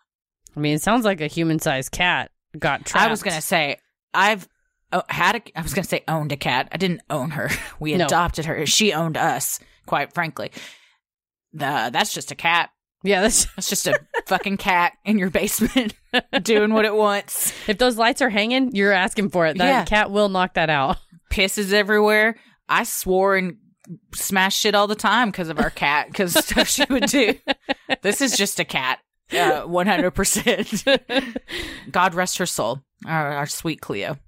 I 0.56 0.58
mean, 0.58 0.74
it 0.74 0.82
sounds 0.82 1.04
like 1.04 1.20
a 1.20 1.28
human-sized 1.28 1.92
cat 1.92 2.32
got 2.58 2.84
trapped. 2.84 3.06
I 3.06 3.10
was 3.12 3.22
gonna 3.22 3.40
say 3.40 3.76
I've 4.12 4.48
oh, 4.92 5.04
had 5.08 5.36
a. 5.36 5.42
I 5.56 5.62
was 5.62 5.72
gonna 5.72 5.84
say 5.84 6.02
owned 6.08 6.32
a 6.32 6.36
cat. 6.36 6.68
I 6.72 6.78
didn't 6.78 7.02
own 7.10 7.30
her. 7.30 7.48
We 7.78 7.94
No. 7.94 8.06
adopted 8.06 8.46
her. 8.46 8.66
She 8.66 8.92
owned 8.92 9.16
us. 9.16 9.60
Quite 9.86 10.12
frankly, 10.12 10.50
that's 11.52 12.12
just 12.12 12.30
a 12.32 12.34
cat. 12.34 12.70
Yeah, 13.02 13.20
that's, 13.22 13.44
That's 13.56 13.68
just 13.68 13.86
a 13.86 14.00
fucking 14.26 14.56
cat 14.56 14.94
in 15.04 15.18
your 15.18 15.30
basement 15.30 15.94
doing 16.42 16.72
what 16.72 16.84
it 16.86 16.94
wants. 16.94 17.52
if 17.68 17.78
those 17.78 17.96
lights 17.96 18.20
are 18.20 18.30
hanging, 18.30 18.74
you're 18.74 18.90
asking 18.92 19.28
for 19.30 19.46
it. 19.46 19.58
That 19.58 19.68
Yeah. 19.68 19.84
cat 19.84 20.10
will 20.10 20.28
knock 20.28 20.54
that 20.54 20.70
out. 20.70 20.96
Pisses 21.30 21.72
everywhere. 21.72 22.36
I 22.68 22.82
swore 22.82 23.36
and 23.36 23.58
smashed 24.14 24.58
shit 24.58 24.74
all 24.74 24.88
the 24.88 24.96
time 24.96 25.30
because 25.30 25.50
of 25.50 25.60
our 25.60 25.70
cat, 25.70 26.08
because 26.08 26.32
stuff 26.44 26.68
she 26.68 26.84
would 26.90 27.06
do. 27.06 27.34
This 28.02 28.20
is 28.20 28.36
just 28.36 28.58
a 28.58 28.64
cat. 28.64 28.98
Uh, 29.30 29.62
100%. 29.66 31.36
God 31.92 32.14
rest 32.14 32.38
her 32.38 32.46
soul, 32.46 32.80
our, 33.06 33.32
our 33.32 33.46
sweet 33.46 33.80
Cleo. 33.80 34.18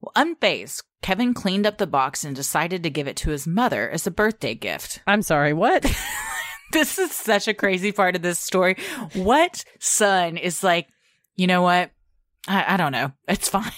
Well, 0.00 0.12
unfazed, 0.16 0.82
Kevin 1.02 1.34
cleaned 1.34 1.66
up 1.66 1.78
the 1.78 1.86
box 1.86 2.24
and 2.24 2.34
decided 2.34 2.82
to 2.82 2.90
give 2.90 3.06
it 3.06 3.16
to 3.18 3.30
his 3.30 3.46
mother 3.46 3.88
as 3.90 4.06
a 4.06 4.10
birthday 4.10 4.54
gift. 4.54 5.00
I'm 5.06 5.22
sorry, 5.22 5.52
what? 5.52 5.84
This 6.72 7.00
is 7.00 7.10
such 7.10 7.48
a 7.48 7.52
crazy 7.54 7.90
part 7.90 8.14
of 8.14 8.22
this 8.22 8.38
story. 8.38 8.76
What 9.14 9.64
son 9.80 10.36
is 10.36 10.62
like, 10.62 10.86
you 11.34 11.48
know 11.48 11.62
what? 11.62 11.90
I, 12.46 12.74
I 12.74 12.76
don't 12.76 12.92
know. 12.92 13.10
It's 13.26 13.48
fine. 13.48 13.72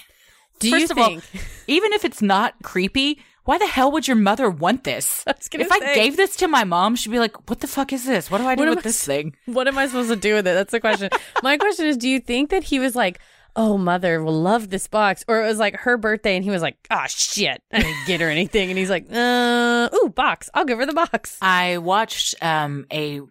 Do 0.59 0.69
First 0.69 0.79
you 0.79 0.91
of 0.91 0.97
all, 0.99 1.07
think? 1.09 1.23
Even 1.65 1.91
if 1.93 2.05
it's 2.05 2.21
not 2.21 2.53
creepy, 2.61 3.19
why 3.45 3.57
the 3.57 3.65
hell 3.65 3.91
would 3.91 4.07
your 4.07 4.15
mother 4.15 4.47
want 4.47 4.83
this? 4.83 5.23
I 5.27 5.33
If 5.53 5.71
I 5.71 5.79
say. 5.79 5.95
gave 5.95 6.17
this 6.17 6.35
to 6.35 6.47
my 6.47 6.65
mom, 6.65 6.95
she'd 6.95 7.09
be 7.09 7.17
like, 7.17 7.49
what 7.49 7.61
the 7.61 7.67
fuck 7.67 7.91
is 7.93 8.05
this? 8.05 8.29
What 8.29 8.37
do 8.37 8.45
I 8.45 8.53
do 8.53 8.61
What 8.61 8.69
with 8.69 8.77
I 8.77 8.81
this 8.81 9.03
thing? 9.03 9.35
what 9.47 9.67
am 9.67 9.75
I 9.79 9.87
supposed 9.87 10.09
to 10.09 10.15
do 10.15 10.35
with 10.35 10.45
it? 10.45 10.53
That's 10.53 10.71
the 10.71 10.79
question. 10.79 11.09
My 11.41 11.57
question 11.57 11.87
is, 11.87 11.97
do 11.97 12.07
you 12.07 12.19
think 12.19 12.51
that 12.51 12.65
he 12.65 12.77
was 12.77 12.95
like, 12.95 13.19
"Oh, 13.55 13.77
mother 13.77 14.23
will 14.23 14.41
love 14.41 14.69
this 14.69 14.87
box," 14.87 15.23
or 15.27 15.41
it 15.41 15.47
was 15.47 15.59
like 15.59 15.75
her 15.77 15.97
birthday 15.97 16.35
and 16.35 16.43
he 16.43 16.49
was 16.49 16.61
like, 16.61 16.77
"Ah, 16.89 17.05
shit, 17.07 17.61
I 17.71 17.81
didn't 17.81 18.07
get 18.07 18.21
her 18.21 18.29
anything," 18.29 18.69
and 18.69 18.77
he's 18.77 18.89
like, 18.89 19.07
"Uh, 19.11 19.89
ooh, 19.95 20.09
box, 20.09 20.49
I'll 20.53 20.65
give 20.65 20.79
her 20.79 20.85
the 20.85 20.93
box." 20.93 21.37
I 21.41 21.77
watched 21.77 22.35
um, 22.41 22.85
a 22.91 23.21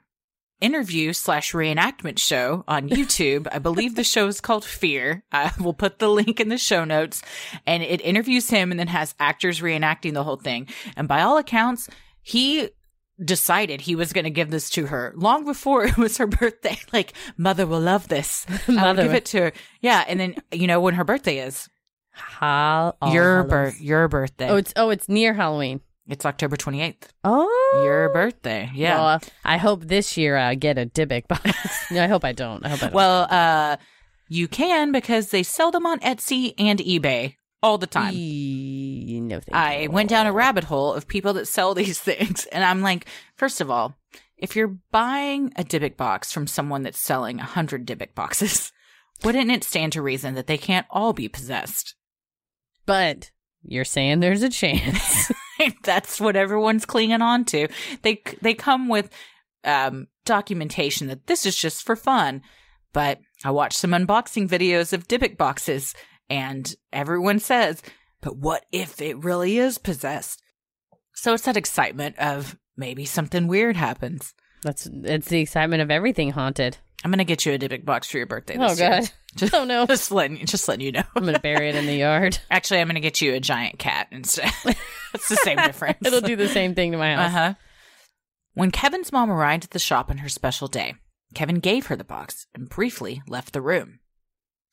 interview 0.60 1.12
slash 1.12 1.52
reenactment 1.52 2.18
show 2.18 2.64
on 2.68 2.88
YouTube. 2.88 3.48
I 3.52 3.58
believe 3.58 3.96
the 3.96 4.04
show 4.04 4.28
is 4.28 4.40
called 4.40 4.64
Fear. 4.64 5.24
I 5.32 5.52
will 5.60 5.74
put 5.74 5.98
the 5.98 6.08
link 6.08 6.40
in 6.40 6.48
the 6.48 6.56
show 6.58 6.84
notes, 6.84 7.22
and 7.66 7.82
it 7.82 8.00
interviews 8.00 8.48
him 8.48 8.70
and 8.70 8.80
then 8.80 8.88
has 8.88 9.14
actors 9.18 9.60
reenacting 9.60 10.14
the 10.14 10.24
whole 10.24 10.36
thing. 10.36 10.68
And 10.96 11.08
by 11.08 11.22
all 11.22 11.36
accounts, 11.36 11.88
he 12.22 12.70
decided 13.22 13.80
he 13.82 13.94
was 13.94 14.12
going 14.12 14.24
to 14.24 14.30
give 14.30 14.50
this 14.50 14.70
to 14.70 14.86
her 14.86 15.12
long 15.16 15.44
before 15.44 15.84
it 15.86 15.96
was 15.96 16.18
her 16.18 16.26
birthday. 16.26 16.78
Like, 16.92 17.12
mother 17.36 17.66
will 17.66 17.80
love 17.80 18.08
this. 18.08 18.46
I'll 18.68 18.74
Mother 18.74 19.02
give 19.04 19.14
it 19.14 19.24
to 19.26 19.40
her. 19.40 19.52
Yeah, 19.80 20.04
and 20.06 20.20
then 20.20 20.34
you 20.52 20.66
know 20.66 20.80
when 20.80 20.94
her 20.94 21.04
birthday 21.04 21.38
is. 21.38 21.68
Hal- 22.12 22.96
your 23.10 23.36
Hallows. 23.36 23.50
birth, 23.50 23.80
your 23.80 24.08
birthday. 24.08 24.48
Oh, 24.50 24.56
it's 24.56 24.72
oh, 24.76 24.90
it's 24.90 25.08
near 25.08 25.32
Halloween. 25.32 25.80
it's 26.06 26.26
October 26.26 26.56
twenty 26.56 26.82
eighth. 26.82 27.10
Oh, 27.24 27.82
Your 27.84 28.10
birthday. 28.12 28.70
Yeah. 28.74 28.96
Well, 28.96 29.06
uh, 29.06 29.18
I 29.44 29.56
hope 29.56 29.84
this 29.84 30.16
year 30.18 30.36
I 30.36 30.54
get 30.54 30.76
a 30.76 30.84
Dybbuk 30.86 31.26
box. 31.28 31.90
no, 31.90 32.04
I 32.04 32.08
hope 32.08 32.24
I 32.24 32.32
don't. 32.32 32.64
I 32.66 32.68
hope 32.70 32.80
I 32.82 32.86
don't. 32.86 32.94
Well, 32.94 33.26
uh, 33.30 33.76
you 34.28 34.46
can 34.48 34.92
because 34.92 35.30
they 35.30 35.42
sell 35.42 35.70
them 35.70 35.86
on 35.86 36.00
Etsy 36.00 36.52
and 36.58 36.78
eBay 36.80 37.36
all 37.62 37.78
the 37.78 37.86
time. 37.86 38.14
Eee, 38.14 39.20
no, 39.20 39.40
I 39.52 39.82
you. 39.82 39.90
went 39.90 40.10
down 40.10 40.26
a 40.26 40.32
rabbit 40.32 40.64
hole 40.64 40.92
of 40.94 41.08
people 41.08 41.34
that 41.34 41.48
sell 41.48 41.74
these 41.74 41.98
things, 41.98 42.46
and 42.46 42.64
I'm 42.64 42.82
like, 42.82 43.06
first 43.36 43.60
of 43.60 43.70
all, 43.70 43.96
if 44.36 44.56
you're 44.56 44.76
buying 44.90 45.52
a 45.56 45.62
Dybbuk 45.64 45.96
box 45.96 46.32
from 46.32 46.46
someone 46.46 46.82
that's 46.82 46.98
selling 46.98 47.38
a 47.38 47.44
hundred 47.44 47.86
Dybbuk 47.86 48.14
boxes, 48.14 48.72
wouldn't 49.24 49.50
it 49.50 49.64
stand 49.64 49.92
to 49.92 50.02
reason 50.02 50.34
that 50.34 50.46
they 50.46 50.58
can't 50.58 50.86
all 50.90 51.12
be 51.12 51.28
possessed? 51.28 51.94
but 52.86 53.30
you're 53.62 53.84
saying 53.84 54.20
there's 54.20 54.42
a 54.42 54.48
chance. 54.48 55.30
that's 55.84 56.20
what 56.20 56.36
everyone's 56.36 56.86
clinging 56.86 57.22
on 57.22 57.44
to. 57.46 57.68
They 58.02 58.22
they 58.40 58.54
come 58.54 58.88
with 58.88 59.10
um, 59.64 60.08
documentation 60.24 61.06
that 61.08 61.26
this 61.26 61.46
is 61.46 61.56
just 61.56 61.84
for 61.84 61.96
fun. 61.96 62.42
But 62.92 63.20
I 63.44 63.50
watched 63.50 63.78
some 63.78 63.92
unboxing 63.92 64.48
videos 64.48 64.92
of 64.92 65.08
Dybbuk 65.08 65.38
boxes, 65.38 65.94
and 66.32 66.74
everyone 66.92 67.38
says, 67.38 67.82
"But 68.20 68.36
what 68.36 68.64
if 68.72 69.00
it 69.00 69.22
really 69.22 69.58
is 69.58 69.78
possessed?" 69.78 70.42
So 71.14 71.34
it's 71.34 71.44
that 71.44 71.56
excitement 71.56 72.18
of 72.18 72.56
maybe 72.76 73.04
something 73.04 73.46
weird 73.46 73.76
happens. 73.76 74.34
That's 74.62 74.86
it's 74.92 75.28
the 75.28 75.40
excitement 75.40 75.82
of 75.82 75.90
everything 75.90 76.30
haunted. 76.30 76.78
I'm 77.04 77.10
gonna 77.10 77.24
get 77.24 77.44
you 77.44 77.52
a 77.52 77.58
Dybbuk 77.58 77.84
box 77.84 78.08
for 78.08 78.16
your 78.18 78.26
birthday. 78.26 78.56
Oh 78.58 78.68
This 78.68 78.80
year. 78.80 78.90
god. 79.00 79.10
Just, 79.36 79.54
Oh 79.54 79.64
no. 79.64 79.86
just 79.96 80.12
letting 80.12 80.36
you, 80.36 80.44
just 80.46 80.68
letting 80.68 80.84
you 80.84 80.92
know. 80.92 81.02
I'm 81.16 81.24
gonna 81.24 81.38
bury 81.40 81.68
it 81.70 81.74
in 81.74 81.86
the 81.86 81.94
yard. 81.96 82.38
Actually, 82.50 82.80
I'm 82.80 82.86
gonna 82.86 83.00
get 83.00 83.20
you 83.22 83.34
a 83.34 83.40
giant 83.40 83.78
cat 83.78 84.08
instead. 84.12 84.52
it's 85.14 85.28
the 85.28 85.36
same 85.36 85.56
difference. 85.56 85.98
It'll 86.04 86.20
do 86.20 86.36
the 86.36 86.48
same 86.48 86.74
thing 86.74 86.92
to 86.92 86.98
my 86.98 87.14
Uh 87.14 87.18
house. 87.28 87.32
huh. 87.32 87.54
When 88.54 88.70
Kevin's 88.70 89.10
mom 89.10 89.30
arrived 89.30 89.64
at 89.64 89.70
the 89.70 89.78
shop 89.78 90.10
on 90.10 90.18
her 90.18 90.28
special 90.28 90.68
day, 90.68 90.94
Kevin 91.34 91.60
gave 91.60 91.86
her 91.86 91.96
the 91.96 92.04
box 92.04 92.46
and 92.54 92.68
briefly 92.68 93.22
left 93.26 93.52
the 93.54 93.62
room. 93.62 94.00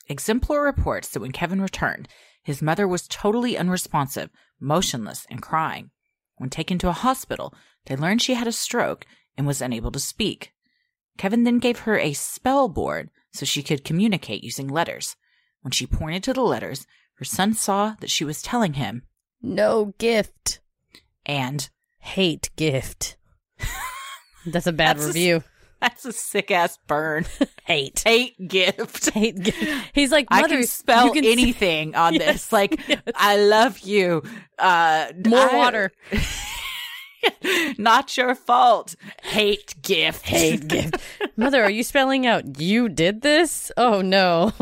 Exemplore 0.10 0.63
reports 0.63 1.10
that 1.10 1.19
when 1.22 1.32
Kevin 1.32 1.62
returned, 1.62 2.08
his 2.43 2.62
mother 2.62 2.88
was 2.88 3.08
totally 3.08 3.58
unresponsive, 3.58 4.30
motionless, 4.60 5.28
and 5.30 5.41
crying. 5.41 5.91
When 6.38 6.50
taken 6.50 6.78
to 6.80 6.89
a 6.89 6.93
hospital, 6.93 7.54
they 7.86 7.95
learned 7.95 8.22
she 8.22 8.34
had 8.34 8.48
a 8.48 8.52
stroke 8.52 9.06
and 9.38 9.45
was 9.45 9.62
unable 9.62 9.91
to 9.91 10.00
speak. 10.00 10.52
Kevin 11.17 11.43
then 11.43 11.60
gave 11.60 11.80
her 11.80 11.98
a 12.00 12.13
spell 12.13 12.69
board 12.69 13.10
so 13.34 13.45
she 13.45 13.62
could 13.62 13.84
communicate 13.84 14.43
using 14.43 14.67
letters. 14.67 15.15
When 15.62 15.72
she 15.72 15.86
pointed 15.86 16.24
to 16.24 16.34
the 16.34 16.41
letters, 16.41 16.88
her 17.15 17.26
son 17.26 17.54
saw 17.54 17.95
that 18.00 18.10
she 18.10 18.24
was 18.24 18.41
telling 18.41 18.74
him, 18.74 19.04
No 19.41 19.93
gift. 19.98 20.60
and 21.26 21.69
Hate 22.00 22.50
gift. 22.56 23.17
That's 24.45 24.65
a 24.67 24.72
bad 24.72 24.95
That's 24.95 25.06
a- 25.06 25.08
review. 25.10 25.43
that's 25.82 26.06
a 26.06 26.12
sick 26.12 26.52
ass 26.52 26.78
burn. 26.88 27.26
Hate. 27.65 28.02
Hate 28.06 28.48
gift. 28.48 29.10
Hate 29.13 29.42
gift. 29.42 29.92
He's 29.94 30.12
like, 30.12 30.28
I 30.32 30.48
can 30.48 30.65
spell 30.65 31.08
you 31.08 31.13
can 31.13 31.26
anything 31.26 31.96
on 31.96 32.13
Yes, 32.15 32.26
this. 32.26 32.52
Like, 32.52 32.80
yes. 32.88 33.02
I 33.15 33.38
love 33.38 33.80
you. 33.80 34.24
Uh, 34.58 35.08
More 35.26 35.39
I- 35.52 35.56
water. 35.58 35.92
Not 37.78 38.15
your 38.15 38.34
fault. 38.34 38.96
Hate 39.24 39.76
gift. 39.82 40.26
Hate 40.26 40.68
gift. 40.68 40.96
Mother, 41.36 41.62
are 41.63 41.70
you 41.70 41.84
spelling 41.84 42.26
out 42.26 42.60
you 42.62 42.88
did 42.88 43.22
this? 43.22 43.72
Oh 43.76 44.02
no. 44.02 44.54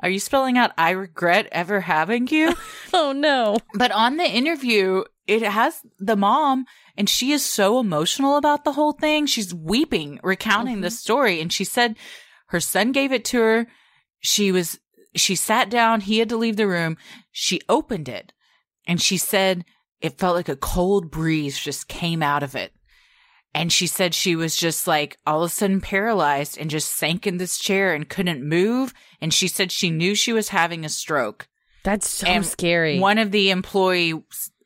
Are 0.00 0.10
you 0.10 0.20
spelling 0.20 0.58
out 0.58 0.72
I 0.76 0.90
regret 0.90 1.48
ever 1.50 1.80
having 1.80 2.26
you? 2.28 2.54
oh 2.92 3.12
no. 3.12 3.56
but 3.74 3.90
on 3.90 4.16
the 4.18 4.24
interview, 4.24 5.04
it 5.26 5.42
has 5.42 5.80
the 5.98 6.14
mom, 6.16 6.66
and 6.98 7.08
she 7.08 7.30
is 7.32 7.44
so 7.44 7.78
emotional 7.78 8.36
about 8.36 8.64
the 8.64 8.72
whole 8.72 8.92
thing. 8.92 9.24
She's 9.26 9.54
weeping, 9.54 10.18
recounting 10.22 10.80
the 10.82 10.90
story. 10.90 11.40
And 11.40 11.50
she 11.52 11.62
said 11.64 11.96
her 12.48 12.58
son 12.60 12.90
gave 12.92 13.12
it 13.12 13.24
to 13.26 13.38
her. 13.38 13.66
She 14.18 14.50
was, 14.50 14.80
she 15.14 15.36
sat 15.36 15.70
down. 15.70 16.00
He 16.00 16.18
had 16.18 16.28
to 16.30 16.36
leave 16.36 16.56
the 16.56 16.66
room. 16.66 16.96
She 17.30 17.60
opened 17.68 18.08
it 18.08 18.32
and 18.86 19.00
she 19.00 19.16
said 19.16 19.64
it 20.00 20.18
felt 20.18 20.34
like 20.34 20.48
a 20.48 20.56
cold 20.56 21.10
breeze 21.10 21.56
just 21.58 21.86
came 21.86 22.20
out 22.22 22.42
of 22.42 22.56
it. 22.56 22.72
And 23.54 23.72
she 23.72 23.86
said 23.86 24.12
she 24.14 24.34
was 24.36 24.56
just 24.56 24.86
like 24.86 25.16
all 25.26 25.42
of 25.44 25.50
a 25.50 25.54
sudden 25.54 25.80
paralyzed 25.80 26.58
and 26.58 26.68
just 26.68 26.96
sank 26.96 27.26
in 27.26 27.38
this 27.38 27.58
chair 27.58 27.94
and 27.94 28.08
couldn't 28.08 28.42
move. 28.46 28.92
And 29.20 29.32
she 29.32 29.46
said 29.48 29.70
she 29.72 29.90
knew 29.90 30.14
she 30.16 30.32
was 30.32 30.48
having 30.48 30.84
a 30.84 30.88
stroke 30.88 31.48
That's 31.84 32.08
so 32.08 32.26
And 32.26 32.44
scary. 32.44 32.98
one 32.98 33.18
of 33.18 33.30
the 33.30 33.50
employees 33.50 34.16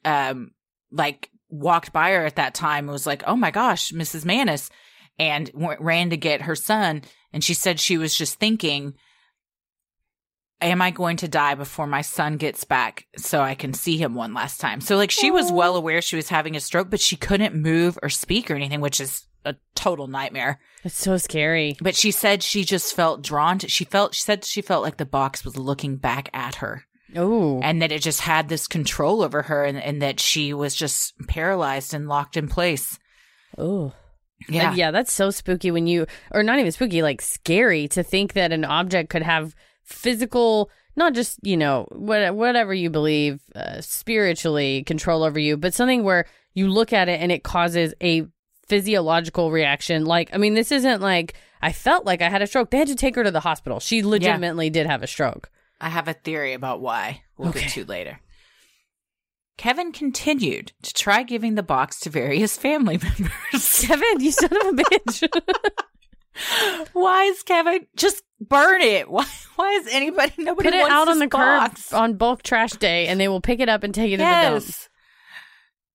um 0.04 0.50
like 0.90 1.28
walked 1.52 1.92
by 1.92 2.10
her 2.12 2.24
at 2.24 2.36
that 2.36 2.54
time 2.54 2.84
and 2.84 2.92
was 2.92 3.06
like 3.06 3.22
oh 3.26 3.36
my 3.36 3.50
gosh 3.50 3.92
mrs 3.92 4.24
Mannis 4.24 4.70
and 5.18 5.52
w- 5.52 5.76
ran 5.78 6.10
to 6.10 6.16
get 6.16 6.42
her 6.42 6.56
son 6.56 7.02
and 7.32 7.44
she 7.44 7.52
said 7.54 7.78
she 7.78 7.98
was 7.98 8.14
just 8.14 8.40
thinking 8.40 8.94
am 10.62 10.80
i 10.80 10.90
going 10.90 11.18
to 11.18 11.28
die 11.28 11.54
before 11.54 11.86
my 11.86 12.00
son 12.00 12.38
gets 12.38 12.64
back 12.64 13.06
so 13.18 13.42
i 13.42 13.54
can 13.54 13.74
see 13.74 13.98
him 13.98 14.14
one 14.14 14.32
last 14.32 14.60
time? 14.60 14.80
So 14.80 14.96
like 14.96 15.10
she 15.10 15.30
was 15.30 15.52
well 15.52 15.76
aware 15.76 16.00
she 16.00 16.16
was 16.16 16.30
having 16.30 16.56
a 16.56 16.60
stroke 16.60 16.88
but 16.88 17.00
she 17.00 17.16
couldn't 17.16 17.54
move 17.54 17.98
or 18.02 18.08
speak 18.08 18.50
or 18.50 18.54
anything 18.54 18.80
which 18.80 19.00
is 19.00 19.26
a 19.44 19.56
total 19.74 20.06
nightmare. 20.06 20.60
It's 20.84 20.96
so 20.96 21.16
scary. 21.16 21.76
but 21.80 21.96
she 21.96 22.12
said 22.12 22.42
she 22.42 22.64
just 22.64 22.94
felt 22.94 23.22
drawn 23.22 23.58
to 23.58 23.68
she 23.68 23.84
felt 23.84 24.14
she 24.14 24.22
said 24.22 24.44
she 24.44 24.62
felt 24.62 24.84
like 24.84 24.96
the 24.96 25.04
box 25.04 25.44
was 25.44 25.56
looking 25.56 25.96
back 25.96 26.30
at 26.32 26.56
her 26.56 26.84
Oh. 27.16 27.60
and 27.62 27.82
that 27.82 27.92
it 27.92 28.02
just 28.02 28.20
had 28.20 28.48
this 28.48 28.66
control 28.66 29.22
over 29.22 29.42
her 29.42 29.64
and, 29.64 29.78
and 29.78 30.00
that 30.02 30.20
she 30.20 30.54
was 30.54 30.74
just 30.74 31.14
paralyzed 31.28 31.94
and 31.94 32.08
locked 32.08 32.36
in 32.36 32.48
place. 32.48 32.98
Oh. 33.58 33.92
Yeah. 34.48 34.70
Like, 34.70 34.78
yeah, 34.78 34.90
that's 34.90 35.12
so 35.12 35.30
spooky 35.30 35.70
when 35.70 35.86
you, 35.86 36.06
or 36.30 36.42
not 36.42 36.58
even 36.58 36.72
spooky, 36.72 37.02
like 37.02 37.20
scary 37.20 37.88
to 37.88 38.02
think 38.02 38.32
that 38.32 38.52
an 38.52 38.64
object 38.64 39.10
could 39.10 39.22
have 39.22 39.54
physical, 39.84 40.70
not 40.96 41.14
just, 41.14 41.38
you 41.42 41.56
know, 41.56 41.86
what, 41.92 42.34
whatever 42.34 42.74
you 42.74 42.90
believe, 42.90 43.40
uh, 43.54 43.80
spiritually 43.80 44.82
control 44.84 45.22
over 45.22 45.38
you, 45.38 45.56
but 45.56 45.74
something 45.74 46.02
where 46.02 46.26
you 46.54 46.68
look 46.68 46.92
at 46.92 47.08
it 47.08 47.20
and 47.20 47.30
it 47.30 47.44
causes 47.44 47.94
a 48.02 48.26
physiological 48.66 49.50
reaction. 49.50 50.04
Like, 50.06 50.30
I 50.32 50.38
mean, 50.38 50.54
this 50.54 50.72
isn't 50.72 51.00
like, 51.00 51.34
I 51.60 51.72
felt 51.72 52.04
like 52.04 52.22
I 52.22 52.28
had 52.28 52.42
a 52.42 52.46
stroke. 52.46 52.70
They 52.70 52.78
had 52.78 52.88
to 52.88 52.96
take 52.96 53.14
her 53.14 53.24
to 53.24 53.30
the 53.30 53.40
hospital. 53.40 53.80
She 53.80 54.02
legitimately 54.02 54.70
did 54.70 54.86
have 54.86 55.02
a 55.02 55.06
stroke. 55.06 55.50
I 55.82 55.88
have 55.88 56.06
a 56.08 56.12
theory 56.14 56.52
about 56.54 56.80
why. 56.80 57.22
We'll 57.36 57.48
Okay. 57.50 57.62
get 57.62 57.70
to 57.72 57.84
later. 57.84 58.20
Kevin 59.58 59.92
continued 59.92 60.72
to 60.82 60.94
try 60.94 61.22
giving 61.24 61.56
the 61.56 61.62
box 61.62 62.00
to 62.00 62.10
various 62.10 62.56
family 62.56 62.98
members. 63.02 63.80
Kevin, 63.86 64.20
you 64.20 64.30
son 64.30 64.50
of 64.52 64.78
a 64.78 64.82
bitch. 64.82 65.42
Why 66.94 67.24
is 67.24 67.42
Kevin 67.42 67.86
just 67.94 68.22
burn 68.40 68.80
it? 68.80 69.10
Why? 69.10 69.26
Why 69.56 69.72
is 69.72 69.86
anybody 69.88 70.32
nobody 70.38 70.70
Put 70.70 70.74
it 70.76 70.80
wants 70.80 70.92
out 70.94 71.08
on 71.08 71.18
the 71.18 71.26
box? 71.28 71.90
curb 71.90 72.00
on 72.00 72.14
bulk 72.14 72.42
trash 72.42 72.72
day, 72.72 73.06
and 73.06 73.20
they 73.20 73.28
will 73.28 73.42
pick 73.42 73.60
it 73.60 73.68
up 73.68 73.82
and 73.84 73.94
take 73.94 74.12
it 74.12 74.16
to 74.16 74.22
the 74.22 74.60
dump. 74.60 74.64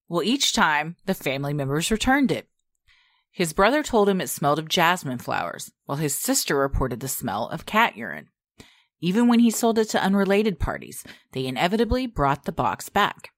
Well, 0.08 0.22
each 0.24 0.54
time 0.54 0.96
the 1.08 1.16
family 1.16 1.54
members 1.54 1.90
returned 1.90 2.32
it. 2.32 2.48
His 3.32 3.52
brother 3.54 3.82
told 3.82 4.08
him 4.10 4.22
it 4.22 4.30
smelled 4.30 4.60
of 4.60 4.70
jasmine 4.70 5.18
flowers, 5.18 5.72
while 5.86 5.98
his 5.98 6.18
sister 6.18 6.56
reported 6.56 7.00
the 7.00 7.08
smell 7.08 7.48
of 7.50 7.66
cat 7.66 7.98
urine. 7.98 8.28
Even 9.00 9.28
when 9.28 9.40
he 9.40 9.52
sold 9.52 9.78
it 9.78 9.90
to 9.90 10.02
unrelated 10.02 10.60
parties, 10.60 11.04
they 11.32 11.46
inevitably 11.46 12.08
brought 12.08 12.46
the 12.46 12.52
box 12.52 12.90
back. 12.90 13.32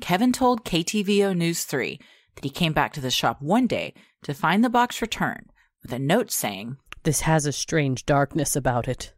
Kevin 0.00 0.32
told 0.32 0.64
KTVO 0.64 1.36
News 1.36 1.64
3 1.64 1.98
that 2.34 2.44
he 2.44 2.50
came 2.50 2.72
back 2.72 2.92
to 2.94 3.00
the 3.00 3.10
shop 3.10 3.40
one 3.40 3.66
day 3.66 3.94
to 4.22 4.34
find 4.34 4.64
the 4.64 4.70
box 4.70 5.00
returned 5.00 5.50
with 5.82 5.92
a 5.92 5.98
note 5.98 6.30
saying, 6.30 6.76
This 7.04 7.22
has 7.22 7.46
a 7.46 7.52
strange 7.52 8.04
darkness 8.04 8.56
about 8.56 8.88
it. 8.88 9.12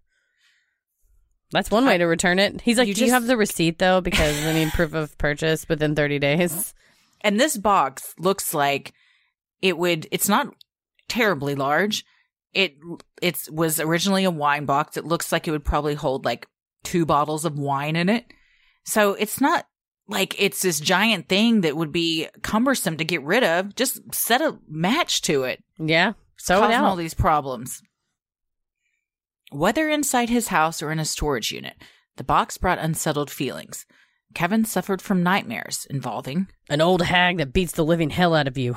That's 1.51 1.70
one 1.70 1.86
way 1.86 1.97
to 1.97 2.05
return 2.05 2.39
it. 2.39 2.61
He's 2.61 2.76
like, 2.76 2.89
You 2.89 2.95
"Do 2.95 3.07
you 3.07 3.11
have 3.11 3.26
the 3.26 3.36
receipt 3.36 3.78
though? 3.78 4.01
Because 4.01 4.45
I 4.45 4.53
need 4.53 4.70
proof 4.72 4.93
of 4.93 5.16
purchase 5.16 5.66
within 5.68 5.95
30 5.95 6.18
days." 6.18 6.74
And 7.22 7.41
this 7.41 7.57
box 7.57 8.14
looks 8.18 8.53
like 8.53 8.93
it 9.62 9.78
would 9.78 10.07
it's 10.11 10.28
not 10.28 10.55
terribly 11.09 11.55
large. 11.55 12.05
It 12.55 12.76
it's 13.20 13.51
was 13.51 13.78
originally 13.78 14.24
a 14.24 14.30
wine 14.30 14.64
box. 14.64 14.96
It 14.96 15.05
looks 15.05 15.32
like 15.32 15.46
it 15.46 15.51
would 15.51 15.64
probably 15.64 15.94
hold 15.94 16.24
like 16.24 16.46
two 16.82 17.05
bottles 17.05 17.44
of 17.44 17.59
wine 17.59 17.96
in 17.96 18.09
it. 18.09 18.24
So 18.84 19.14
it's 19.14 19.40
not 19.40 19.66
like 20.09 20.34
it's 20.38 20.62
this 20.62 20.80
giant 20.80 21.28
thing 21.28 21.61
that 21.61 21.76
would 21.76 21.92
be 21.92 22.28
cumbersome 22.42 22.96
to 22.96 23.05
get 23.05 23.22
rid 23.22 23.44
of. 23.44 23.74
Just 23.76 24.01
set 24.14 24.40
a 24.40 24.59
match 24.66 25.22
to 25.22 25.44
it. 25.44 25.62
Yeah, 25.78 26.14
so 26.36 26.57
it 26.57 26.61
causing 26.61 26.80
all 26.80 26.96
these 26.96 27.14
problems. 27.14 27.82
Whether 29.51 29.88
inside 29.88 30.28
his 30.28 30.49
house 30.49 30.82
or 30.82 30.90
in 30.90 30.99
a 30.99 31.05
storage 31.05 31.53
unit, 31.53 31.76
the 32.16 32.24
box 32.24 32.59
brought 32.59 32.78
unsettled 32.78 33.30
feelings. 33.30 33.86
Kevin 34.34 34.64
suffered 34.64 35.01
from 35.01 35.22
nightmares 35.22 35.86
involving 35.88 36.49
An 36.68 36.80
old 36.80 37.03
hag 37.03 37.38
that 37.38 37.53
beats 37.53 37.72
the 37.72 37.84
living 37.84 38.11
hell 38.11 38.34
out 38.34 38.46
of 38.46 38.59
you. 38.59 38.76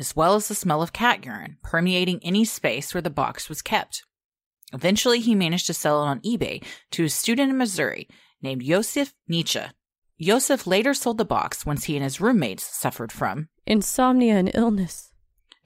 As 0.00 0.16
well 0.16 0.34
as 0.34 0.48
the 0.48 0.54
smell 0.54 0.80
of 0.82 0.94
cat 0.94 1.24
urine 1.26 1.58
permeating 1.62 2.20
any 2.24 2.44
space 2.46 2.94
where 2.94 3.02
the 3.02 3.10
box 3.10 3.48
was 3.50 3.60
kept. 3.60 4.02
Eventually, 4.72 5.20
he 5.20 5.34
managed 5.34 5.66
to 5.66 5.74
sell 5.74 6.02
it 6.02 6.06
on 6.06 6.20
eBay 6.20 6.64
to 6.92 7.04
a 7.04 7.08
student 7.10 7.50
in 7.50 7.58
Missouri 7.58 8.08
named 8.40 8.62
Josef 8.62 9.12
Nietzsche. 9.28 9.60
Josef 10.18 10.66
later 10.66 10.94
sold 10.94 11.18
the 11.18 11.24
box 11.26 11.66
once 11.66 11.84
he 11.84 11.96
and 11.96 12.04
his 12.04 12.20
roommates 12.20 12.64
suffered 12.64 13.12
from, 13.12 13.48
Insomnia 13.66 14.36
and 14.36 14.50
illness. 14.54 15.12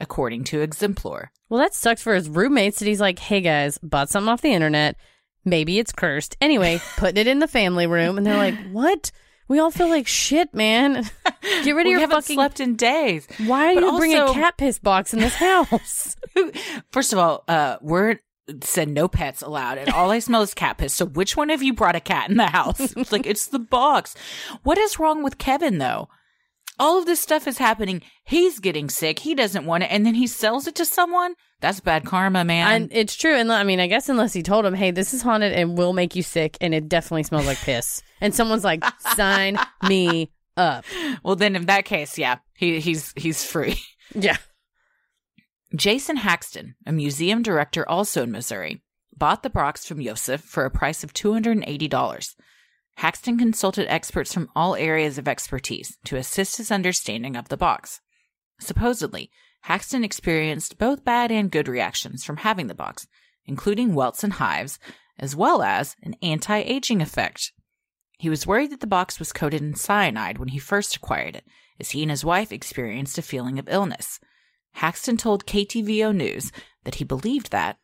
according 0.01 0.43
to 0.45 0.67
Exemplore. 0.67 1.29
Well, 1.49 1.61
that 1.61 1.75
sucks 1.75 2.03
for 2.03 2.15
his 2.15 2.29
roommates 2.29 2.81
that 2.81 2.89
he's 2.89 3.01
like, 3.01 3.21
hey 3.21 3.41
guys, 3.41 3.79
bought 3.79 4.09
something 4.11 4.29
off 4.29 4.43
the 4.43 4.53
internet. 4.53 4.97
Maybe 5.45 5.79
it's 5.79 5.93
cursed. 5.93 6.37
Anyway, 6.41 6.81
putting 6.97 7.19
it 7.19 7.29
in 7.29 7.39
the 7.39 7.47
family 7.47 7.87
room. 7.87 8.19
And 8.19 8.27
they're 8.27 8.37
like, 8.37 8.57
what? 8.73 9.13
We 9.47 9.61
all 9.61 9.71
feel 9.71 9.89
like 9.89 10.07
shit, 10.09 10.53
man. 10.55 11.09
Get 11.65 11.73
rid 11.75 11.81
of 11.83 11.85
we 11.87 11.91
your 11.91 12.01
haven't 12.01 12.23
fucking. 12.23 12.35
slept 12.37 12.61
in 12.61 12.77
days. 12.77 13.27
Why 13.47 13.73
are 13.73 13.75
But 13.75 13.85
you 13.85 13.99
bringing 13.99 14.19
a 14.19 14.33
cat 14.33 14.57
piss 14.57 14.79
box 14.79 15.13
in 15.13 15.21
this 15.21 15.35
house? 15.35 16.17
First 16.91 17.13
of 17.13 17.19
all, 17.19 17.45
uh, 17.49 17.77
we're 17.81 18.21
said 18.63 18.89
no 18.89 19.09
pets 19.09 19.41
allowed, 19.43 19.79
and 19.79 19.89
all 19.91 20.11
I 20.11 20.19
smell 20.19 20.43
is 20.43 20.53
cat 20.55 20.79
piss. 20.79 20.93
So 20.95 21.07
which 21.07 21.37
one 21.37 21.51
of 21.51 21.63
you 21.63 21.73
brought 21.73 21.97
a 21.97 22.01
cat 22.01 22.31
in 22.31 22.37
the 22.37 22.47
house? 22.49 22.79
It's 22.97 23.13
like 23.13 23.27
it's 23.27 23.47
the 23.47 23.59
box. 23.59 24.15
What 24.63 24.79
is 24.79 24.99
wrong 24.99 25.23
with 25.23 25.39
Kevin 25.39 25.79
though? 25.79 26.09
All 26.79 26.99
of 26.99 27.07
this 27.07 27.21
stuff 27.21 27.47
is 27.47 27.59
happening. 27.59 28.03
He's 28.25 28.59
getting 28.59 28.91
sick. 28.91 29.21
He 29.21 29.35
doesn't 29.37 29.65
want 29.65 29.85
it, 29.85 29.93
and 29.93 30.05
then 30.05 30.15
he 30.15 30.27
sells 30.27 30.67
it 30.67 30.75
to 30.75 30.85
someone. 30.85 31.35
That's 31.61 31.79
bad 31.81 32.05
karma, 32.05 32.45
man. 32.45 32.67
and 32.83 32.93
it's 32.93 33.15
true. 33.15 33.35
And 33.37 33.51
I 33.53 33.63
mean, 33.63 33.79
I 33.81 33.87
guess 33.87 34.09
unless 34.09 34.33
he 34.33 34.43
told 34.43 34.67
him, 34.67 34.75
hey, 34.75 34.91
this 34.91 35.15
is 35.15 35.23
haunted 35.23 35.53
and 35.53 35.79
will 35.79 35.93
make 35.93 36.17
you 36.17 36.23
sick, 36.25 36.59
and 36.61 36.75
it 36.75 36.89
definitely 36.89 37.23
smells 37.23 37.47
like 37.47 37.59
piss. 37.59 38.03
And 38.21 38.35
someone's 38.35 38.65
like, 38.65 38.85
sign 39.15 39.57
me 39.89 40.33
up. 40.57 40.85
well, 41.23 41.37
then 41.37 41.57
in 41.57 41.67
that 41.67 41.85
case, 41.85 42.19
yeah, 42.19 42.39
he 42.55 42.81
he's 42.81 43.13
he's 43.17 43.45
free. 43.45 43.81
Yeah. 44.15 44.37
Jason 45.75 46.19
Haxton, 46.19 46.77
a 46.87 46.93
museum 46.93 47.43
director 47.43 47.89
also 47.89 48.23
in 48.23 48.31
Missouri, 48.31 48.83
bought 49.17 49.43
the 49.43 49.51
box 49.51 49.87
from 49.87 50.01
Yosef 50.01 50.41
for 50.41 50.65
a 50.65 50.71
price 50.71 51.03
of 51.03 51.13
$280. 51.15 52.35
Haxton 52.97 53.39
consulted 53.39 53.91
experts 53.91 54.33
from 54.33 54.51
all 54.55 54.77
areas 54.77 55.19
of 55.19 55.27
expertise 55.27 55.97
to 56.05 56.17
assist 56.17 56.59
his 56.59 56.71
understanding 56.71 57.35
of 57.35 57.49
the 57.49 57.57
box. 57.57 58.01
Supposedly, 58.61 59.31
Haxton 59.63 60.05
experienced 60.05 60.79
both 60.79 61.05
bad 61.05 61.33
and 61.33 61.51
good 61.51 61.67
reactions 61.67 62.23
from 62.23 62.37
having 62.37 62.69
the 62.69 62.75
box, 62.75 63.07
including 63.47 63.95
welts 63.95 64.23
and 64.23 64.35
hives, 64.35 64.79
as 65.19 65.35
well 65.35 65.63
as 65.63 65.97
an 66.03 66.15
anti 66.23 66.59
aging 66.59 67.01
effect. 67.01 67.53
He 68.19 68.31
was 68.31 68.47
worried 68.47 68.71
that 68.71 68.81
the 68.81 68.87
box 68.87 69.19
was 69.19 69.33
coated 69.33 69.61
in 69.61 69.75
cyanide 69.75 70.39
when 70.39 70.49
he 70.49 70.59
first 70.59 70.97
acquired 70.97 71.37
it, 71.37 71.45
as 71.81 71.91
he 71.91 72.03
and 72.03 72.11
his 72.11 72.25
wife 72.25 72.53
experienced 72.53 73.19
a 73.19 73.23
feeling 73.23 73.59
of 73.59 73.69
illness. 73.69 74.21
Haxton 74.73 75.17
told 75.17 75.47
KTVO 75.47 76.15
News 76.15 76.53
that 76.85 76.97
he 76.97 77.05
believed 77.05 77.51
that 77.51 77.79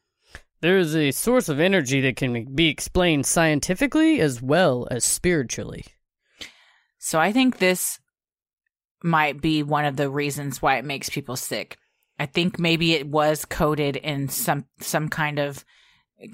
There 0.61 0.79
is 0.79 0.95
a 0.95 1.11
source 1.11 1.49
of 1.49 1.61
energy 1.61 2.01
that 2.03 2.17
can 2.17 2.55
be 2.55 2.69
explained 2.69 3.27
scientifically 3.27 4.21
as 4.21 4.43
well 4.43 4.87
as 4.91 5.05
spiritually. 5.05 5.85
So 6.99 7.19
I 7.19 7.33
think 7.33 7.59
this 7.59 7.99
might 9.03 9.41
be 9.41 9.63
one 9.63 9.85
of 9.85 9.97
the 9.97 10.11
reasons 10.11 10.61
why 10.61 10.77
it 10.77 10.85
makes 10.85 11.09
people 11.09 11.37
sick. 11.37 11.79
I 12.19 12.27
think 12.27 12.59
maybe 12.59 12.93
it 12.93 13.09
was 13.09 13.47
coated 13.47 13.97
in 13.97 14.29
some 14.29 14.67
some 14.81 15.09
kind 15.09 15.39
of 15.39 15.65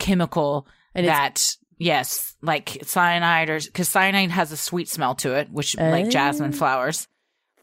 chemical 0.00 0.66
And 0.94 1.06
that 1.06 1.56
yes, 1.78 2.34
like 2.42 2.78
cyanide 2.84 3.50
or 3.50 3.60
because 3.60 3.88
cyanide 3.88 4.30
has 4.30 4.52
a 4.52 4.56
sweet 4.56 4.88
smell 4.88 5.14
to 5.16 5.34
it, 5.34 5.50
which 5.50 5.76
like 5.76 6.08
jasmine 6.10 6.50
Oh. 6.54 6.56
flowers. 6.56 7.08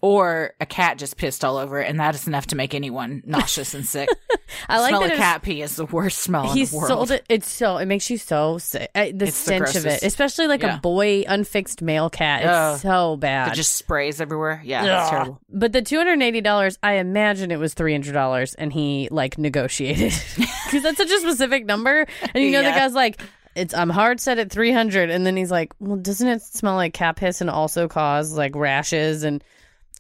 Or 0.02 0.52
a 0.60 0.66
cat 0.66 0.98
just 0.98 1.16
pissed 1.16 1.46
all 1.46 1.56
over 1.56 1.80
it, 1.80 1.90
and 1.90 1.98
that 2.02 2.14
is 2.14 2.28
enough 2.28 2.48
to 2.48 2.58
make 2.58 2.76
anyone 2.76 3.24
nauseous 3.26 3.74
and 3.74 3.86
sick. 3.86 4.10
I 4.68 4.82
like 4.82 4.90
smell 4.90 5.00
that 5.04 5.14
of 5.14 5.18
cat 5.18 5.42
pee 5.44 5.62
is 5.62 5.78
the 5.78 5.86
worst 5.86 6.18
smell 6.20 6.52
He 6.52 6.64
in 6.64 6.68
the 6.70 6.76
world. 6.76 6.88
sold 6.90 7.12
it. 7.12 7.26
It's 7.30 7.50
so 7.50 7.78
it 7.78 7.86
makes 7.86 8.10
you 8.10 8.18
so 8.18 8.58
sick. 8.58 8.92
The 8.94 9.08
It's 9.08 9.18
the 9.18 9.28
stench 9.32 9.76
of 9.78 9.86
it, 9.86 10.04
especially 10.04 10.48
like 10.48 10.62
Yeah. 10.62 10.76
a 10.76 10.82
boy 10.82 11.24
unfixed 11.26 11.82
male 11.82 12.10
cat. 12.10 12.42
It's 12.42 12.50
Ugh. 12.50 12.80
so 12.82 13.16
bad. 13.16 13.54
It 13.54 13.56
just 13.56 13.76
sprays 13.76 14.20
everywhere. 14.20 14.62
Yeah, 14.66 15.08
terrible. 15.10 15.40
But 15.50 15.72
the 15.72 15.82
two 15.82 15.98
hundred 16.00 16.14
and 16.14 16.24
eighty 16.24 16.42
dollars, 16.42 16.78
I 16.84 16.96
imagine 16.96 17.50
it 17.50 17.58
was 17.60 17.74
three 17.74 17.94
hundred 17.94 18.12
dollars, 18.12 18.56
and 18.56 18.74
he 18.74 19.08
like 19.10 19.38
negotiated 19.38 20.12
because 20.66 20.84
that's 20.84 20.98
such 20.98 21.12
a 21.12 21.20
specific 21.22 21.66
number. 21.66 22.06
And 22.34 22.44
you 22.44 22.52
know 22.52 22.62
the 22.62 22.68
Yeah. 22.68 22.80
guy's 22.80 22.94
like, 22.94 23.22
"It's 23.56 23.74
I'm 23.74 23.90
hard 23.90 24.20
set 24.20 24.40
at 24.40 24.52
three 24.52 24.72
hundred, 24.72 25.10
and 25.10 25.26
then 25.26 25.36
he's 25.36 25.52
like, 25.52 25.74
"Well, 25.80 25.98
doesn't 25.98 26.28
it 26.28 26.42
smell 26.42 26.76
like 26.76 26.94
cat 26.94 27.16
piss 27.16 27.42
and 27.42 27.50
also 27.50 27.88
cause 27.88 28.34
like 28.34 28.56
rashes?" 28.56 29.24
And 29.24 29.44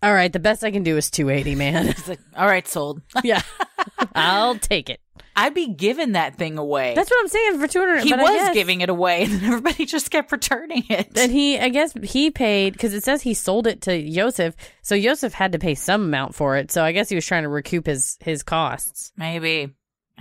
all 0.01 0.14
right, 0.14 0.32
the 0.32 0.39
best 0.39 0.64
I 0.64 0.72
can 0.72 0.84
do 0.84 0.97
is 0.97 1.10
two 1.10 1.30
eighty, 1.30 1.56
man. 1.56 1.88
It's 1.88 2.08
like, 2.08 2.20
all 2.36 2.47
right, 2.47 2.68
sold. 2.68 3.01
yeah, 3.24 3.41
I'll 4.16 4.56
take 4.58 4.89
it. 4.89 4.99
I'd 5.36 5.54
be 5.54 5.68
giving 5.68 6.12
that 6.12 6.36
thing 6.36 6.58
away. 6.58 6.93
That's 6.93 7.10
what 7.10 7.20
I'm 7.22 7.28
saying 7.28 7.60
for 7.60 7.68
two 7.68 7.80
hundred. 7.80 8.04
he 8.04 8.14
was 8.14 8.54
giving 8.54 8.82
it 8.82 8.89
away, 8.89 9.24
and 9.30 9.43
everybody 9.43 9.86
just 9.86 10.12
kept 10.12 10.32
returning 10.32 10.84
it. 10.89 11.18
And 11.18 11.32
he, 11.32 11.58
I 11.60 11.70
guess 11.70 11.93
he 12.04 12.32
paid 12.32 12.74
because 12.74 12.93
it 12.93 13.04
says 13.04 13.22
he 13.22 13.34
sold 13.34 13.66
it 13.66 13.82
to 13.84 13.97
Yosef, 13.97 14.56
so 14.82 14.93
Yosef 14.93 15.34
had 15.34 15.54
to 15.54 15.60
pay 15.60 15.76
some 15.76 16.04
amount 16.04 16.36
for 16.36 16.58
it. 16.58 16.72
So 16.72 16.84
I 16.84 16.91
guess 16.91 17.10
he 17.10 17.16
was 17.16 17.26
trying 17.26 17.43
to 17.43 17.49
recoup 17.49 17.86
his 17.86 18.18
his 18.22 18.43
costs. 18.43 19.12
Maybe. 19.18 19.74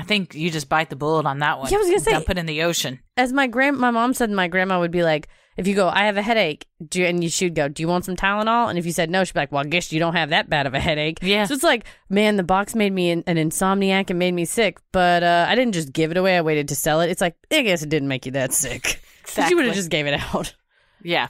I 0.02 0.04
think 0.04 0.34
you 0.34 0.50
just 0.50 0.68
bite 0.68 0.90
the 0.90 0.96
bullet 0.96 1.26
on 1.26 1.38
that 1.38 1.60
one. 1.60 1.70
Yeah, 1.70 1.76
I 1.76 1.80
was 1.80 1.86
gonna 1.88 2.00
say- 2.00 2.10
dump 2.10 2.28
it 2.28 2.36
in 2.38 2.46
the 2.46 2.62
ocean. 2.64 2.98
As 3.16 3.32
my 3.32 3.46
grand, 3.46 3.78
my 3.78 3.92
mom 3.92 4.14
said, 4.14 4.30
my 4.32 4.48
grandma 4.48 4.80
would 4.80 4.90
be 4.90 5.04
like, 5.04 5.28
if 5.56 5.68
you 5.68 5.76
go, 5.76 5.86
I 5.88 6.06
have 6.06 6.16
a 6.16 6.22
headache, 6.22 6.66
do 6.88 7.00
you, 7.00 7.06
and 7.06 7.22
you 7.22 7.30
should 7.30 7.54
go, 7.54 7.68
do 7.68 7.82
you 7.84 7.86
want 7.88 8.04
some 8.04 8.16
Tylenol? 8.16 8.68
And 8.68 8.78
if 8.80 8.84
you 8.86 8.90
said 8.90 9.10
no, 9.10 9.22
she'd 9.22 9.34
be 9.34 9.38
like, 9.40 9.52
well, 9.52 9.60
I 9.60 9.68
guess 9.68 9.92
you 9.92 10.00
don't 10.00 10.14
have 10.16 10.30
that 10.30 10.48
bad 10.50 10.66
of 10.66 10.74
a 10.74 10.80
headache. 10.80 11.18
Yeah. 11.22 11.44
So 11.44 11.54
it's 11.54 11.62
like, 11.62 11.84
man, 12.08 12.36
the 12.36 12.42
box 12.42 12.74
made 12.74 12.92
me 12.92 13.10
an, 13.10 13.22
an 13.28 13.36
insomniac 13.36 14.10
and 14.10 14.18
made 14.18 14.32
me 14.32 14.44
sick, 14.44 14.80
but 14.90 15.22
uh, 15.22 15.46
I 15.48 15.54
didn't 15.54 15.74
just 15.74 15.92
give 15.92 16.10
it 16.10 16.16
away. 16.16 16.36
I 16.36 16.40
waited 16.40 16.66
to 16.68 16.74
sell 16.74 17.00
it. 17.00 17.10
It's 17.10 17.20
like, 17.20 17.36
I 17.52 17.62
guess 17.62 17.82
it 17.82 17.90
didn't 17.90 18.08
make 18.08 18.26
you 18.26 18.32
that 18.32 18.52
sick. 18.52 19.00
She 19.46 19.54
would 19.54 19.66
have 19.66 19.74
just 19.74 19.90
gave 19.90 20.06
it 20.08 20.14
out. 20.34 20.54
Yeah. 21.04 21.28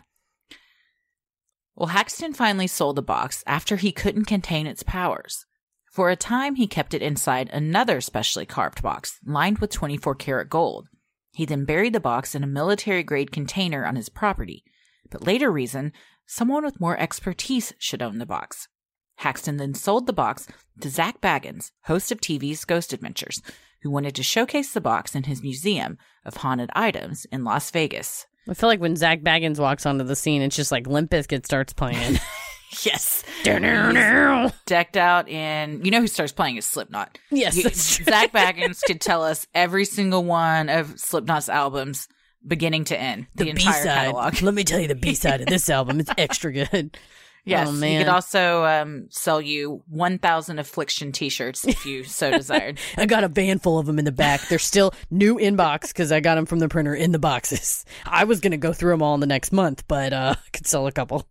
Well, 1.74 1.88
Haxton 1.88 2.34
finally 2.34 2.66
sold 2.66 2.96
the 2.96 3.02
box 3.02 3.42
after 3.46 3.76
he 3.76 3.92
couldn't 3.92 4.26
contain 4.26 4.66
its 4.66 4.82
powers. 4.82 5.46
For 5.92 6.08
a 6.08 6.16
time, 6.16 6.54
he 6.54 6.66
kept 6.66 6.94
it 6.94 7.02
inside 7.02 7.50
another 7.50 8.00
specially 8.00 8.46
carved 8.46 8.80
box 8.80 9.18
lined 9.26 9.58
with 9.58 9.70
24 9.70 10.14
karat 10.14 10.48
gold. 10.48 10.88
He 11.32 11.44
then 11.44 11.66
buried 11.66 11.92
the 11.92 12.00
box 12.00 12.34
in 12.34 12.42
a 12.42 12.46
military 12.46 13.02
grade 13.02 13.30
container 13.30 13.84
on 13.84 13.96
his 13.96 14.08
property, 14.08 14.64
but 15.10 15.26
later 15.26 15.52
reasoned 15.52 15.92
someone 16.24 16.64
with 16.64 16.80
more 16.80 16.98
expertise 16.98 17.74
should 17.78 18.00
own 18.00 18.16
the 18.16 18.24
box. 18.24 18.68
Haxton 19.16 19.58
then 19.58 19.74
sold 19.74 20.06
the 20.06 20.14
box 20.14 20.48
to 20.80 20.88
Zak 20.88 21.20
Bagans, 21.20 21.72
host 21.82 22.10
of 22.10 22.22
TV's 22.22 22.64
Ghost 22.64 22.94
Adventures, 22.94 23.42
who 23.82 23.90
wanted 23.90 24.14
to 24.14 24.22
showcase 24.22 24.72
the 24.72 24.80
box 24.80 25.14
in 25.14 25.24
his 25.24 25.42
museum 25.42 25.98
of 26.24 26.38
haunted 26.38 26.70
items 26.74 27.26
in 27.26 27.44
Las 27.44 27.70
Vegas. 27.70 28.26
I 28.48 28.54
feel 28.54 28.70
like 28.70 28.80
when 28.80 28.96
Zak 28.96 29.20
Bagans 29.20 29.58
walks 29.58 29.84
onto 29.84 30.04
the 30.04 30.16
scene, 30.16 30.40
it's 30.40 30.56
just 30.56 30.72
like 30.72 30.86
Limp 30.86 31.10
Bizkit 31.10 31.44
starts 31.44 31.74
playing. 31.74 32.18
Yes. 32.84 33.22
yes, 33.44 34.52
Decked 34.66 34.96
out 34.96 35.28
in, 35.28 35.84
you 35.84 35.90
know 35.90 36.00
who 36.00 36.06
starts 36.06 36.32
playing 36.32 36.56
is 36.56 36.64
Slipknot. 36.66 37.18
You- 37.30 37.50
that's 37.50 37.96
true. 37.96 38.04
Zak 38.06 38.32
Bagans 38.32 38.80
could 38.86 39.00
tell 39.00 39.22
us 39.24 39.46
every 39.54 39.84
single 39.84 40.24
one 40.24 40.68
of 40.68 40.98
Slipknot's 40.98 41.48
albums, 41.48 42.08
beginning 42.46 42.84
to 42.84 42.98
end, 42.98 43.26
the, 43.34 43.50
entire 43.50 43.84
catalog. 43.84 44.40
Let 44.42 44.54
me 44.54 44.64
tell 44.64 44.80
you 44.80 44.88
the 44.88 44.94
B 44.94 45.14
side 45.14 45.40
of 45.42 45.46
this 45.48 45.68
album. 45.68 46.00
It's 46.00 46.10
extra 46.18 46.52
good. 46.52 46.96
Yes, 47.44 47.68
Oh, 47.68 47.72
he 47.72 47.80
man. 47.80 48.04
could 48.04 48.08
also 48.08 48.64
um, 48.64 49.08
sell 49.10 49.40
you 49.42 49.82
1,000 49.88 50.58
Affliction 50.60 51.10
t-shirts 51.10 51.66
if 51.66 51.84
you 51.84 52.04
so 52.04 52.30
desired. 52.30 52.78
I 52.96 53.04
got 53.06 53.24
a 53.24 53.28
van 53.28 53.58
full 53.58 53.80
of 53.80 53.86
them 53.86 53.98
in 53.98 54.04
the 54.04 54.12
back. 54.12 54.42
They're 54.48 54.60
still 54.60 54.94
new 55.10 55.36
inbox 55.36 55.88
because 55.88 56.12
I 56.12 56.20
got 56.20 56.36
them 56.36 56.46
from 56.46 56.60
the 56.60 56.68
printer 56.68 56.94
in 56.94 57.10
the 57.10 57.18
boxes. 57.18 57.84
I 58.06 58.24
was 58.24 58.38
gonna 58.40 58.56
go 58.58 58.72
through 58.72 58.92
them 58.92 59.02
all 59.02 59.14
in 59.14 59.20
the 59.20 59.26
next 59.26 59.50
month, 59.52 59.82
but 59.88 60.12
uh, 60.12 60.36
I 60.38 60.48
could 60.52 60.66
sell 60.68 60.86
a 60.86 60.92
couple. 60.92 61.26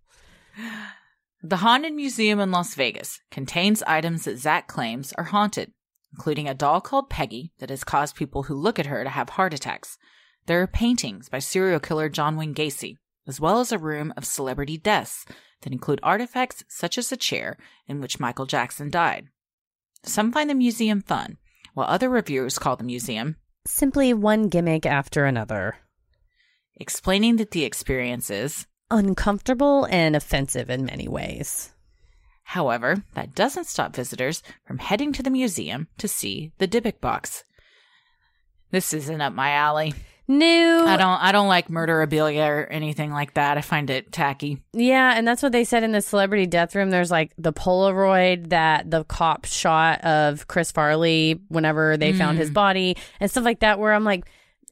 The 1.44 1.58
Haunted 1.58 1.94
Museum 1.94 2.40
in 2.40 2.52
Las 2.52 2.76
Vegas 2.76 3.20
contains 3.32 3.82
items 3.88 4.26
that 4.26 4.38
Zak 4.38 4.68
claims 4.68 5.12
are 5.14 5.24
haunted, 5.24 5.72
including 6.14 6.48
a 6.48 6.54
doll 6.54 6.82
called 6.82 7.10
Peggy 7.10 7.52
that 7.58 7.72
has 7.72 7.84
caused 7.84 8.16
people 8.16 8.44
who 8.44 8.54
look 8.54 8.78
at 8.78 8.86
her 8.86 9.04
to 9.04 9.10
have 9.10 9.30
heart 9.30 9.52
attacks. 9.52 9.98
There 10.46 10.62
are 10.62 10.68
paintings 10.68 11.30
by 11.30 11.40
serial 11.40 11.80
killer 11.80 12.10
John 12.10 12.38
Wayne 12.38 12.54
Gacy, 12.54 12.98
as 13.26 13.40
well 13.40 13.60
as 13.60 13.72
a 13.72 13.80
room 13.80 14.14
of 14.16 14.24
celebrity 14.24 14.78
deaths 14.78 15.26
that 15.62 15.74
include 15.74 16.00
artifacts 16.04 16.64
such 16.68 17.00
as 17.00 17.12
a 17.12 17.18
chair 17.18 17.58
in 17.88 18.02
which 18.02 18.20
Michael 18.20 18.46
Jackson 18.46 18.92
died. 18.92 19.30
Some 20.04 20.32
find 20.32 20.48
the 20.48 20.54
museum 20.54 21.02
fun, 21.02 21.38
while 21.74 21.88
other 21.88 22.10
reviewers 22.10 22.60
call 22.60 22.76
the 22.76 22.84
museum 22.84 23.38
Simply 23.66 24.14
one 24.14 24.48
gimmick 24.48 24.86
after 24.86 25.26
another. 25.26 25.78
explaining 26.76 27.38
that 27.38 27.52
the 27.52 27.64
experience 27.64 28.30
is 28.30 28.68
Uncomfortable 28.92 29.86
and 29.86 30.16
offensive 30.16 30.70
in 30.70 30.86
many 30.86 31.08
ways. 31.08 31.72
However, 32.44 33.04
that 33.14 33.34
doesn't 33.34 33.68
stop 33.68 33.96
visitors 33.96 34.44
from 34.66 34.80
heading 34.80 35.14
to 35.14 35.24
the 35.24 35.30
museum 35.30 35.88
to 35.98 36.10
see 36.10 36.52
the 36.58 36.68
Dybbuk 36.68 37.00
box. 37.00 37.46
This 38.72 38.94
isn't 38.94 39.22
up 39.22 39.32
my 39.32 39.52
alley. 39.52 39.94
No. 40.28 40.86
I 40.86 40.98
don't 40.98 41.22
I 41.22 41.32
don't 41.32 41.48
like 41.48 41.70
murderabilia 41.70 42.48
or 42.48 42.66
anything 42.66 43.12
like 43.12 43.34
that. 43.36 43.58
I 43.58 43.62
find 43.62 43.90
it 43.90 44.12
tacky. 44.12 44.62
Yeah, 44.74 45.14
and 45.16 45.28
that's 45.28 45.42
what 45.42 45.54
they 45.54 45.64
said 45.64 45.84
in 45.84 45.94
the 45.94 46.02
celebrity 46.02 46.46
death 46.46 46.76
room. 46.76 46.90
There's 46.90 47.12
like 47.12 47.34
the 47.38 47.54
Polaroid 47.54 48.50
that 48.50 48.92
the 48.92 49.04
cop 49.06 49.46
shot 49.46 50.04
of 50.04 50.48
Chris 50.48 50.72
Farley 50.72 51.40
whenever 51.48 51.98
they 51.98 52.14
found 52.14 52.38
his 52.38 52.50
mm. 52.50 52.56
body 52.56 52.98
and 53.20 53.32
stuff 53.32 53.44
like 53.46 53.60
that. 53.60 53.80
Where 53.80 53.94
I'm 53.94 54.04
like, 54.04 54.30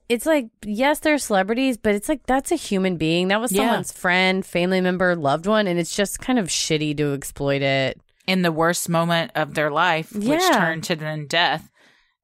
it's 0.09 0.25
like, 0.25 0.49
yes, 0.65 0.99
they're 0.99 1.17
celebrities, 1.19 1.77
but 1.77 1.95
it's 1.95 2.09
like 2.09 2.25
that's 2.25 2.51
a 2.51 2.55
human 2.55 2.97
being. 2.97 3.29
That 3.29 3.39
was 3.39 3.51
Yeah. 3.51 3.63
someone's 3.67 3.91
friend, 3.91 4.45
family 4.45 4.81
member, 4.81 5.15
loved 5.15 5.45
one, 5.45 5.67
and 5.67 5.79
it's 5.79 5.95
just 5.95 6.19
kind 6.19 6.39
of 6.39 6.47
shitty 6.47 6.97
to 6.97 7.13
exploit 7.13 7.61
it. 7.61 7.99
In 8.27 8.41
the 8.43 8.51
worst 8.51 8.89
moment 8.89 9.31
of 9.35 9.55
their 9.55 9.71
life, 9.71 10.11
which 10.13 10.41
Yeah. 10.41 10.51
turned 10.59 10.83
to 10.85 10.95
then 10.95 11.25
death. 11.27 11.67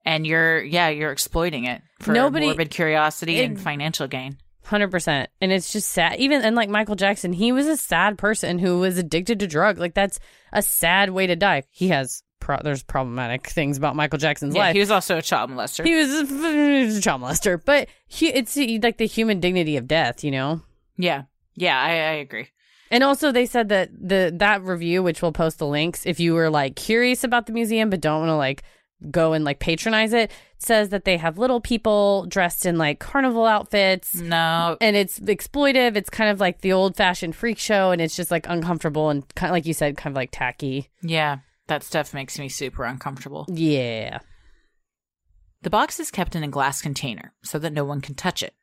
And 0.04 0.24
you're 0.24 0.62
yeah, 0.62 0.88
you're 0.88 1.10
exploiting 1.10 1.64
it 1.64 1.82
for 2.00 2.12
Nobody- 2.12 2.46
morbid 2.46 2.70
curiosity 2.70 3.42
and 3.42 3.56
it- 3.56 3.60
financial 3.60 4.06
gain. 4.06 4.36
Hundred 4.64 4.90
percent, 4.90 5.30
and 5.40 5.52
it's 5.52 5.72
just 5.72 5.90
sad. 5.90 6.18
Even 6.18 6.42
and 6.42 6.54
like 6.56 6.68
Michael 6.68 6.96
Jackson, 6.96 7.32
he 7.32 7.50
was 7.52 7.66
a 7.66 7.76
sad 7.76 8.18
person 8.18 8.58
who 8.58 8.78
was 8.80 8.98
addicted 8.98 9.38
to 9.40 9.46
drug. 9.46 9.78
Like 9.78 9.94
that's 9.94 10.18
a 10.52 10.60
sad 10.62 11.10
way 11.10 11.26
to 11.28 11.36
die. 11.36 11.62
He 11.70 11.88
has 11.88 12.22
pro- 12.46 12.60
there's 12.62 12.82
problematic 12.84 13.48
things 13.48 13.76
about 13.76 13.96
Michael 13.96 14.18
Jackson's 14.18 14.54
Yeah, 14.54 14.62
life. 14.62 14.72
he 14.74 14.78
was 14.80 14.90
also 14.90 15.18
a 15.18 15.22
child 15.22 15.50
molester. 15.50 15.84
He 15.84 15.94
was 15.96 16.10
a, 16.94 16.96
a 16.98 17.00
child 17.00 17.22
molester, 17.22 17.60
but 17.64 17.88
he, 18.06 18.28
it's 18.28 18.56
like 18.56 18.98
the 18.98 19.06
human 19.06 19.40
dignity 19.40 19.76
of 19.76 19.86
death, 19.88 20.22
you 20.24 20.30
know. 20.30 20.62
yeah. 20.96 21.24
Yeah, 21.58 21.80
I, 21.80 21.88
I 21.90 22.12
agree. 22.20 22.48
And 22.90 23.02
also, 23.02 23.32
they 23.32 23.46
said 23.46 23.70
that 23.70 23.88
the 23.92 24.30
that 24.36 24.62
review, 24.62 25.02
which 25.02 25.22
we'll 25.22 25.32
post 25.32 25.58
the 25.58 25.66
links, 25.66 26.04
if 26.06 26.20
you 26.20 26.34
were 26.34 26.50
like 26.50 26.76
curious 26.76 27.24
about 27.24 27.46
the 27.46 27.52
museum 27.52 27.88
but 27.90 28.00
don't 28.02 28.20
want 28.20 28.28
to 28.28 28.36
like 28.36 28.62
go 29.10 29.32
and 29.32 29.44
like 29.44 29.58
patronize 29.58 30.12
it, 30.12 30.30
says 30.58 30.90
that 30.90 31.04
they 31.06 31.16
have 31.16 31.38
little 31.38 31.60
people 31.60 32.26
dressed 32.28 32.64
in 32.66 32.76
like 32.78 32.98
carnival 33.00 33.44
outfits. 33.46 34.14
No, 34.16 34.76
And 34.82 34.94
it's 34.96 35.18
exploitive. 35.18 35.96
It's 35.96 36.10
kind 36.10 36.30
of 36.30 36.38
like 36.40 36.60
the 36.60 36.72
old 36.74 36.94
fashioned 36.94 37.34
freak 37.34 37.58
show, 37.58 37.90
and 37.90 38.00
it's 38.02 38.14
just 38.16 38.30
like 38.30 38.46
uncomfortable 38.48 39.08
and 39.10 39.24
kind 39.34 39.50
of 39.50 39.54
like 39.54 39.66
you 39.66 39.74
said, 39.74 39.96
kind 39.96 40.12
of 40.12 40.16
like 40.16 40.30
tacky. 40.30 40.88
yeah, 41.02 41.38
that 41.68 41.82
stuff 41.82 42.14
makes 42.14 42.38
me 42.38 42.48
super 42.48 42.84
uncomfortable. 42.84 43.46
Yeah. 43.48 44.20
The 45.62 45.70
box 45.70 45.98
is 45.98 46.10
kept 46.10 46.36
in 46.36 46.44
a 46.44 46.48
glass 46.48 46.80
container 46.80 47.32
so 47.42 47.58
that 47.58 47.72
no 47.72 47.84
one 47.84 48.00
can 48.00 48.14
touch 48.14 48.42
it. 48.42 48.54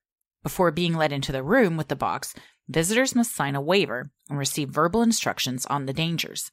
Before 0.42 0.72
being 0.72 0.96
let 0.96 1.12
into 1.12 1.32
the 1.32 1.44
room 1.44 1.78
with 1.78 1.88
the 1.88 1.96
box, 1.96 2.34
visitors 2.68 3.16
must 3.16 3.36
sign 3.36 3.56
a 3.56 3.62
waiver 3.62 4.12
and 4.30 4.38
receive 4.38 4.70
verbal 4.70 5.02
instructions 5.02 5.66
on 5.66 5.86
the 5.86 5.94
dangers. 5.94 6.52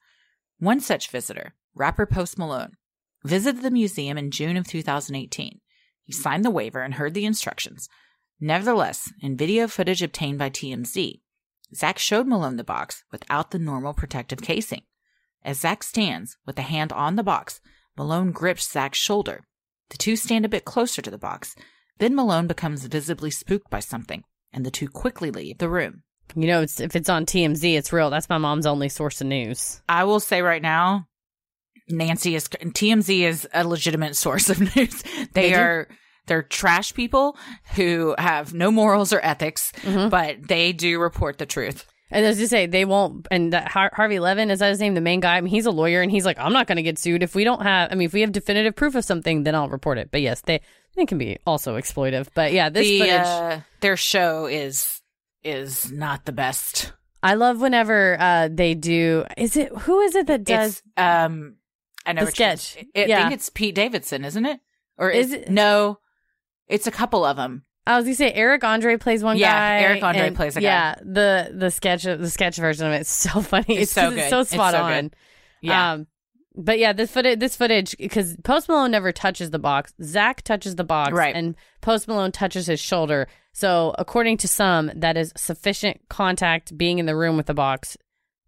One 0.58 0.80
such 0.80 1.10
visitor, 1.10 1.54
rapper 1.74 2.06
Post 2.06 2.38
Malone, 2.38 2.76
visited 3.24 3.62
the 3.62 3.70
museum 3.70 4.16
in 4.18 4.30
June 4.30 4.56
of 4.56 4.66
2018. 4.66 5.60
He 6.04 6.12
signed 6.12 6.44
the 6.44 6.50
waiver 6.50 6.82
and 6.82 6.94
heard 6.94 7.14
the 7.14 7.24
instructions. 7.24 7.88
Nevertheless, 8.40 9.12
in 9.20 9.36
video 9.36 9.68
footage 9.68 10.02
obtained 10.02 10.38
by 10.38 10.50
TMZ, 10.50 11.20
Zak 11.74 11.98
showed 11.98 12.26
Malone 12.26 12.56
the 12.56 12.64
box 12.64 13.04
without 13.12 13.50
the 13.50 13.58
normal 13.58 13.92
protective 13.92 14.40
casing. 14.40 14.82
As 15.44 15.60
Zak 15.60 15.82
stands 15.82 16.36
with 16.46 16.58
a 16.58 16.62
hand 16.62 16.92
on 16.92 17.16
the 17.16 17.22
box, 17.22 17.60
Malone 17.96 18.30
grips 18.30 18.70
Zak's 18.70 18.98
shoulder. 18.98 19.44
The 19.90 19.96
two 19.98 20.16
stand 20.16 20.44
a 20.44 20.48
bit 20.50 20.64
closer 20.64 21.02
to 21.02 21.10
the 21.10 21.18
box. 21.18 21.54
Then 21.98 22.14
Malone 22.14 22.46
becomes 22.46 22.84
visibly 22.86 23.30
spooked 23.30 23.70
by 23.70 23.80
something, 23.80 24.24
and 24.52 24.64
the 24.64 24.70
two 24.70 24.88
quickly 24.88 25.30
leave 25.30 25.58
the 25.58 25.68
room. 25.68 26.02
You 26.36 26.46
know, 26.46 26.60
it's, 26.62 26.78
if 26.80 26.94
it's 26.94 27.08
on 27.08 27.26
TMZ, 27.26 27.76
it's 27.76 27.92
real. 27.92 28.08
That's 28.10 28.28
my 28.28 28.38
mom's 28.38 28.66
only 28.66 28.88
source 28.88 29.20
of 29.20 29.26
news. 29.26 29.82
I 29.88 30.04
will 30.04 30.20
say 30.20 30.42
right 30.42 30.62
now, 30.62 31.06
Nancy 31.88 32.36
is 32.36 32.46
TMZ 32.48 33.20
is 33.20 33.48
a 33.52 33.66
legitimate 33.66 34.14
source 34.16 34.48
of 34.48 34.60
news. 34.76 35.02
They, 35.02 35.26
They 35.32 35.48
do? 35.50 35.56
are 35.56 35.88
they're 36.26 36.42
trash 36.44 36.94
people 36.94 37.36
who 37.74 38.14
have 38.16 38.54
no 38.54 38.70
morals 38.70 39.12
or 39.12 39.20
ethics, 39.24 39.72
Mm-hmm. 39.82 40.08
but 40.10 40.36
they 40.46 40.72
do 40.72 41.00
report 41.00 41.38
the 41.38 41.46
truth. 41.46 41.84
And 42.10 42.26
as 42.26 42.40
you 42.40 42.46
say, 42.46 42.66
they 42.66 42.84
won't. 42.84 43.26
And 43.30 43.52
that 43.52 43.68
Har- 43.68 43.92
Harvey 43.94 44.18
Levin 44.18 44.50
is 44.50 44.58
that 44.58 44.70
his 44.70 44.80
name? 44.80 44.94
The 44.94 45.00
main 45.00 45.20
guy. 45.20 45.36
I 45.36 45.40
mean, 45.40 45.50
he's 45.50 45.66
a 45.66 45.70
lawyer, 45.70 46.02
and 46.02 46.10
he's 46.10 46.24
like, 46.26 46.38
I'm 46.38 46.52
not 46.52 46.66
going 46.66 46.76
to 46.76 46.82
get 46.82 46.98
sued 46.98 47.22
if 47.22 47.34
we 47.34 47.44
don't 47.44 47.62
have. 47.62 47.90
I 47.92 47.94
mean, 47.94 48.06
if 48.06 48.12
we 48.12 48.20
have 48.22 48.32
definitive 48.32 48.74
proof 48.74 48.94
of 48.94 49.04
something, 49.04 49.44
then 49.44 49.54
I'll 49.54 49.68
report 49.68 49.98
it. 49.98 50.10
But 50.10 50.20
yes, 50.20 50.40
they 50.40 50.60
they 50.96 51.06
can 51.06 51.18
be 51.18 51.38
also 51.46 51.76
exploitive. 51.78 52.28
But 52.34 52.52
yeah, 52.52 52.68
this 52.68 52.86
the 52.86 52.98
footage. 52.98 53.20
uh, 53.26 53.60
their 53.80 53.96
show 53.96 54.46
is 54.46 55.00
is 55.44 55.90
not 55.92 56.24
the 56.24 56.32
best. 56.32 56.92
I 57.22 57.34
love 57.34 57.60
whenever 57.60 58.16
uh, 58.18 58.48
they 58.50 58.74
do. 58.74 59.24
Is 59.36 59.56
it 59.56 59.68
who 59.80 60.00
is 60.00 60.14
it 60.14 60.26
that 60.26 60.44
does? 60.44 60.78
It's 60.78 60.82
um 60.96 61.56
I 62.06 62.12
know 62.14 62.24
The 62.24 62.30
sketch. 62.32 62.76
I, 62.96 63.00
I 63.02 63.04
Yeah. 63.04 63.20
think 63.22 63.34
it's 63.34 63.50
Pete 63.50 63.74
Davidson, 63.74 64.24
isn't 64.24 64.46
it? 64.46 64.58
Or 64.98 65.10
Is 65.10 65.28
is, 65.28 65.32
it 65.34 65.50
no? 65.50 65.98
It's 66.66 66.86
a 66.86 66.90
couple 66.90 67.24
of 67.24 67.36
them. 67.36 67.64
I 67.92 67.96
was 67.96 68.04
gonna 68.04 68.14
say 68.14 68.32
Eric 68.32 68.64
Andre 68.64 68.96
plays 68.96 69.22
one 69.22 69.36
Yeah, 69.36 69.52
guy. 69.52 69.80
Yeah, 69.80 69.88
Eric 69.88 70.02
Andre 70.02 70.26
and- 70.28 70.36
plays 70.36 70.56
a 70.56 70.60
guy. 70.60 70.64
Yeah, 70.64 70.94
the 71.02 71.52
the 71.54 71.70
sketch 71.70 72.04
the 72.04 72.30
sketch 72.30 72.56
version 72.56 72.86
of 72.86 72.92
it 72.92 73.02
is 73.02 73.08
so 73.08 73.40
funny. 73.42 73.78
It's 73.78 73.92
so 73.92 74.02
'cause 74.02 74.10
good. 74.14 74.18
It's 74.20 74.30
so 74.30 74.40
It's 74.40 74.50
spot 74.50 74.72
so 74.74 74.82
on. 74.82 75.02
good. 75.02 75.16
Yeah. 75.62 75.92
Um, 75.92 76.06
but 76.56 76.78
yeah, 76.78 76.92
this 76.92 77.10
footage, 77.12 77.38
this 77.38 77.54
footage, 77.56 77.96
because 77.96 78.36
Post 78.42 78.68
Malone 78.68 78.90
never 78.90 79.12
touches 79.12 79.50
the 79.50 79.58
box. 79.60 79.94
Zak 80.02 80.42
touches 80.42 80.74
the 80.76 80.84
box, 80.84 81.12
Right. 81.12 81.34
And 81.34 81.54
Post 81.80 82.08
Malone 82.08 82.32
touches 82.32 82.66
his 82.66 82.80
shoulder. 82.80 83.28
So, 83.52 83.94
according 83.98 84.38
to 84.38 84.48
some, 84.48 84.90
that 84.96 85.16
is 85.16 85.32
sufficient 85.36 86.00
contact 86.08 86.76
being 86.76 86.98
in 86.98 87.06
the 87.06 87.14
room 87.16 87.36
with 87.36 87.46
the 87.46 87.54
box 87.54 87.96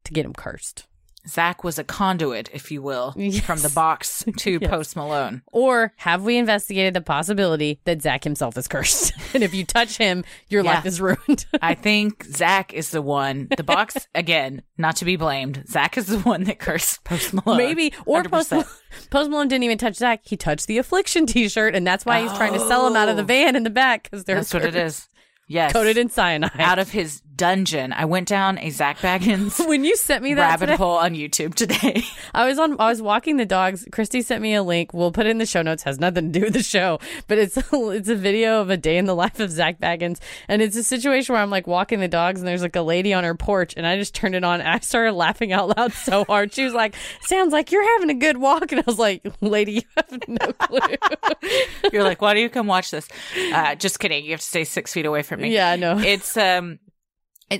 to 0.04 0.12
get 0.12 0.24
him 0.26 0.32
cursed. 0.32 0.86
Zak 1.28 1.62
was 1.62 1.78
a 1.78 1.84
conduit, 1.84 2.50
if 2.52 2.70
you 2.70 2.82
will, 2.82 3.14
Yes. 3.16 3.44
from 3.44 3.60
the 3.60 3.68
box 3.68 4.24
to 4.38 4.58
Yes. 4.60 4.68
Post 4.70 4.96
Malone. 4.96 5.42
Or 5.52 5.92
have 5.96 6.22
we 6.24 6.36
investigated 6.36 6.94
the 6.94 7.00
possibility 7.00 7.80
that 7.84 8.02
Zak 8.02 8.24
himself 8.24 8.56
is 8.58 8.66
cursed? 8.68 9.12
and 9.34 9.42
if 9.42 9.54
you 9.54 9.64
touch 9.64 9.98
him, 9.98 10.24
your 10.48 10.64
Yeah. 10.64 10.74
life 10.74 10.86
is 10.86 11.00
ruined. 11.00 11.46
I 11.62 11.74
think 11.74 12.24
Zak 12.24 12.72
is 12.72 12.90
the 12.90 13.02
one. 13.02 13.48
The 13.56 13.62
box, 13.62 14.08
again, 14.14 14.62
not 14.78 14.96
to 14.96 15.04
be 15.04 15.16
blamed. 15.16 15.64
Zak 15.68 15.96
is 15.96 16.06
the 16.06 16.18
one 16.20 16.44
that 16.44 16.58
cursed 16.58 17.04
Post 17.04 17.32
Malone. 17.34 17.56
Maybe. 17.58 17.92
Or 18.04 18.24
Post 18.24 18.50
100%. 18.50 18.52
Malone, 18.52 18.66
Post 19.10 19.30
Malone 19.30 19.48
didn't 19.48 19.64
even 19.64 19.78
touch 19.78 19.94
Zak. 19.94 20.20
He 20.24 20.36
touched 20.36 20.66
the 20.66 20.78
Affliction 20.78 21.26
t 21.26 21.48
shirt, 21.48 21.74
and 21.74 21.86
that's 21.86 22.04
why 22.04 22.20
he's 22.22 22.32
trying 22.32 22.52
to 22.54 22.60
sell 22.60 22.86
him 22.86 22.96
out 22.96 23.08
of 23.08 23.16
the 23.16 23.22
Oh. 23.22 23.26
van 23.26 23.54
in 23.56 23.62
the 23.62 23.70
back 23.70 24.02
because 24.04 24.24
they're 24.24 24.36
That's 24.36 24.52
what 24.52 24.64
it 24.64 24.74
is. 24.74 24.82
cursed. 24.82 24.98
is. 25.04 25.08
Yes. 25.48 25.72
Coated 25.72 25.98
in 25.98 26.08
cyanide. 26.08 26.52
out 26.58 26.78
of 26.78 26.90
his 26.90 27.20
dungeon. 27.42 27.92
I 27.92 28.04
went 28.04 28.28
down 28.28 28.56
a 28.60 28.70
Zak 28.70 28.98
Bagans 28.98 29.66
when 29.68 29.82
you 29.82 29.96
sent 29.96 30.22
me 30.22 30.32
that 30.34 30.48
rabbit 30.48 30.66
today, 30.66 30.76
hole 30.76 30.96
on 30.96 31.14
YouTube 31.14 31.54
today. 31.54 32.04
I 32.34 32.46
was 32.46 32.56
on. 32.56 32.78
I 32.78 32.88
was 32.88 33.02
walking 33.02 33.36
the 33.36 33.44
dogs. 33.44 33.84
Christy 33.90 34.22
sent 34.22 34.40
me 34.42 34.54
a 34.54 34.62
link. 34.62 34.94
We'll 34.94 35.10
put 35.10 35.26
it 35.26 35.30
in 35.30 35.38
the 35.38 35.46
show 35.46 35.60
notes. 35.60 35.82
Has 35.82 35.98
nothing 35.98 36.32
to 36.32 36.38
do 36.38 36.44
with 36.44 36.54
the 36.54 36.62
show, 36.62 37.00
but 37.26 37.38
it's 37.38 37.58
it's 37.72 38.08
a 38.08 38.14
video 38.14 38.60
of 38.60 38.70
a 38.70 38.76
day 38.76 38.96
in 38.96 39.06
the 39.06 39.14
life 39.16 39.40
of 39.40 39.50
Zak 39.50 39.80
Bagans, 39.80 40.20
and 40.46 40.62
it's 40.62 40.76
a 40.76 40.84
situation 40.84 41.32
where 41.32 41.42
I'm 41.42 41.50
like 41.50 41.66
walking 41.66 41.98
the 41.98 42.06
dogs, 42.06 42.40
and 42.40 42.46
there's 42.46 42.62
like 42.62 42.76
a 42.76 42.82
lady 42.82 43.12
on 43.12 43.24
her 43.24 43.34
porch, 43.34 43.74
and 43.76 43.88
I 43.88 43.98
just 43.98 44.14
turned 44.14 44.36
it 44.36 44.44
on, 44.44 44.60
and 44.60 44.68
I 44.68 44.78
started 44.78 45.14
laughing 45.14 45.52
out 45.52 45.76
loud 45.76 45.92
so 45.94 46.24
hard. 46.24 46.54
She 46.54 46.62
was 46.62 46.74
like, 46.74 46.94
"Sounds 47.22 47.52
like 47.52 47.72
you're 47.72 47.98
having 47.98 48.10
a 48.10 48.20
good 48.20 48.36
walk," 48.36 48.70
and 48.70 48.80
I 48.80 48.84
was 48.86 49.00
like, 49.00 49.26
"Lady, 49.40 49.72
you 49.72 49.82
have 49.96 50.28
no 50.28 50.52
clue." 50.52 51.90
You're 51.92 52.04
like, 52.04 52.22
why 52.22 52.34
do 52.34 52.40
you 52.40 52.48
come 52.48 52.68
watch 52.68 52.92
this? 52.92 53.08
Uh, 53.52 53.74
just 53.74 53.98
kidding. 53.98 54.24
You 54.24 54.30
have 54.30 54.40
to 54.40 54.46
stay 54.46 54.62
six 54.62 54.92
feet 54.92 55.06
away 55.06 55.22
from 55.22 55.40
me. 55.40 55.52
yeah, 55.52 55.70
I 55.70 55.76
know. 55.76 55.98
It's 55.98 56.36
um. 56.36 56.78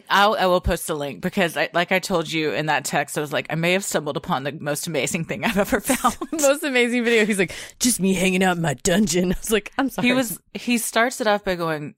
I'll, 0.08 0.36
I 0.38 0.46
will 0.46 0.60
post 0.60 0.88
a 0.90 0.94
link 0.94 1.20
because, 1.20 1.56
I, 1.56 1.68
like 1.72 1.92
I 1.92 1.98
told 1.98 2.30
you 2.30 2.52
in 2.52 2.66
that 2.66 2.84
text, 2.84 3.18
I 3.18 3.20
was 3.20 3.32
like, 3.32 3.46
I 3.50 3.54
may 3.54 3.72
have 3.72 3.84
stumbled 3.84 4.16
upon 4.16 4.44
the 4.44 4.52
most 4.52 4.86
amazing 4.86 5.24
thing 5.24 5.44
I've 5.44 5.58
ever 5.58 5.80
found. 5.80 6.16
Most 6.32 6.62
amazing 6.64 7.04
video. 7.04 7.24
He's 7.24 7.38
like, 7.38 7.54
"Just 7.78 8.00
me 8.00 8.14
hanging 8.14 8.42
out 8.42 8.56
in 8.56 8.62
my 8.62 8.74
dungeon." 8.74 9.32
I 9.32 9.38
was 9.38 9.50
like, 9.50 9.72
"I'm 9.78 9.88
sorry." 9.88 10.08
he 10.08 10.14
was. 10.14 10.38
He 10.54 10.78
starts 10.78 11.20
it 11.20 11.26
off 11.26 11.44
by 11.44 11.54
going, 11.54 11.94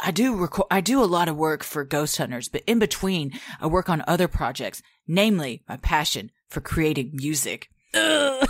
"I 0.00 0.10
do 0.10 0.34
record. 0.34 0.66
I 0.70 0.80
do 0.80 1.02
a 1.02 1.04
lot 1.04 1.28
of 1.28 1.36
work 1.36 1.62
for 1.62 1.84
ghost 1.84 2.16
hunters, 2.16 2.48
but 2.48 2.62
in 2.66 2.78
between, 2.78 3.32
I 3.60 3.66
work 3.66 3.88
on 3.88 4.02
other 4.06 4.28
projects, 4.28 4.82
namely 5.06 5.62
my 5.68 5.76
passion 5.76 6.30
for 6.48 6.60
creating 6.60 7.10
music." 7.14 7.68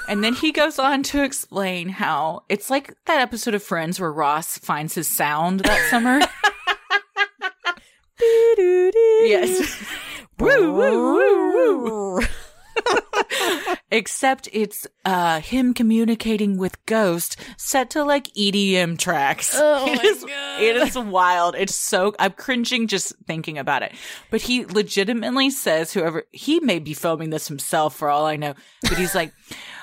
And 0.08 0.24
then 0.24 0.34
he 0.34 0.52
goes 0.52 0.78
on 0.78 1.02
to 1.04 1.22
explain 1.22 1.88
how 1.88 2.44
it's 2.48 2.70
like 2.70 2.94
that 3.06 3.20
episode 3.20 3.54
of 3.54 3.62
Friends 3.62 4.00
where 4.00 4.12
Ross 4.12 4.58
finds 4.58 4.94
his 4.94 5.08
sound 5.08 5.60
that 5.60 5.88
summer. 5.90 6.20
yes. 8.18 9.82
woo, 10.38 10.72
woo, 10.72 11.14
woo, 11.14 11.78
woo. 12.18 12.20
Except 13.90 14.48
it's 14.52 14.86
uh 15.04 15.40
him 15.40 15.72
communicating 15.72 16.58
with 16.58 16.84
Ghost 16.86 17.36
set 17.56 17.90
to 17.90 18.04
like 18.04 18.26
EDM 18.34 18.98
tracks. 18.98 19.54
Oh 19.58 19.86
It 19.92 19.96
my 19.96 20.02
is- 20.08 20.24
God. 20.24 20.60
It 20.62 20.76
is 20.76 20.98
wild. 20.98 21.54
It's 21.56 21.74
so 21.74 22.14
I'm 22.18 22.32
cringing 22.32 22.86
just 22.86 23.14
thinking 23.26 23.56
about 23.58 23.82
it. 23.82 23.92
But 24.30 24.42
he 24.42 24.66
legitimately 24.66 25.50
says 25.50 25.92
whoever 25.92 26.24
he 26.32 26.60
may 26.60 26.78
be 26.78 26.94
filming 26.94 27.30
this 27.30 27.48
himself 27.48 27.96
for 27.96 28.08
all 28.10 28.26
I 28.26 28.36
know. 28.36 28.54
But 28.82 28.98
he's 28.98 29.14
like 29.14 29.32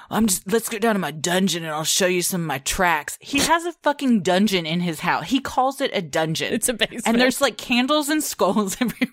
I'm 0.09 0.27
just 0.27 0.51
let's 0.51 0.69
go 0.69 0.79
down 0.79 0.95
to 0.95 0.99
my 0.99 1.11
dungeon 1.11 1.63
and 1.63 1.73
I'll 1.73 1.83
show 1.83 2.07
you 2.07 2.21
some 2.21 2.41
of 2.41 2.47
my 2.47 2.59
tracks. 2.59 3.17
He 3.21 3.39
has 3.39 3.65
a 3.65 3.73
fucking 3.83 4.21
dungeon 4.21 4.65
in 4.65 4.79
his 4.81 4.99
house. 5.01 5.27
He 5.27 5.39
calls 5.39 5.81
it 5.81 5.91
a 5.93 6.01
dungeon. 6.01 6.53
It's 6.53 6.69
a 6.69 6.73
basement. 6.73 7.03
and 7.07 7.19
there's 7.19 7.41
like 7.41 7.57
candles 7.57 8.09
and 8.09 8.23
skulls 8.23 8.77
everywhere. 8.81 9.09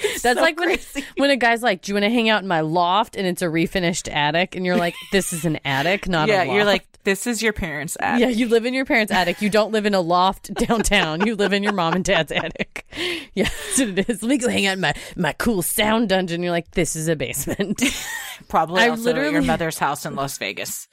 It's 0.00 0.22
That's 0.22 0.38
so 0.38 0.44
like 0.44 0.58
when, 0.60 0.78
when 1.16 1.30
a 1.30 1.36
guy's 1.36 1.62
like, 1.62 1.82
"Do 1.82 1.90
you 1.90 1.94
want 1.94 2.04
to 2.04 2.10
hang 2.10 2.28
out 2.28 2.42
in 2.42 2.48
my 2.48 2.60
loft?" 2.60 3.16
and 3.16 3.26
it's 3.26 3.42
a 3.42 3.46
refinished 3.46 4.12
attic, 4.12 4.54
and 4.54 4.64
you're 4.64 4.76
like, 4.76 4.94
"This 5.10 5.32
is 5.32 5.44
an 5.44 5.58
attic, 5.64 6.08
not 6.08 6.28
yeah, 6.28 6.44
a 6.44 6.44
loft." 6.44 6.54
you're 6.54 6.64
like, 6.64 6.86
this 7.04 7.26
is 7.26 7.42
your 7.42 7.52
parents' 7.52 7.96
attic. 8.00 8.20
Yeah, 8.20 8.28
you 8.28 8.48
live 8.48 8.66
in 8.66 8.74
your 8.74 8.84
parents' 8.84 9.12
attic. 9.12 9.40
You 9.40 9.50
don't 9.50 9.72
live 9.72 9.86
in 9.86 9.94
a 9.94 10.00
loft 10.00 10.52
downtown. 10.66 11.26
You 11.26 11.36
live 11.36 11.52
in 11.52 11.62
your 11.62 11.72
mom 11.72 11.94
and 11.94 12.04
dad's 12.04 12.32
attic. 12.32 12.86
Yeah, 13.34 13.44
that's 13.44 13.78
what 13.78 13.88
it 13.90 14.08
is. 14.08 14.22
Let 14.22 14.28
me 14.28 14.38
go 14.38 14.48
hang 14.48 14.66
out 14.66 14.72
in 14.72 14.80
my, 14.80 14.92
my 15.14 15.32
cool 15.34 15.62
sound 15.62 16.08
dungeon. 16.08 16.42
You're 16.42 16.50
like, 16.50 16.72
this 16.72 16.96
is 16.96 17.06
a 17.06 17.14
basement. 17.14 17.80
Probably 18.48 18.82
I 18.82 18.88
also 18.88 19.14
at 19.14 19.30
your 19.30 19.42
mother's 19.42 19.78
house 19.78 20.04
in 20.04 20.16
Las 20.16 20.38
Vegas. 20.38 20.88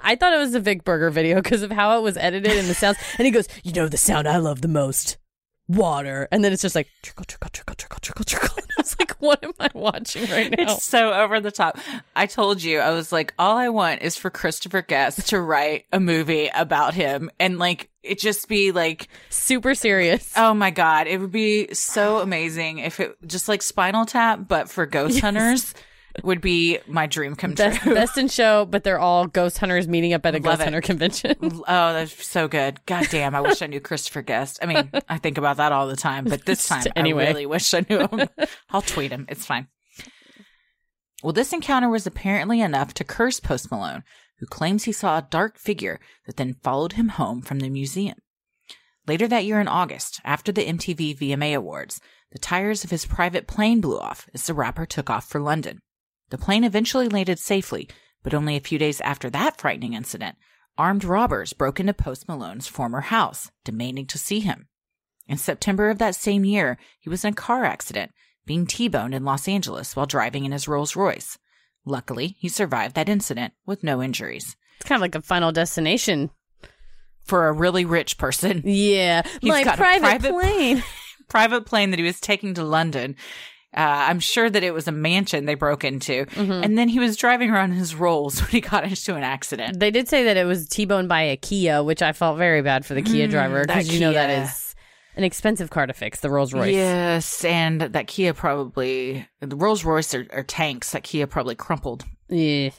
I 0.00 0.14
thought 0.14 0.32
it 0.32 0.38
was 0.38 0.54
a 0.54 0.60
Vic 0.60 0.84
Berger 0.84 1.10
video 1.10 1.42
because 1.42 1.62
of 1.62 1.72
how 1.72 1.98
it 1.98 2.02
was 2.02 2.16
edited 2.16 2.52
and 2.52 2.68
the 2.68 2.74
sounds. 2.74 2.98
And 3.18 3.26
he 3.26 3.32
goes, 3.32 3.48
you 3.64 3.72
know 3.72 3.88
the 3.88 3.96
sound 3.96 4.28
I 4.28 4.36
love 4.36 4.60
the 4.60 4.68
most? 4.68 5.16
Water. 5.68 6.28
And 6.32 6.42
then 6.42 6.52
it's 6.52 6.62
just 6.62 6.74
like 6.74 6.88
trickle, 7.02 7.24
trickle, 7.24 7.50
trickle, 7.50 7.74
trickle, 7.74 7.98
trickle, 8.00 8.24
trickle. 8.24 8.48
And 8.58 8.72
I 8.76 8.80
was 8.82 8.96
like, 8.98 9.12
what 9.18 9.42
am 9.44 9.52
I 9.58 9.70
watching 9.74 10.30
right 10.30 10.50
now? 10.50 10.74
It's 10.74 10.84
so 10.84 11.12
over 11.12 11.40
the 11.40 11.50
top. 11.50 11.78
I 12.14 12.26
told 12.26 12.62
you, 12.62 12.80
I 12.80 12.90
was 12.90 13.12
like, 13.12 13.32
all 13.38 13.56
I 13.56 13.68
want 13.70 14.02
is 14.02 14.16
for 14.16 14.30
Christopher 14.30 14.82
Guest 14.82 15.28
to 15.28 15.40
write 15.40 15.86
a 15.92 15.98
movie 16.00 16.50
about 16.54 16.94
him 16.94 17.30
and 17.40 17.58
like 17.58 17.88
it 18.02 18.18
just 18.18 18.48
be 18.48 18.72
like, 18.72 19.08
super 19.30 19.74
serious. 19.74 20.32
oh 20.36 20.54
my 20.54 20.70
God, 20.70 21.06
it 21.06 21.20
would 21.20 21.32
be 21.32 21.72
so 21.74 22.18
amazing 22.18 22.78
if 22.78 23.00
it 23.00 23.16
just 23.26 23.48
like 23.48 23.62
Spinal 23.62 24.06
Tap, 24.06 24.46
but 24.48 24.68
for 24.68 24.86
ghost 24.86 25.20
hunters 25.22 25.74
would 26.24 26.40
be 26.40 26.78
my 26.86 27.06
dream 27.06 27.34
come 27.36 27.54
Best, 27.54 27.80
true. 27.80 27.94
best 27.94 28.16
in 28.18 28.28
show, 28.28 28.64
but 28.64 28.84
they're 28.84 28.98
all 28.98 29.26
ghost 29.26 29.58
hunters 29.58 29.86
meeting 29.88 30.12
up 30.12 30.24
at 30.26 30.34
a 30.34 30.40
ghost 30.40 30.60
it. 30.60 30.64
hunter 30.64 30.80
convention. 30.80 31.34
Oh, 31.42 31.92
that's 31.92 32.26
so 32.26 32.48
good. 32.48 32.78
God 32.86 33.06
damn, 33.10 33.34
I 33.34 33.40
wish 33.40 33.60
I 33.62 33.66
knew 33.66 33.80
Christopher 33.80 34.22
Guest. 34.22 34.58
I 34.62 34.66
mean, 34.66 34.90
I 35.08 35.18
think 35.18 35.38
about 35.38 35.56
that 35.58 35.72
all 35.72 35.86
the 35.86 35.96
time, 35.96 36.24
but 36.24 36.44
this 36.46 36.66
time 36.68 36.84
Anyway. 36.96 37.24
I 37.24 37.28
really 37.28 37.46
wish 37.46 37.72
I 37.74 37.84
knew 37.88 38.06
him. 38.06 38.28
I'll 38.70 38.82
tweet 38.82 39.10
him. 39.12 39.26
It's 39.28 39.44
fine. 39.46 39.68
Well, 41.22 41.32
this 41.32 41.52
encounter 41.52 41.88
was 41.88 42.06
apparently 42.06 42.60
enough 42.60 42.94
to 42.94 43.04
curse 43.04 43.40
Post 43.40 43.70
Malone, 43.70 44.04
who 44.38 44.46
claims 44.46 44.84
he 44.84 44.92
saw 44.92 45.18
a 45.18 45.26
dark 45.28 45.58
figure 45.58 45.98
that 46.26 46.36
then 46.36 46.54
followed 46.62 46.92
him 46.92 47.08
home 47.10 47.42
from 47.42 47.58
the 47.58 47.68
museum. 47.68 48.16
Later 49.06 49.26
that 49.28 49.44
year 49.44 49.60
in 49.60 49.68
August, 49.68 50.20
after 50.24 50.52
the 50.52 50.66
MTV 50.66 51.18
VMA 51.18 51.56
Awards, 51.56 52.00
the 52.30 52.38
tires 52.38 52.84
of 52.84 52.90
his 52.90 53.06
private 53.06 53.46
plane 53.46 53.80
blew 53.80 53.98
off 53.98 54.28
as 54.34 54.46
the 54.46 54.54
rapper 54.54 54.86
took 54.86 55.08
off 55.10 55.26
for 55.28 55.40
London. 55.40 55.80
The 56.30 56.38
plane 56.38 56.64
eventually 56.64 57.08
landed 57.08 57.38
safely, 57.38 57.88
but 58.22 58.34
only 58.34 58.56
a 58.56 58.60
few 58.60 58.78
days 58.78 59.00
after 59.00 59.30
that 59.30 59.60
frightening 59.60 59.94
incident, 59.94 60.36
armed 60.76 61.04
robbers 61.04 61.52
broke 61.52 61.80
into 61.80 61.94
Post 61.94 62.28
Malone's 62.28 62.66
former 62.68 63.00
house, 63.02 63.50
demanding 63.64 64.06
to 64.06 64.18
see 64.18 64.40
him. 64.40 64.68
In 65.26 65.36
September 65.36 65.90
of 65.90 65.98
that 65.98 66.14
same 66.14 66.44
year, 66.44 66.78
he 66.98 67.08
was 67.08 67.24
in 67.24 67.32
a 67.32 67.36
car 67.36 67.64
accident, 67.64 68.12
being 68.46 68.66
T-boned 68.66 69.14
in 69.14 69.24
Los 69.24 69.46
Angeles 69.48 69.94
while 69.94 70.06
driving 70.06 70.44
in 70.44 70.52
his 70.52 70.68
Rolls 70.68 70.96
Royce. 70.96 71.38
Luckily, 71.84 72.36
he 72.38 72.48
survived 72.48 72.94
that 72.94 73.08
incident 73.08 73.52
with 73.66 73.82
no 73.82 74.02
injuries. 74.02 74.56
It's 74.80 74.88
kind 74.88 74.98
of 74.98 75.02
like 75.02 75.14
a 75.14 75.22
final 75.22 75.52
destination. 75.52 76.30
For 77.24 77.48
a 77.48 77.52
really 77.52 77.84
rich 77.84 78.16
person, 78.16 78.62
Yeah. 78.64 79.22
He's 79.42 79.50
My 79.50 79.64
got 79.64 79.74
a 79.74 79.76
private, 79.76 80.00
private 80.02 80.32
plane. 80.32 80.84
private 81.28 81.66
plane 81.66 81.90
that 81.90 81.98
he 81.98 82.04
was 82.06 82.20
taking 82.20 82.54
to 82.54 82.64
London. 82.64 83.16
Uh, 83.76 84.08
I'm 84.08 84.18
sure 84.18 84.48
that 84.48 84.62
it 84.64 84.72
was 84.72 84.88
a 84.88 84.92
mansion 84.92 85.44
they 85.44 85.54
broke 85.54 85.84
into. 85.84 86.24
And 86.36 86.78
then 86.78 86.88
he 86.88 86.98
was 86.98 87.16
driving 87.16 87.50
around 87.50 87.72
his 87.72 87.94
Rolls 87.94 88.40
when 88.40 88.50
he 88.50 88.60
got 88.60 88.84
into 88.84 89.14
an 89.14 89.22
accident. 89.22 89.78
They 89.78 89.90
did 89.90 90.08
say 90.08 90.24
that 90.24 90.36
it 90.36 90.44
was 90.44 90.68
T-boned 90.68 91.08
by 91.08 91.22
a 91.22 91.36
Kia, 91.36 91.82
which 91.82 92.00
I 92.00 92.12
felt 92.12 92.38
very 92.38 92.62
bad 92.62 92.86
for 92.86 92.94
the 92.94 93.02
Kia 93.02 93.28
driver 93.28 93.64
because 93.66 93.92
you 93.92 94.00
know 94.00 94.12
that 94.12 94.30
is 94.30 94.74
an 95.16 95.24
expensive 95.24 95.68
car 95.68 95.86
to 95.86 95.92
fix, 95.92 96.20
the 96.20 96.30
Rolls 96.30 96.54
Royce. 96.54 96.72
Yes, 96.72 97.44
and 97.44 97.80
that 97.80 98.06
Kia 98.06 98.32
probably, 98.32 99.28
the 99.40 99.56
Rolls 99.56 99.84
Royce 99.84 100.14
are, 100.14 100.26
are 100.32 100.44
tanks. 100.44 100.92
That 100.92 101.02
Kia 101.02 101.26
probably 101.26 101.54
crumpled. 101.54 102.04
Yeah. 102.28 102.70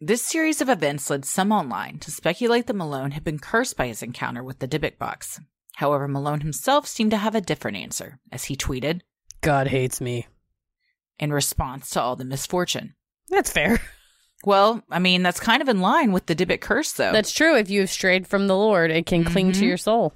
This 0.00 0.26
series 0.26 0.60
of 0.60 0.68
events 0.68 1.08
led 1.08 1.24
some 1.24 1.52
online 1.52 1.98
to 2.00 2.10
speculate 2.10 2.66
that 2.66 2.74
Malone 2.74 3.12
had 3.12 3.24
been 3.24 3.38
cursed 3.38 3.76
by 3.76 3.86
his 3.86 4.02
encounter 4.02 4.42
with 4.42 4.58
the 4.58 4.68
Dybbuk 4.68 4.98
box. 4.98 5.40
However, 5.76 6.06
Malone 6.08 6.40
himself 6.40 6.86
seemed 6.86 7.10
to 7.10 7.16
have 7.16 7.34
a 7.34 7.40
different 7.40 7.76
answer, 7.76 8.18
as 8.32 8.44
he 8.44 8.56
tweeted 8.56 9.00
God 9.40 9.66
hates 9.68 10.00
me. 10.00 10.26
in 11.18 11.32
response 11.32 11.90
to 11.90 12.00
all 12.00 12.16
the 12.16 12.24
misfortune. 12.24 12.94
That's 13.28 13.50
fair. 13.52 13.80
Well, 14.46 14.82
I 14.90 14.98
mean, 14.98 15.22
that's 15.22 15.40
kind 15.40 15.62
of 15.62 15.70
in 15.70 15.80
line 15.80 16.12
with 16.12 16.26
the 16.26 16.34
Dybbuk 16.36 16.60
curse, 16.60 16.92
though. 16.92 17.12
That's 17.12 17.32
true. 17.32 17.56
If 17.56 17.70
you've 17.70 17.88
strayed 17.88 18.26
from 18.26 18.46
the 18.46 18.54
Lord, 18.56 18.90
it 18.90 19.06
can 19.06 19.24
cling 19.24 19.52
to 19.52 19.60
Mhm. 19.60 19.68
your 19.68 19.76
soul. 19.78 20.12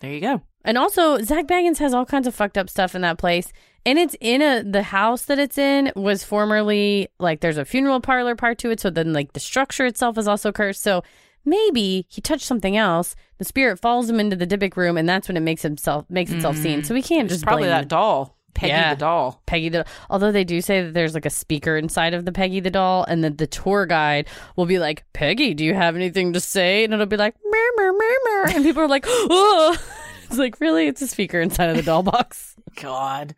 there 0.00 0.12
you 0.12 0.20
go. 0.20 0.42
And 0.64 0.76
also, 0.76 1.18
Zak 1.22 1.46
Bagans 1.46 1.78
has 1.78 1.94
all 1.94 2.04
kinds 2.04 2.26
of 2.26 2.34
fucked 2.34 2.58
up 2.58 2.68
stuff 2.68 2.96
in 2.96 3.02
that 3.02 3.18
place. 3.18 3.52
And 3.86 3.96
it's 3.96 4.16
in 4.20 4.42
a 4.42 4.64
the 4.64 4.82
house 4.82 5.26
that 5.26 5.38
it's 5.38 5.58
in 5.58 5.92
was 5.94 6.24
formerly 6.24 7.06
like 7.20 7.38
there's 7.40 7.56
a 7.56 7.64
funeral 7.64 8.00
parlor 8.00 8.34
part 8.34 8.58
to 8.58 8.70
it. 8.70 8.80
So 8.80 8.90
then 8.90 9.12
like 9.12 9.32
the 9.34 9.38
structure 9.40 9.86
itself 9.86 10.18
is 10.18 10.26
also 10.26 10.50
cursed. 10.50 10.82
So 10.82 11.04
maybe 11.44 12.06
he 12.08 12.20
touched 12.20 12.44
something 12.46 12.76
else. 12.76 13.14
The 13.38 13.44
spirit 13.44 13.78
follows 13.80 14.08
him 14.10 14.20
into 14.20 14.36
the 14.36 14.46
Dybbuk 14.46 14.76
room, 14.76 14.96
and 14.96 15.08
that's 15.08 15.28
when 15.28 15.36
it 15.36 15.40
makes 15.40 15.62
himself 15.62 16.04
makes 16.08 16.30
itself 16.32 16.56
seen. 16.56 16.78
Mm-hmm. 16.80 16.86
So 16.86 16.94
we 16.94 17.02
can't 17.02 17.26
It's 17.26 17.34
just 17.34 17.44
probably 17.44 17.64
blame 17.64 17.70
that 17.70 17.88
doll, 17.88 18.36
Peggy 18.54 18.70
Yeah. 18.70 18.94
the 18.94 19.00
doll. 19.00 19.42
Peggy 19.46 19.68
the 19.68 19.84
although 20.10 20.32
they 20.32 20.44
do 20.44 20.60
say 20.60 20.82
that 20.82 20.94
there's 20.94 21.14
like 21.14 21.26
a 21.26 21.30
speaker 21.30 21.76
inside 21.76 22.14
of 22.14 22.24
the 22.24 22.32
Peggy 22.32 22.60
the 22.60 22.70
doll 22.70 23.04
and 23.04 23.22
that 23.22 23.38
the 23.38 23.46
tour 23.46 23.86
guide 23.86 24.26
will 24.56 24.66
be 24.66 24.78
like, 24.78 25.04
Peggy, 25.12 25.54
do 25.54 25.64
you 25.64 25.74
have 25.74 25.94
anything 25.96 26.32
to 26.32 26.40
say? 26.40 26.84
And 26.84 26.92
it'll 26.92 27.06
be 27.06 27.16
like 27.16 27.36
mer 27.44 27.70
mer 27.76 27.92
mer 27.92 28.16
mer 28.24 28.48
and 28.56 28.64
people 28.64 28.82
are 28.82 28.88
like, 28.88 29.04
oh 29.08 29.76
it's 30.24 30.38
like 30.38 30.60
really 30.60 30.88
it's 30.88 31.02
a 31.02 31.06
speaker 31.06 31.40
inside 31.40 31.70
of 31.70 31.76
the 31.76 31.82
doll 31.82 32.02
box. 32.02 32.56
God. 32.80 33.34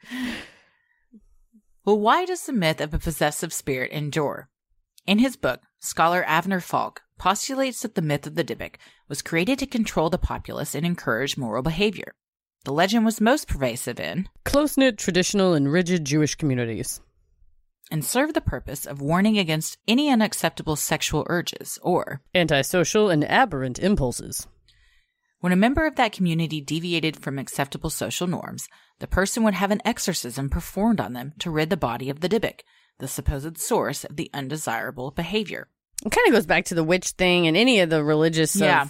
Well, 1.84 1.98
why 1.98 2.24
does 2.24 2.44
the 2.44 2.52
myth 2.52 2.80
of 2.80 2.92
a 2.94 2.98
possessive 2.98 3.52
spirit 3.52 3.90
endure? 3.92 4.48
In 5.06 5.18
his 5.18 5.36
book, 5.36 5.62
scholar 5.80 6.22
Avner 6.28 6.62
Falk 6.62 7.02
postulates 7.20 7.82
that 7.82 7.96
the 7.96 8.02
myth 8.02 8.26
of 8.26 8.34
the 8.34 8.42
Dybbuk 8.42 8.76
was 9.06 9.20
created 9.20 9.58
to 9.58 9.66
control 9.66 10.08
the 10.08 10.16
populace 10.16 10.74
and 10.74 10.86
encourage 10.86 11.36
moral 11.36 11.62
behavior. 11.62 12.14
The 12.64 12.72
legend 12.72 13.04
was 13.04 13.20
most 13.20 13.46
pervasive 13.46 14.00
in 14.00 14.26
Close 14.46 14.78
knit, 14.78 14.96
traditional, 14.96 15.52
and 15.52 15.70
rigid 15.70 16.06
Jewish 16.06 16.34
communities. 16.34 17.00
and 17.90 18.04
served 18.04 18.32
the 18.34 18.40
purpose 18.40 18.86
of 18.86 19.02
warning 19.02 19.36
against 19.36 19.76
any 19.86 20.08
unacceptable 20.08 20.76
sexual 20.76 21.26
urges 21.28 21.78
or 21.82 22.22
Antisocial 22.34 23.10
and 23.10 23.22
aberrant 23.24 23.78
impulses. 23.78 24.46
When 25.40 25.52
a 25.52 25.56
member 25.56 25.86
of 25.86 25.96
that 25.96 26.12
community 26.12 26.62
deviated 26.62 27.18
from 27.18 27.38
acceptable 27.38 27.90
social 27.90 28.28
norms, 28.28 28.66
the 28.98 29.06
person 29.06 29.42
would 29.42 29.54
have 29.54 29.70
an 29.70 29.82
exorcism 29.84 30.48
performed 30.48 31.00
on 31.00 31.12
them 31.12 31.34
to 31.40 31.50
rid 31.50 31.68
the 31.68 31.76
body 31.76 32.08
of 32.08 32.20
the 32.20 32.28
Dybbuk, 32.30 32.60
the 32.98 33.08
supposed 33.08 33.58
source 33.58 34.04
of 34.04 34.16
the 34.16 34.30
undesirable 34.32 35.10
behavior. 35.10 35.68
It 36.04 36.10
kind 36.12 36.26
of 36.28 36.32
goes 36.32 36.46
back 36.46 36.66
to 36.66 36.74
the 36.74 36.84
witch 36.84 37.08
thing 37.10 37.46
and 37.46 37.56
any 37.56 37.80
of 37.80 37.90
the 37.90 38.02
religious. 38.02 38.54
of 38.54 38.60
Yeah. 38.62 38.88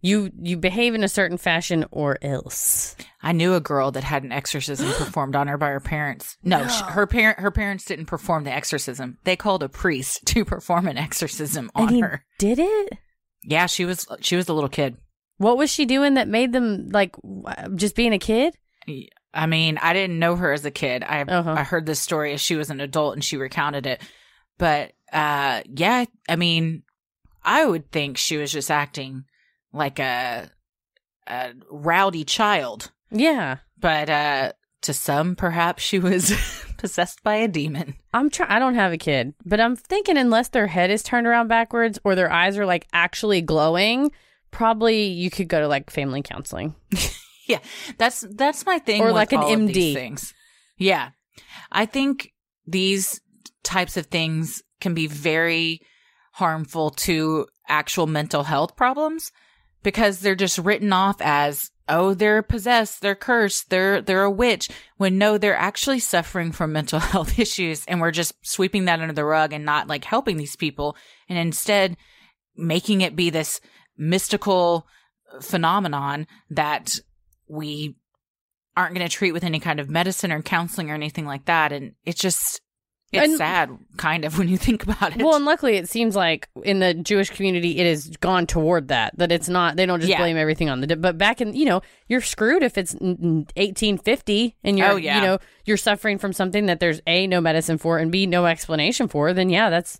you 0.00 0.30
you 0.40 0.56
behave 0.56 0.94
in 0.94 1.04
a 1.04 1.08
certain 1.08 1.36
fashion 1.38 1.84
or 1.90 2.18
else. 2.22 2.96
I 3.22 3.32
knew 3.32 3.54
a 3.54 3.60
girl 3.60 3.90
that 3.92 4.04
had 4.04 4.22
an 4.22 4.32
exorcism 4.32 4.86
performed 4.98 5.36
on 5.36 5.48
her 5.48 5.58
by 5.58 5.68
her 5.68 5.80
parents. 5.80 6.36
No, 6.42 6.66
sh 6.66 6.80
her 6.88 7.06
parent 7.06 7.40
her 7.40 7.50
parents 7.50 7.84
didn't 7.84 8.06
perform 8.06 8.44
the 8.44 8.52
exorcism. 8.52 9.18
They 9.24 9.36
called 9.36 9.62
a 9.62 9.68
priest 9.68 10.24
to 10.26 10.44
perform 10.44 10.86
an 10.86 10.96
exorcism 10.98 11.70
on 11.74 11.88
and 11.88 11.94
he 11.96 12.00
her. 12.00 12.24
did 12.38 12.58
it. 12.58 12.92
Yeah, 13.42 13.66
she 13.66 13.84
was 13.84 14.06
she 14.20 14.36
was 14.36 14.48
a 14.48 14.54
little 14.54 14.70
kid. 14.70 14.96
What 15.38 15.58
was 15.58 15.70
she 15.70 15.84
doing 15.84 16.14
that 16.14 16.28
made 16.28 16.52
them 16.52 16.88
like 16.90 17.14
just 17.74 17.94
being 17.94 18.12
a 18.14 18.18
kid? 18.18 18.56
I 19.34 19.44
mean, 19.46 19.78
I 19.82 19.92
didn't 19.92 20.18
know 20.18 20.34
her 20.36 20.52
as 20.52 20.64
a 20.64 20.70
kid. 20.70 21.02
I 21.02 21.20
Uh-huh. 21.22 21.52
I 21.52 21.62
heard 21.62 21.84
this 21.84 22.00
story 22.00 22.32
as 22.32 22.40
she 22.40 22.56
was 22.56 22.70
an 22.70 22.80
adult 22.80 23.14
and 23.14 23.22
she 23.24 23.36
recounted 23.36 23.84
it. 23.86 24.00
But 24.56 24.92
uh 25.12 25.62
yeah, 25.72 26.04
I 26.28 26.36
mean, 26.36 26.82
I 27.44 27.64
would 27.64 27.90
think 27.92 28.16
she 28.18 28.36
was 28.36 28.50
just 28.52 28.70
acting 28.70 29.24
like 29.72 29.98
a 29.98 30.50
a 31.26 31.52
rowdy 31.70 32.24
child. 32.24 32.90
Yeah, 33.10 33.58
But 33.78 34.10
uh 34.10 34.52
to 34.82 34.92
some 34.92 35.34
perhaps 35.36 35.82
she 35.82 35.98
was 35.98 36.32
possessed 36.76 37.22
by 37.24 37.36
a 37.36 37.48
demon. 37.48 37.94
I'm 38.12 38.30
trying. 38.30 38.50
I 38.50 38.58
don't 38.58 38.74
have 38.74 38.92
a 38.92 38.98
kid, 38.98 39.34
but 39.44 39.60
I'm 39.60 39.74
thinking 39.76 40.16
unless 40.16 40.48
their 40.48 40.66
head 40.68 40.90
is 40.90 41.02
turned 41.02 41.26
around 41.26 41.48
backwards 41.48 41.98
or 42.04 42.14
their 42.14 42.30
eyes 42.30 42.56
are 42.58 42.66
like 42.66 42.86
actually 42.92 43.40
glowing, 43.42 44.12
probably 44.50 45.04
you 45.06 45.30
could 45.30 45.48
go 45.48 45.60
to 45.60 45.68
like 45.68 45.90
family 45.90 46.22
counseling. 46.22 46.74
Yeah, 47.48 47.60
that's 47.96 48.22
that's 48.32 48.66
my 48.66 48.80
thing. 48.80 49.00
Or 49.02 49.12
like 49.12 49.32
an 49.32 49.38
MD. 49.40 49.94
things. 49.94 50.34
Yeah, 50.78 51.10
I 51.70 51.86
think 51.86 52.32
these 52.66 53.20
types 53.62 53.96
of 53.96 54.06
things 54.06 54.64
can 54.80 54.94
be 54.94 55.06
very 55.06 55.80
harmful 56.32 56.90
to 56.90 57.46
actual 57.68 58.06
mental 58.06 58.44
health 58.44 58.76
problems 58.76 59.32
because 59.82 60.20
they're 60.20 60.34
just 60.34 60.58
written 60.58 60.92
off 60.92 61.16
as 61.20 61.70
oh 61.88 62.14
they're 62.14 62.42
possessed 62.42 63.00
they're 63.00 63.14
cursed 63.14 63.70
they're 63.70 64.00
they're 64.02 64.24
a 64.24 64.30
witch 64.30 64.68
when 64.96 65.18
no 65.18 65.38
they're 65.38 65.56
actually 65.56 65.98
suffering 65.98 66.52
from 66.52 66.72
mental 66.72 66.98
health 67.12 67.38
issues 67.38 67.84
and 67.86 68.00
we're 68.00 68.10
just 68.10 68.34
sweeping 68.46 68.84
that 68.84 69.00
under 69.00 69.14
the 69.14 69.24
rug 69.24 69.52
and 69.52 69.64
not 69.64 69.88
like 69.88 70.04
helping 70.04 70.36
these 70.36 70.56
people 70.56 70.96
and 71.28 71.38
instead 71.38 71.96
making 72.56 73.00
it 73.00 73.16
be 73.16 73.30
this 73.30 73.60
mystical 73.96 74.86
phenomenon 75.40 76.26
that 76.50 76.98
we 77.48 77.96
aren't 78.76 78.94
going 78.94 79.06
to 79.06 79.14
treat 79.14 79.32
with 79.32 79.44
any 79.44 79.58
kind 79.58 79.80
of 79.80 79.88
medicine 79.88 80.30
or 80.30 80.42
counseling 80.42 80.90
or 80.90 80.94
anything 80.94 81.26
like 81.26 81.46
that. 81.46 81.72
And 81.72 81.94
it 82.04 82.16
just 82.16 82.60
it's 83.16 83.28
And- 83.30 83.36
sad 83.38 83.70
kind 83.96 84.24
of 84.24 84.38
when 84.38 84.48
you 84.48 84.56
think 84.56 84.82
about 84.82 85.16
it 85.16 85.22
Well, 85.22 85.34
and 85.36 85.44
luckily, 85.44 85.76
it 85.76 85.88
seems 85.88 86.14
like 86.14 86.48
in 86.64 86.78
the 86.80 86.92
Jewish 86.94 87.30
community, 87.30 87.78
it 87.78 87.86
has 87.86 88.08
gone 88.18 88.46
toward 88.46 88.88
that. 88.88 89.16
That 89.18 89.32
it's 89.32 89.48
not 89.48 89.76
they 89.76 89.86
don't 89.86 90.00
just 90.00 90.10
Yeah. 90.10 90.18
blame 90.18 90.36
everything 90.36 90.68
on 90.68 90.80
the. 90.80 90.96
But 90.96 91.16
back 91.18 91.40
in 91.40 91.54
you 91.54 91.64
know, 91.64 91.80
you're 92.08 92.20
screwed 92.20 92.62
if 92.62 92.76
it's 92.78 92.94
n- 92.94 93.18
n- 93.22 93.46
1850 93.56 94.56
and 94.64 94.78
you're 94.78 94.90
Oh, 94.92 94.96
yeah. 94.96 95.16
you 95.16 95.22
know 95.22 95.38
you're 95.64 95.76
suffering 95.76 96.18
from 96.18 96.32
something 96.32 96.66
that 96.66 96.78
there's 96.80 97.00
a 97.06 97.26
no 97.26 97.40
medicine 97.40 97.78
for 97.78 97.98
and 97.98 98.10
b 98.12 98.26
no 98.26 98.46
explanation 98.46 99.08
for. 99.08 99.32
Then 99.32 99.50
yeah, 99.50 99.70
that's 99.70 99.98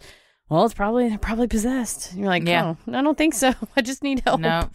well, 0.49 0.65
it's 0.65 0.75
probably 0.75 1.09
they're 1.09 1.19
probably 1.19 1.49
possessed. 1.49 2.11
And 2.13 2.21
you're 2.21 2.29
like, 2.29 2.47
Yeah. 2.47 2.75
no, 2.87 2.99
I 2.99 3.03
don't 3.03 3.19
think 3.19 3.35
so. 3.35 3.53
I 3.77 3.81
just 3.83 4.03
need 4.05 4.23
help. 4.25 4.41
No. 4.41 4.71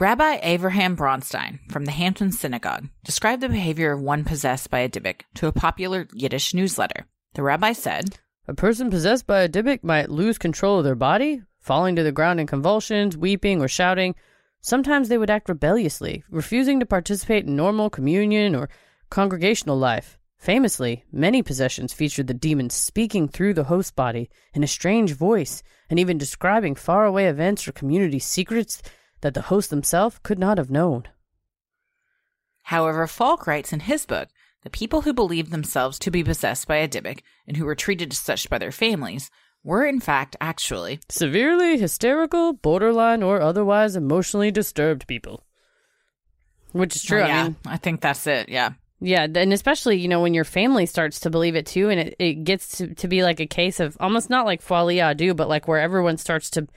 Rabbi 0.00 0.38
Abraham 0.42 0.96
Bronstein 0.96 1.58
from 1.70 1.84
the 1.84 1.90
Hampton 1.90 2.32
Synagogue 2.32 2.88
described 3.04 3.42
the 3.42 3.50
behavior 3.50 3.92
of 3.92 4.00
one 4.00 4.24
possessed 4.24 4.70
by 4.70 4.78
a 4.78 4.88
Dybbuk 4.88 5.24
to 5.34 5.46
a 5.46 5.52
popular 5.52 6.08
Yiddish 6.14 6.54
newsletter. 6.54 7.04
The 7.34 7.42
rabbi 7.42 7.74
said, 7.74 8.18
A 8.48 8.54
person 8.54 8.88
possessed 8.88 9.26
by 9.26 9.42
a 9.42 9.48
Dybbuk 9.48 9.84
might 9.84 10.08
lose 10.08 10.38
control 10.38 10.78
of 10.78 10.84
their 10.84 10.94
body, 10.94 11.42
falling 11.58 11.96
to 11.96 12.02
the 12.02 12.12
ground 12.12 12.40
in 12.40 12.46
convulsions, 12.46 13.14
weeping, 13.14 13.60
or 13.60 13.68
shouting. 13.68 14.14
Sometimes 14.62 15.10
they 15.10 15.18
would 15.18 15.28
act 15.28 15.50
rebelliously, 15.50 16.24
refusing 16.30 16.80
to 16.80 16.86
participate 16.86 17.44
in 17.44 17.54
normal 17.54 17.90
communion 17.90 18.54
or 18.54 18.70
congregational 19.10 19.76
life. 19.76 20.18
Famously, 20.38 21.04
many 21.12 21.42
possessions 21.42 21.92
featured 21.92 22.26
the 22.26 22.32
demon 22.32 22.70
speaking 22.70 23.28
through 23.28 23.52
the 23.52 23.64
host 23.64 23.94
body 23.96 24.30
in 24.54 24.64
a 24.64 24.66
strange 24.66 25.12
voice 25.12 25.62
and 25.90 25.98
even 25.98 26.16
describing 26.16 26.74
faraway 26.74 27.26
events 27.26 27.68
or 27.68 27.72
community 27.72 28.18
secrets 28.18 28.80
that 29.20 29.34
the 29.34 29.42
host 29.42 29.70
himself 29.70 30.22
could 30.22 30.38
not 30.38 30.58
have 30.58 30.70
known. 30.70 31.04
However, 32.64 33.06
Falk 33.06 33.46
writes 33.46 33.72
in 33.72 33.80
his 33.80 34.06
book 34.06 34.28
the 34.62 34.70
people 34.70 35.02
who 35.02 35.12
believed 35.12 35.50
themselves 35.50 35.98
to 36.00 36.10
be 36.10 36.22
possessed 36.22 36.68
by 36.68 36.76
a 36.76 36.88
Dybbuk 36.88 37.20
and 37.46 37.56
who 37.56 37.64
were 37.64 37.74
treated 37.74 38.12
as 38.12 38.18
such 38.18 38.48
by 38.50 38.58
their 38.58 38.72
families 38.72 39.30
were, 39.64 39.84
in 39.84 40.00
fact, 40.00 40.36
actually 40.40 41.00
Severely 41.08 41.78
hysterical, 41.78 42.52
borderline, 42.52 43.22
or 43.22 43.40
otherwise 43.40 43.96
emotionally 43.96 44.50
disturbed 44.50 45.06
people. 45.06 45.44
Which 46.72 46.96
is 46.96 47.02
true. 47.02 47.20
Oh, 47.20 47.24
I 47.24 47.28
yeah, 47.28 47.42
mean, 47.44 47.56
I 47.66 47.76
think 47.76 48.00
that's 48.00 48.26
it. 48.26 48.48
Yeah. 48.48 48.72
Yeah, 49.02 49.26
and 49.34 49.52
especially 49.52 49.98
you 49.98 50.08
know 50.08 50.20
when 50.20 50.34
your 50.34 50.44
family 50.44 50.84
starts 50.84 51.20
to 51.20 51.30
believe 51.30 51.56
it 51.56 51.64
too, 51.64 51.88
and 51.88 51.98
it, 51.98 52.16
it 52.18 52.44
gets 52.44 52.76
to, 52.78 52.94
to 52.96 53.08
be 53.08 53.22
like 53.22 53.40
a 53.40 53.46
case 53.46 53.80
of 53.80 53.96
almost 53.98 54.28
not 54.28 54.44
like 54.44 54.60
folie 54.60 54.96
à 54.96 55.16
deux, 55.16 55.32
but 55.32 55.48
like 55.48 55.66
where 55.66 55.80
everyone 55.80 56.18
starts 56.18 56.50
to 56.50 56.68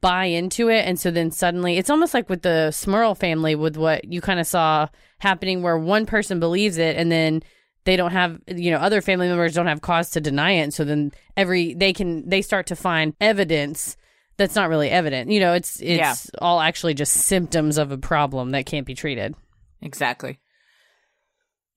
buy 0.00 0.26
into 0.26 0.68
it, 0.68 0.86
and 0.86 0.98
so 0.98 1.10
then 1.10 1.30
suddenly 1.30 1.76
it's 1.78 1.90
almost 1.90 2.14
like 2.14 2.28
with 2.28 2.42
the 2.42 2.68
Smurl 2.72 3.16
family 3.16 3.54
with 3.54 3.76
what 3.76 4.04
you 4.04 4.20
kind 4.20 4.38
of 4.40 4.46
saw 4.46 4.88
happening, 5.18 5.62
where 5.62 5.78
one 5.78 6.06
person 6.06 6.38
believes 6.40 6.78
it, 6.78 6.96
and 6.96 7.10
then 7.10 7.42
they 7.84 7.96
don't 7.96 8.12
have 8.12 8.40
you 8.46 8.70
know 8.70 8.78
other 8.78 9.00
family 9.00 9.28
members 9.28 9.54
don't 9.54 9.66
have 9.66 9.80
cause 9.80 10.10
to 10.10 10.20
deny 10.20 10.52
it, 10.52 10.60
and 10.62 10.74
so 10.74 10.84
then 10.84 11.10
every 11.36 11.74
they 11.74 11.92
can 11.92 12.28
they 12.28 12.42
start 12.42 12.66
to 12.68 12.76
find 12.76 13.14
evidence 13.20 13.96
that's 14.36 14.54
not 14.54 14.68
really 14.68 14.88
evident. 14.88 15.30
You 15.30 15.40
know, 15.40 15.52
it's 15.52 15.80
it's 15.80 15.98
Yeah. 15.98 16.14
all 16.40 16.60
actually 16.60 16.94
just 16.94 17.12
symptoms 17.12 17.76
of 17.78 17.90
a 17.92 17.98
problem 17.98 18.52
that 18.52 18.66
can't 18.66 18.86
be 18.86 18.94
treated. 18.94 19.34
Exactly. 19.80 20.38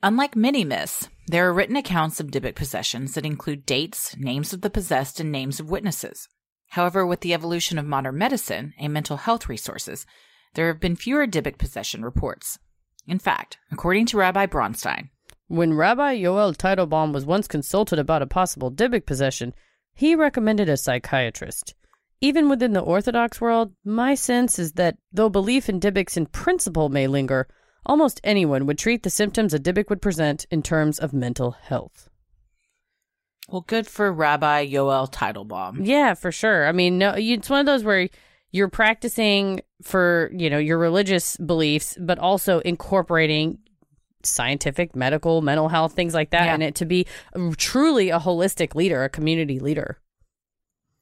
Unlike 0.03 0.35
many 0.35 0.63
myths, 0.63 1.09
there 1.27 1.47
are 1.47 1.53
written 1.53 1.75
accounts 1.75 2.19
of 2.19 2.27
Dybbuk 2.27 2.55
possessions 2.55 3.15
that 3.15 3.25
include 3.25 3.65
dates, 3.65 4.15
names 4.17 4.53
of 4.53 4.61
the 4.61 4.69
possessed, 4.69 5.19
and 5.19 5.31
names 5.31 5.59
of 5.59 5.69
witnesses. 5.71 6.27
However, 6.69 7.05
with 7.05 7.21
the 7.21 7.33
evolution 7.33 7.77
of 7.77 7.85
modern 7.85 8.17
medicine 8.17 8.73
and 8.77 8.91
mental 8.91 9.17
health 9.17 9.47
resources, 9.47 10.05
there 10.55 10.67
have 10.67 10.79
been 10.79 10.95
fewer 10.95 11.27
Dybbuk 11.27 11.57
possession 11.57 12.03
reports. 12.03 12.59
In 13.07 13.19
fact, 13.19 13.57
according 13.71 14.07
to 14.07 14.17
Rabbi 14.17 14.47
Bronstein, 14.47 15.09
When 15.47 15.73
Rabbi 15.73 16.17
Yoel 16.17 16.55
Teitelbaum 16.55 17.13
was 17.13 17.25
once 17.25 17.47
consulted 17.47 17.99
about 17.99 18.21
a 18.21 18.27
possible 18.27 18.71
Dybbuk 18.71 19.05
possession, 19.05 19.53
he 19.93 20.15
recommended 20.15 20.67
a 20.67 20.77
psychiatrist. 20.77 21.75
Even 22.19 22.49
within 22.49 22.73
the 22.73 22.79
Orthodox 22.79 23.39
world, 23.39 23.73
my 23.83 24.15
sense 24.15 24.57
is 24.57 24.73
that 24.73 24.97
though 25.11 25.29
belief 25.29 25.69
in 25.69 25.79
Dybbuks 25.79 26.17
in 26.17 26.25
principle 26.25 26.89
may 26.89 27.07
linger, 27.07 27.47
almost 27.85 28.19
anyone 28.23 28.65
would 28.65 28.77
treat 28.77 29.03
the 29.03 29.09
symptoms 29.09 29.53
a 29.53 29.59
Dybbuk 29.59 29.89
would 29.89 30.01
present 30.01 30.45
in 30.49 30.63
terms 30.63 30.97
of 30.97 31.13
mental 31.13 31.51
health. 31.51 32.09
Well, 33.49 33.61
good 33.61 33.87
for 33.87 34.11
Rabbi 34.11 34.67
Yoel 34.67 35.11
Teitelbaum. 35.11 35.85
Yeah, 35.85 36.13
for 36.13 36.31
sure. 36.31 36.67
I 36.67 36.71
mean, 36.71 36.97
no, 36.97 37.15
you- 37.15 37.35
it's 37.35 37.49
one 37.49 37.59
of 37.59 37.65
those 37.65 37.83
where 37.83 38.09
you're 38.51 38.69
practicing 38.69 39.61
for 39.83 40.31
you 40.33 40.49
know 40.49 40.57
your 40.57 40.77
religious 40.77 41.35
beliefs, 41.37 41.97
but 41.99 42.17
also 42.19 42.59
incorporating 42.59 43.59
scientific, 44.23 44.95
medical, 44.95 45.41
mental 45.41 45.69
health 45.69 45.93
things 45.93 46.13
like 46.15 46.31
that, 46.31 46.45
Yeah. 46.45 46.53
and 46.55 46.63
it 46.63 46.75
to 46.75 46.85
be 46.85 47.05
truly 47.57 48.09
a 48.09 48.19
holistic 48.19 48.73
leader, 48.73 49.03
a 49.03 49.09
community 49.09 49.59
leader. 49.59 49.99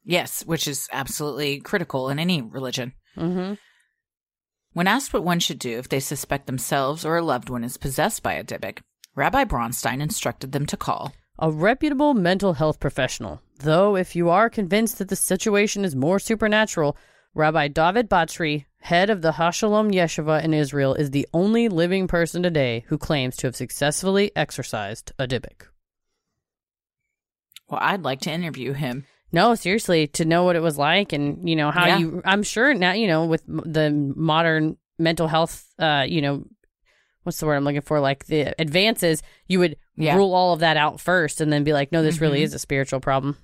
Yes, 0.03 0.43
which 0.45 0.67
is 0.67 0.89
absolutely 0.91 1.61
critical 1.61 2.09
in 2.09 2.19
any 2.19 2.41
religion. 2.41 2.91
Mm-hmm. 3.15 3.53
When 4.73 4.87
asked 4.87 5.13
what 5.13 5.23
one 5.23 5.39
should 5.39 5.59
do 5.59 5.77
if 5.77 5.87
they 5.87 5.99
suspect 6.01 6.47
themselves 6.47 7.05
or 7.05 7.15
a 7.15 7.21
loved 7.23 7.49
one 7.49 7.63
is 7.63 7.77
possessed 7.77 8.23
by 8.23 8.33
a 8.33 8.43
Dybbuk, 8.43 8.79
Rabbi 9.15 9.45
Bronstein 9.45 10.01
instructed 10.01 10.51
them 10.51 10.65
to 10.65 10.75
call 10.75 11.13
A 11.39 11.51
reputable 11.51 12.13
mental 12.13 12.53
health 12.53 12.79
professional. 12.79 13.41
Though, 13.59 13.95
if 13.95 14.15
you 14.15 14.29
are 14.29 14.49
convinced 14.49 14.99
that 14.99 15.09
the 15.09 15.15
situation 15.15 15.83
is 15.83 15.95
more 15.95 16.19
supernatural, 16.19 16.95
Rabbi 17.33 17.69
David 17.69 18.09
Batzri, 18.09 18.65
head 18.79 19.09
of 19.09 19.21
the 19.21 19.31
Hashalom 19.31 19.91
Yeshiva 19.93 20.43
in 20.43 20.53
Israel, 20.53 20.93
is 20.93 21.11
the 21.11 21.27
only 21.33 21.69
living 21.69 22.07
person 22.07 22.43
today 22.43 22.85
who 22.87 22.97
claims 22.97 23.35
to 23.37 23.47
have 23.47 23.55
successfully 23.55 24.31
exorcised 24.35 25.11
a 25.17 25.27
Dybbuk. 25.27 25.67
Well, 27.67 27.79
I'd 27.81 28.03
like 28.03 28.19
to 28.21 28.31
interview 28.31 28.73
him. 28.73 29.05
No, 29.31 29.55
seriously, 29.55 30.05
to 30.07 30.25
know 30.25 30.43
what 30.43 30.55
it 30.55 30.61
was 30.61 30.77
like 30.77 31.11
and, 31.13 31.49
you 31.49 31.55
know, 31.55 31.71
how 31.71 31.87
Yeah. 31.87 31.97
you, 31.97 32.21
I'm 32.23 32.43
sure 32.43 32.75
now, 32.75 32.91
you 32.91 33.07
know, 33.07 33.25
with 33.25 33.43
the 33.47 33.89
modern 34.15 34.77
mental 34.99 35.27
health, 35.27 35.65
uh, 35.79 36.05
you 36.07 36.21
know, 36.21 36.43
what's 37.23 37.39
the 37.39 37.45
word 37.45 37.55
I'm 37.55 37.63
looking 37.63 37.81
for? 37.81 37.99
Like 37.99 38.25
the 38.25 38.53
advances, 38.59 39.21
you 39.47 39.59
would 39.59 39.77
Yeah. 39.95 40.15
rule 40.15 40.33
all 40.33 40.53
of 40.53 40.59
that 40.61 40.77
out 40.77 40.99
first 40.99 41.41
and 41.41 41.51
then 41.51 41.63
be 41.63 41.73
like, 41.73 41.91
no, 41.91 42.01
this 42.03 42.21
really 42.21 42.39
Mhm. 42.41 42.43
is 42.45 42.53
a 42.53 42.59
spiritual 42.59 42.99
problem. 42.99 43.37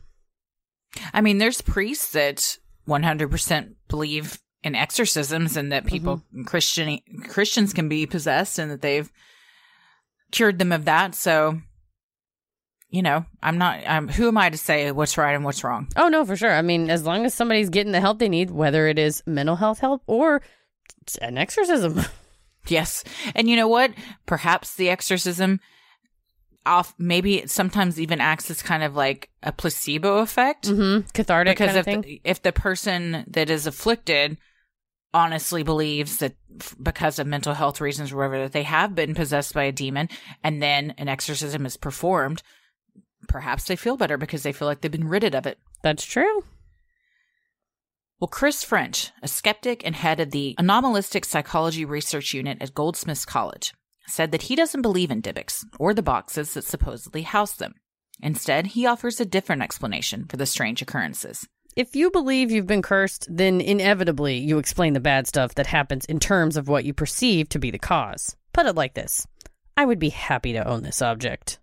I 1.14 1.22
mean, 1.22 1.38
there's 1.38 1.62
priests 1.62 2.12
that 2.14 2.58
100% 2.88 3.76
believe 3.88 4.40
in 4.64 4.76
exorcisms 4.76 5.56
and 5.56 5.72
that 5.72 5.86
people 5.86 6.24
Christian 6.46 7.00
Christians 7.30 7.74
can 7.74 7.88
be 7.88 8.06
possessed 8.06 8.60
and 8.60 8.72
that 8.72 8.82
they've 8.82 9.10
cured 10.32 10.60
them 10.60 10.72
of 10.72 10.86
that. 10.86 11.16
So, 11.16 11.62
you 12.90 13.02
know, 13.04 13.26
I'm 13.44 13.58
not. 13.60 13.80
I'm 13.88 14.08
who 14.10 14.28
am 14.28 14.38
I 14.38 14.50
to 14.50 14.58
say 14.58 14.92
what's 14.92 15.18
right 15.18 15.34
and 15.36 15.46
what's 15.46 15.64
wrong? 15.64 15.88
Oh 15.96 16.10
no, 16.10 16.26
for 16.26 16.36
sure. 16.36 16.52
I 16.54 16.62
mean, 16.64 16.90
as 16.90 17.04
long 17.04 17.26
as 17.26 17.34
somebody's 17.36 17.70
getting 17.70 17.92
the 17.94 18.02
help 18.02 18.18
they 18.20 18.28
need, 18.30 18.50
whether 18.50 18.88
it 18.88 18.98
is 19.00 19.22
mental 19.28 19.56
health 19.56 19.80
help 19.80 20.02
or 20.08 20.42
an 21.22 21.38
exorcism. 21.38 22.02
Yes, 22.68 23.04
and 23.36 23.50
you 23.50 23.56
know 23.56 23.68
what? 23.68 23.92
Perhaps 24.26 24.76
the 24.76 24.90
exorcism 24.90 25.60
off 26.66 26.94
maybe 26.98 27.38
it 27.40 27.50
sometimes 27.50 28.00
even 28.00 28.22
acts 28.22 28.52
as 28.52 28.62
kind 28.62 28.84
of 28.84 28.96
like 28.96 29.30
a 29.42 29.52
placebo 29.52 30.18
effect 30.20 30.68
mm-hmm. 30.68 31.08
Cathartic 31.14 31.58
because 31.58 31.74
kind 31.74 31.80
of 31.80 31.88
if 31.88 32.02
the, 32.04 32.22
if 32.24 32.42
the 32.42 32.52
person 32.52 33.24
that 33.28 33.50
is 33.50 33.66
afflicted 33.66 34.38
honestly 35.14 35.64
believes 35.64 36.18
that 36.18 36.36
f- 36.60 36.76
because 36.82 37.18
of 37.18 37.26
mental 37.26 37.54
health 37.54 37.82
reasons 37.82 38.12
or 38.12 38.18
whatever 38.18 38.40
that 38.40 38.52
they 38.52 38.64
have 38.64 38.94
been 38.94 39.16
possessed 39.16 39.54
by 39.54 39.64
a 39.64 39.72
demon 39.72 40.10
and 40.44 40.62
then 40.62 40.94
an 40.98 41.08
exorcism 41.08 41.66
is 41.66 41.78
performed 41.78 42.44
perhaps 43.28 43.66
they 43.66 43.76
feel 43.76 43.98
better 43.98 44.18
because 44.18 44.44
they 44.44 44.52
feel 44.52 44.68
like 44.68 44.82
they've 44.82 44.92
been 44.92 45.08
ridded 45.08 45.34
of 45.34 45.48
it 45.48 45.58
That's 45.82 46.04
true. 46.04 46.44
Well 48.20 48.28
chris 48.28 48.64
french 48.64 49.12
a 49.22 49.28
skeptic 49.28 49.86
and 49.86 49.96
head 49.96 50.20
of 50.20 50.32
the 50.32 50.56
anomalistic 50.60 51.26
psychology 51.26 51.86
research 51.86 52.34
unit 52.34 52.58
at 52.62 52.74
goldsmiths 52.74 53.26
college 53.26 53.74
said 54.08 54.32
that 54.32 54.44
he 54.44 54.56
doesn't 54.56 54.82
believe 54.82 55.12
in 55.12 55.22
Dybbuk's 55.22 55.66
or 55.78 55.94
the 55.94 56.02
boxes 56.02 56.54
that 56.56 56.64
supposedly 56.64 57.22
house 57.22 57.54
them 57.54 57.76
instead 58.22 58.68
he 58.68 58.86
offers 58.86 59.20
a 59.20 59.26
different 59.26 59.62
explanation 59.62 60.26
for 60.28 60.38
the 60.38 60.46
strange 60.46 60.82
occurrences 60.82 61.48
If 61.76 61.96
you 61.96 62.12
believe 62.12 62.52
you've 62.52 62.68
been 62.68 62.82
cursed, 62.82 63.28
then 63.30 63.62
inevitably 63.62 64.38
you 64.40 64.58
explain 64.58 64.94
the 64.94 65.00
bad 65.00 65.28
stuff 65.28 65.56
that 65.56 65.68
happens 65.68 66.06
in 66.06 66.20
terms 66.20 66.58
of 66.58 66.68
what 66.68 66.84
you 66.84 66.94
perceive 66.94 67.48
to 67.50 67.60
be 67.60 67.72
the 67.72 67.80
cause. 67.80 68.36
Put 68.52 68.66
it 68.66 68.76
like 68.76 68.96
this 68.96 69.26
I 69.78 69.86
would 69.86 70.00
be 70.00 70.10
happy 70.10 70.52
to 70.54 70.68
own 70.68 70.84
this 70.84 71.02
object. 71.02 71.60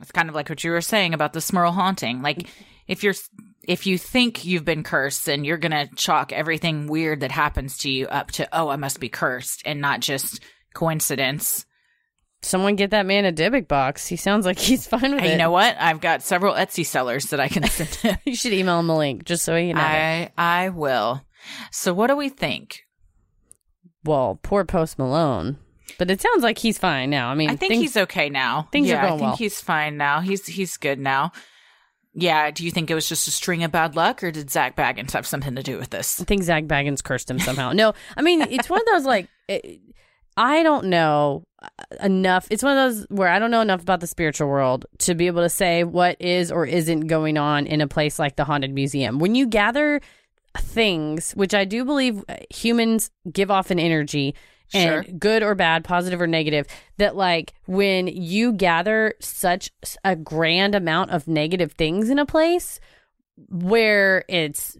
It's 0.00 0.12
kind 0.12 0.28
of 0.28 0.34
like 0.34 0.48
what 0.48 0.64
you 0.64 0.70
were 0.70 0.80
saying 0.80 1.12
about 1.12 1.34
the 1.34 1.40
Smurl 1.40 1.74
haunting. 1.74 2.22
Like 2.22 2.38
mm. 2.38 2.48
if 2.86 3.02
you're 3.02 3.14
if 3.66 3.86
you 3.86 3.98
think 3.98 4.44
you've 4.44 4.64
been 4.64 4.82
cursed, 4.82 5.26
then 5.26 5.44
you're 5.44 5.56
gonna 5.58 5.88
chalk 5.96 6.32
everything 6.32 6.86
weird 6.86 7.20
that 7.20 7.32
happens 7.32 7.78
to 7.78 7.90
you 7.90 8.06
up 8.08 8.30
to 8.32 8.48
oh, 8.52 8.68
I 8.68 8.76
must 8.76 9.00
be 9.00 9.08
cursed, 9.08 9.62
and 9.64 9.80
not 9.80 10.00
just 10.00 10.40
coincidence. 10.74 11.66
Someone 12.42 12.76
get 12.76 12.90
that 12.90 13.06
man 13.06 13.24
a 13.24 13.32
Dybbuk 13.32 13.66
box. 13.66 14.06
He 14.06 14.16
sounds 14.16 14.46
like 14.46 14.58
he's 14.58 14.86
fine 14.86 15.12
with 15.12 15.20
Hey, 15.20 15.28
it. 15.30 15.32
you 15.32 15.38
know 15.38 15.50
what? 15.50 15.74
I've 15.80 16.00
got 16.00 16.22
several 16.22 16.54
Etsy 16.54 16.84
sellers 16.86 17.24
that 17.26 17.40
I 17.40 17.48
can 17.48 17.64
send 17.68 17.88
him. 17.96 18.16
You 18.24 18.36
should 18.36 18.52
email 18.52 18.78
him 18.78 18.90
a 18.90 18.96
link 18.96 19.24
just 19.24 19.42
so 19.44 19.56
he 19.56 19.72
knows. 19.72 19.82
I 19.82 20.30
I 20.36 20.68
will. 20.68 21.22
So 21.72 21.92
what 21.94 22.06
do 22.08 22.16
we 22.16 22.28
think? 22.28 22.82
well, 24.04 24.38
poor 24.42 24.64
Post 24.64 24.98
Malone. 24.98 25.58
But 25.98 26.10
it 26.10 26.20
sounds 26.20 26.42
like 26.42 26.58
he's 26.58 26.78
fine 26.78 27.10
now. 27.10 27.30
I 27.30 27.34
mean, 27.34 27.48
I 27.50 27.56
think 27.56 27.70
things- 27.72 27.82
he's 27.82 27.96
okay 27.96 28.28
now. 28.28 28.68
things 28.70 28.86
are 28.88 28.94
yeah, 28.94 29.06
I 29.06 29.08
think 29.10 29.20
well. 29.22 29.36
he's 29.36 29.60
fine 29.60 29.96
now. 29.96 30.20
He's 30.20 30.46
he's 30.46 30.76
good 30.76 30.98
now. 31.00 31.32
Yeah. 32.16 32.50
Do 32.50 32.64
you 32.64 32.70
think 32.70 32.90
it 32.90 32.94
was 32.94 33.08
just 33.08 33.28
a 33.28 33.30
string 33.30 33.62
of 33.62 33.70
bad 33.70 33.94
luck, 33.94 34.24
or 34.24 34.30
did 34.30 34.50
Zak 34.50 34.74
Bagans 34.74 35.12
have 35.12 35.26
something 35.26 35.54
to 35.54 35.62
do 35.62 35.78
with 35.78 35.90
this? 35.90 36.20
I 36.20 36.24
think 36.24 36.42
Zak 36.42 36.64
Bagans 36.64 37.04
cursed 37.04 37.30
him 37.30 37.38
somehow. 37.38 37.72
no, 37.72 37.92
I 38.16 38.22
mean 38.22 38.42
it's 38.42 38.70
one 38.70 38.80
of 38.80 38.86
those 38.86 39.04
like 39.04 39.28
it, 39.48 39.80
I 40.36 40.62
don't 40.62 40.86
know 40.86 41.44
uh, 41.62 41.68
enough. 42.02 42.46
It's 42.50 42.62
one 42.62 42.76
of 42.76 42.94
those 42.94 43.06
where 43.08 43.28
I 43.28 43.38
don't 43.38 43.50
know 43.50 43.60
enough 43.60 43.82
about 43.82 44.00
the 44.00 44.06
spiritual 44.06 44.48
world 44.48 44.86
to 44.98 45.14
be 45.14 45.26
able 45.26 45.42
to 45.42 45.48
say 45.48 45.84
what 45.84 46.16
is 46.20 46.50
or 46.50 46.66
isn't 46.66 47.06
going 47.06 47.38
on 47.38 47.66
in 47.66 47.80
a 47.80 47.86
place 47.86 48.18
like 48.18 48.36
the 48.36 48.44
haunted 48.44 48.72
museum. 48.72 49.18
When 49.18 49.34
you 49.34 49.46
gather 49.46 50.00
things, 50.58 51.32
which 51.32 51.54
I 51.54 51.64
do 51.64 51.84
believe 51.84 52.24
uh, 52.28 52.36
humans 52.50 53.10
give 53.30 53.50
off 53.50 53.70
an 53.70 53.78
energy. 53.78 54.34
And 54.74 55.04
Sure. 55.06 55.14
good 55.18 55.42
or 55.42 55.54
bad, 55.54 55.84
positive 55.84 56.20
or 56.20 56.26
negative, 56.26 56.66
that 56.98 57.14
like 57.16 57.54
when 57.66 58.08
you 58.08 58.52
gather 58.52 59.14
such 59.20 59.70
a 60.04 60.16
grand 60.16 60.74
amount 60.74 61.10
of 61.12 61.28
negative 61.28 61.72
things 61.72 62.10
in 62.10 62.18
a 62.18 62.26
place 62.26 62.80
where 63.48 64.24
it's 64.28 64.76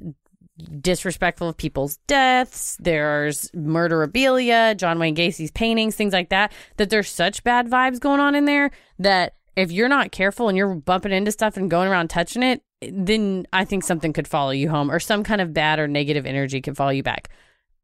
disrespectful 0.80 1.48
of 1.48 1.56
people's 1.56 1.98
deaths. 2.06 2.76
There's 2.80 3.50
murderabilia, 3.50 4.76
John 4.76 4.98
Wayne 4.98 5.14
Gacy's 5.14 5.50
paintings, 5.50 5.94
things 5.94 6.12
like 6.12 6.30
that. 6.30 6.52
That 6.78 6.90
there's 6.90 7.10
such 7.10 7.44
bad 7.44 7.68
vibes 7.68 8.00
going 8.00 8.20
on 8.20 8.34
in 8.34 8.46
there 8.46 8.70
that 8.98 9.34
if 9.54 9.70
you're 9.70 9.88
not 9.88 10.12
careful 10.12 10.48
and 10.48 10.56
you're 10.56 10.74
bumping 10.74 11.12
into 11.12 11.32
stuff 11.32 11.56
and 11.56 11.70
going 11.70 11.88
around 11.88 12.08
touching 12.08 12.42
it, 12.42 12.62
then 12.80 13.46
I 13.52 13.64
think 13.64 13.84
something 13.84 14.12
could 14.12 14.28
follow 14.28 14.50
you 14.50 14.68
home 14.68 14.90
or 14.90 14.98
some 14.98 15.22
kind 15.24 15.40
of 15.40 15.52
bad 15.52 15.78
or 15.78 15.88
negative 15.88 16.26
energy 16.26 16.60
could 16.60 16.76
follow 16.76 16.90
you 16.90 17.02
back. 17.02 17.28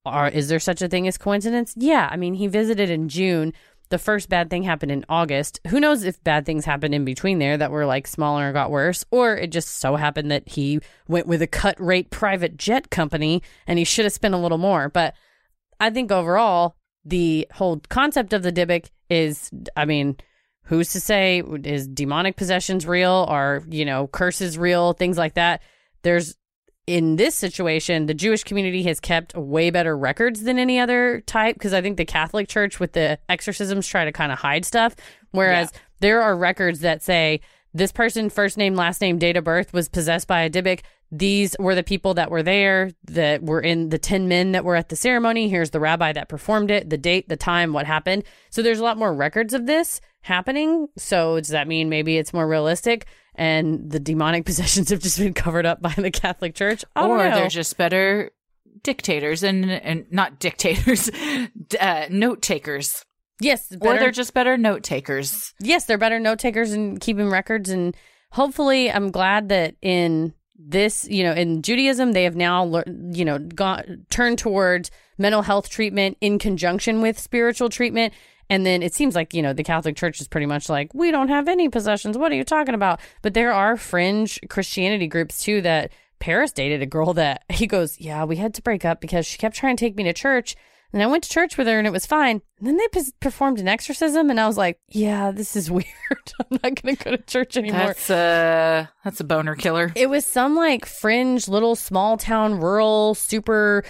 Or 0.04 0.28
is 0.28 0.48
there 0.48 0.60
such 0.60 0.82
a 0.82 0.88
thing 0.88 1.06
as 1.06 1.18
coincidence? 1.18 1.74
Yeah. 1.76 2.08
I 2.10 2.16
mean, 2.16 2.34
he 2.34 2.46
visited 2.46 2.90
in 2.90 3.08
June. 3.08 3.52
The 3.90 3.98
first 3.98 4.28
bad 4.28 4.48
thing 4.48 4.62
happened 4.62 4.90
in 4.90 5.04
August. 5.08 5.60
Who 5.68 5.78
knows 5.78 6.02
if 6.04 6.22
bad 6.24 6.46
things 6.46 6.64
happened 6.64 6.94
in 6.94 7.04
between 7.04 7.38
there 7.38 7.58
that 7.58 7.70
were 7.70 7.84
like 7.84 8.06
smaller 8.06 8.46
and 8.46 8.54
got 8.54 8.70
worse, 8.70 9.04
or 9.10 9.36
it 9.36 9.52
just 9.52 9.68
so 9.68 9.96
happened 9.96 10.30
that 10.30 10.48
he 10.48 10.80
went 11.08 11.26
with 11.26 11.42
a 11.42 11.46
cut 11.46 11.78
rate 11.78 12.10
private 12.10 12.56
jet 12.56 12.88
company 12.88 13.42
and 13.66 13.78
he 13.78 13.84
should 13.84 14.06
have 14.06 14.14
spent 14.14 14.34
a 14.34 14.38
little 14.38 14.56
more. 14.56 14.88
But 14.88 15.14
I 15.78 15.90
think 15.90 16.10
overall, 16.10 16.76
the 17.04 17.46
whole 17.52 17.82
concept 17.90 18.32
of 18.32 18.42
the 18.42 18.52
Dybbuk 18.52 18.86
is, 19.10 19.50
I 19.76 19.84
mean, 19.84 20.16
who's 20.64 20.92
to 20.92 21.00
say 21.00 21.42
is 21.64 21.86
demonic 21.86 22.36
possessions 22.36 22.86
real? 22.86 23.26
Are 23.28 23.62
you 23.68 23.84
know 23.84 24.06
curses 24.06 24.56
real? 24.56 24.94
Things 24.94 25.18
like 25.18 25.34
that. 25.34 25.60
There's 26.02 26.36
in 26.86 27.16
this 27.16 27.34
situation, 27.34 28.06
the 28.06 28.14
Jewish 28.14 28.42
community 28.42 28.82
has 28.84 28.98
kept 28.98 29.36
way 29.36 29.70
better 29.70 29.96
records 29.96 30.42
than 30.42 30.58
any 30.58 30.80
other 30.80 31.20
type 31.26 31.54
because 31.54 31.72
I 31.72 31.80
think 31.80 31.96
the 31.96 32.04
Catholic 32.04 32.48
Church 32.48 32.80
with 32.80 32.92
the 32.92 33.18
exorcisms 33.28 33.86
try 33.86 34.04
to 34.04 34.12
kind 34.12 34.32
of 34.32 34.38
hide 34.38 34.64
stuff, 34.64 34.96
whereas 35.30 35.72
there 36.00 36.20
are 36.20 36.36
records 36.36 36.80
that 36.80 37.02
say 37.02 37.40
this 37.72 37.92
person 37.92 38.28
first 38.28 38.58
name, 38.58 38.74
last 38.74 39.00
name, 39.00 39.18
date 39.18 39.36
of 39.36 39.44
birth 39.44 39.72
was 39.72 39.88
possessed 39.88 40.26
by 40.26 40.42
a 40.42 40.50
Dybbuk. 40.50 40.80
These 41.10 41.54
were 41.58 41.74
the 41.74 41.82
people 41.82 42.14
that 42.14 42.30
were 42.30 42.42
there 42.42 42.90
that 43.04 43.42
were 43.42 43.60
in 43.60 43.90
the 43.90 43.98
10 43.98 44.28
men 44.28 44.52
that 44.52 44.64
were 44.64 44.76
at 44.76 44.88
the 44.88 44.96
ceremony. 44.96 45.48
Here's 45.48 45.70
the 45.70 45.80
rabbi 45.80 46.12
that 46.12 46.28
performed 46.28 46.70
it, 46.70 46.90
the 46.90 46.98
date, 46.98 47.28
the 47.28 47.36
time, 47.36 47.72
what 47.72 47.86
happened. 47.86 48.24
So 48.50 48.62
there's 48.62 48.80
a 48.80 48.84
lot 48.84 48.98
more 48.98 49.14
records 49.14 49.54
of 49.54 49.66
this 49.66 50.00
happening. 50.22 50.88
So 50.96 51.38
does 51.38 51.48
that 51.48 51.68
mean 51.68 51.88
maybe 51.88 52.16
it's 52.16 52.32
more 52.32 52.48
realistic 52.48 53.06
and 53.34 53.90
the 53.90 54.00
demonic 54.00 54.44
possessions 54.46 54.90
have 54.90 55.00
just 55.00 55.18
been 55.18 55.34
covered 55.34 55.66
up 55.66 55.80
by 55.80 55.94
the 55.96 56.10
Catholic 56.10 56.54
Church? 56.54 56.84
Or 56.96 57.18
know. 57.18 57.34
they're 57.34 57.48
just 57.48 57.76
better 57.76 58.30
dictators 58.82 59.42
and 59.42 59.70
and 59.70 60.06
not 60.10 60.38
dictators, 60.38 61.10
uh, 61.80 62.06
note 62.10 62.42
takers, 62.42 63.04
yes, 63.40 63.72
or 63.80 63.98
they're 63.98 64.10
just 64.10 64.34
better 64.34 64.56
note 64.56 64.82
takers. 64.82 65.54
yes, 65.60 65.84
they're 65.84 65.98
better 65.98 66.20
note 66.20 66.38
takers 66.38 66.72
and 66.72 67.00
keeping 67.00 67.28
records. 67.28 67.70
And 67.70 67.96
hopefully, 68.32 68.90
I'm 68.90 69.10
glad 69.10 69.48
that 69.50 69.76
in 69.82 70.34
this, 70.58 71.06
you 71.08 71.24
know, 71.24 71.32
in 71.32 71.62
Judaism, 71.62 72.12
they 72.12 72.24
have 72.24 72.36
now, 72.36 72.64
lear- 72.64 72.84
you 73.12 73.24
know, 73.24 73.38
gone 73.38 74.06
turned 74.10 74.38
towards 74.38 74.90
mental 75.18 75.42
health 75.42 75.68
treatment 75.68 76.16
in 76.20 76.38
conjunction 76.38 77.00
with 77.00 77.18
spiritual 77.18 77.68
treatment. 77.68 78.12
And 78.52 78.66
then 78.66 78.82
it 78.82 78.92
seems 78.92 79.14
like, 79.14 79.32
you 79.32 79.40
know, 79.40 79.54
the 79.54 79.64
Catholic 79.64 79.96
Church 79.96 80.20
is 80.20 80.28
pretty 80.28 80.44
much 80.44 80.68
like, 80.68 80.92
we 80.92 81.10
don't 81.10 81.28
have 81.28 81.48
any 81.48 81.70
possessions. 81.70 82.18
What 82.18 82.32
are 82.32 82.34
you 82.34 82.44
talking 82.44 82.74
about? 82.74 83.00
But 83.22 83.32
there 83.32 83.50
are 83.50 83.78
fringe 83.78 84.38
Christianity 84.50 85.06
groups 85.06 85.42
too 85.42 85.62
that 85.62 85.90
Paris 86.18 86.52
dated 86.52 86.82
a 86.82 86.86
girl 86.86 87.14
that 87.14 87.44
he 87.48 87.66
goes, 87.66 87.98
Yeah, 87.98 88.24
we 88.24 88.36
had 88.36 88.52
to 88.54 88.62
break 88.62 88.84
up 88.84 89.00
because 89.00 89.24
she 89.24 89.38
kept 89.38 89.56
trying 89.56 89.76
to 89.76 89.80
take 89.82 89.96
me 89.96 90.04
to 90.04 90.12
church. 90.12 90.54
And 90.92 91.02
I 91.02 91.06
went 91.06 91.24
to 91.24 91.30
church 91.30 91.56
with 91.56 91.66
her 91.66 91.78
and 91.78 91.86
it 91.86 91.92
was 91.92 92.04
fine. 92.04 92.42
And 92.58 92.68
then 92.68 92.76
they 92.76 92.86
pers- 92.88 93.14
performed 93.18 93.58
an 93.58 93.66
exorcism 93.68 94.28
and 94.28 94.38
I 94.38 94.46
was 94.46 94.58
like, 94.58 94.78
yeah, 94.90 95.30
this 95.30 95.56
is 95.56 95.70
weird. 95.78 95.86
I'm 96.38 96.58
not 96.62 96.82
going 96.82 96.94
to 96.96 97.04
go 97.04 97.10
to 97.16 97.22
church 97.22 97.56
anymore. 97.56 97.86
That's 97.86 98.10
a 98.10 98.90
that's 99.02 99.18
a 99.20 99.24
boner 99.24 99.54
killer. 99.54 99.92
it 99.94 100.10
was 100.10 100.26
some 100.26 100.54
like 100.54 100.84
fringe 100.84 101.48
little 101.48 101.74
small 101.74 102.18
town 102.18 102.60
rural 102.60 103.14
super 103.14 103.84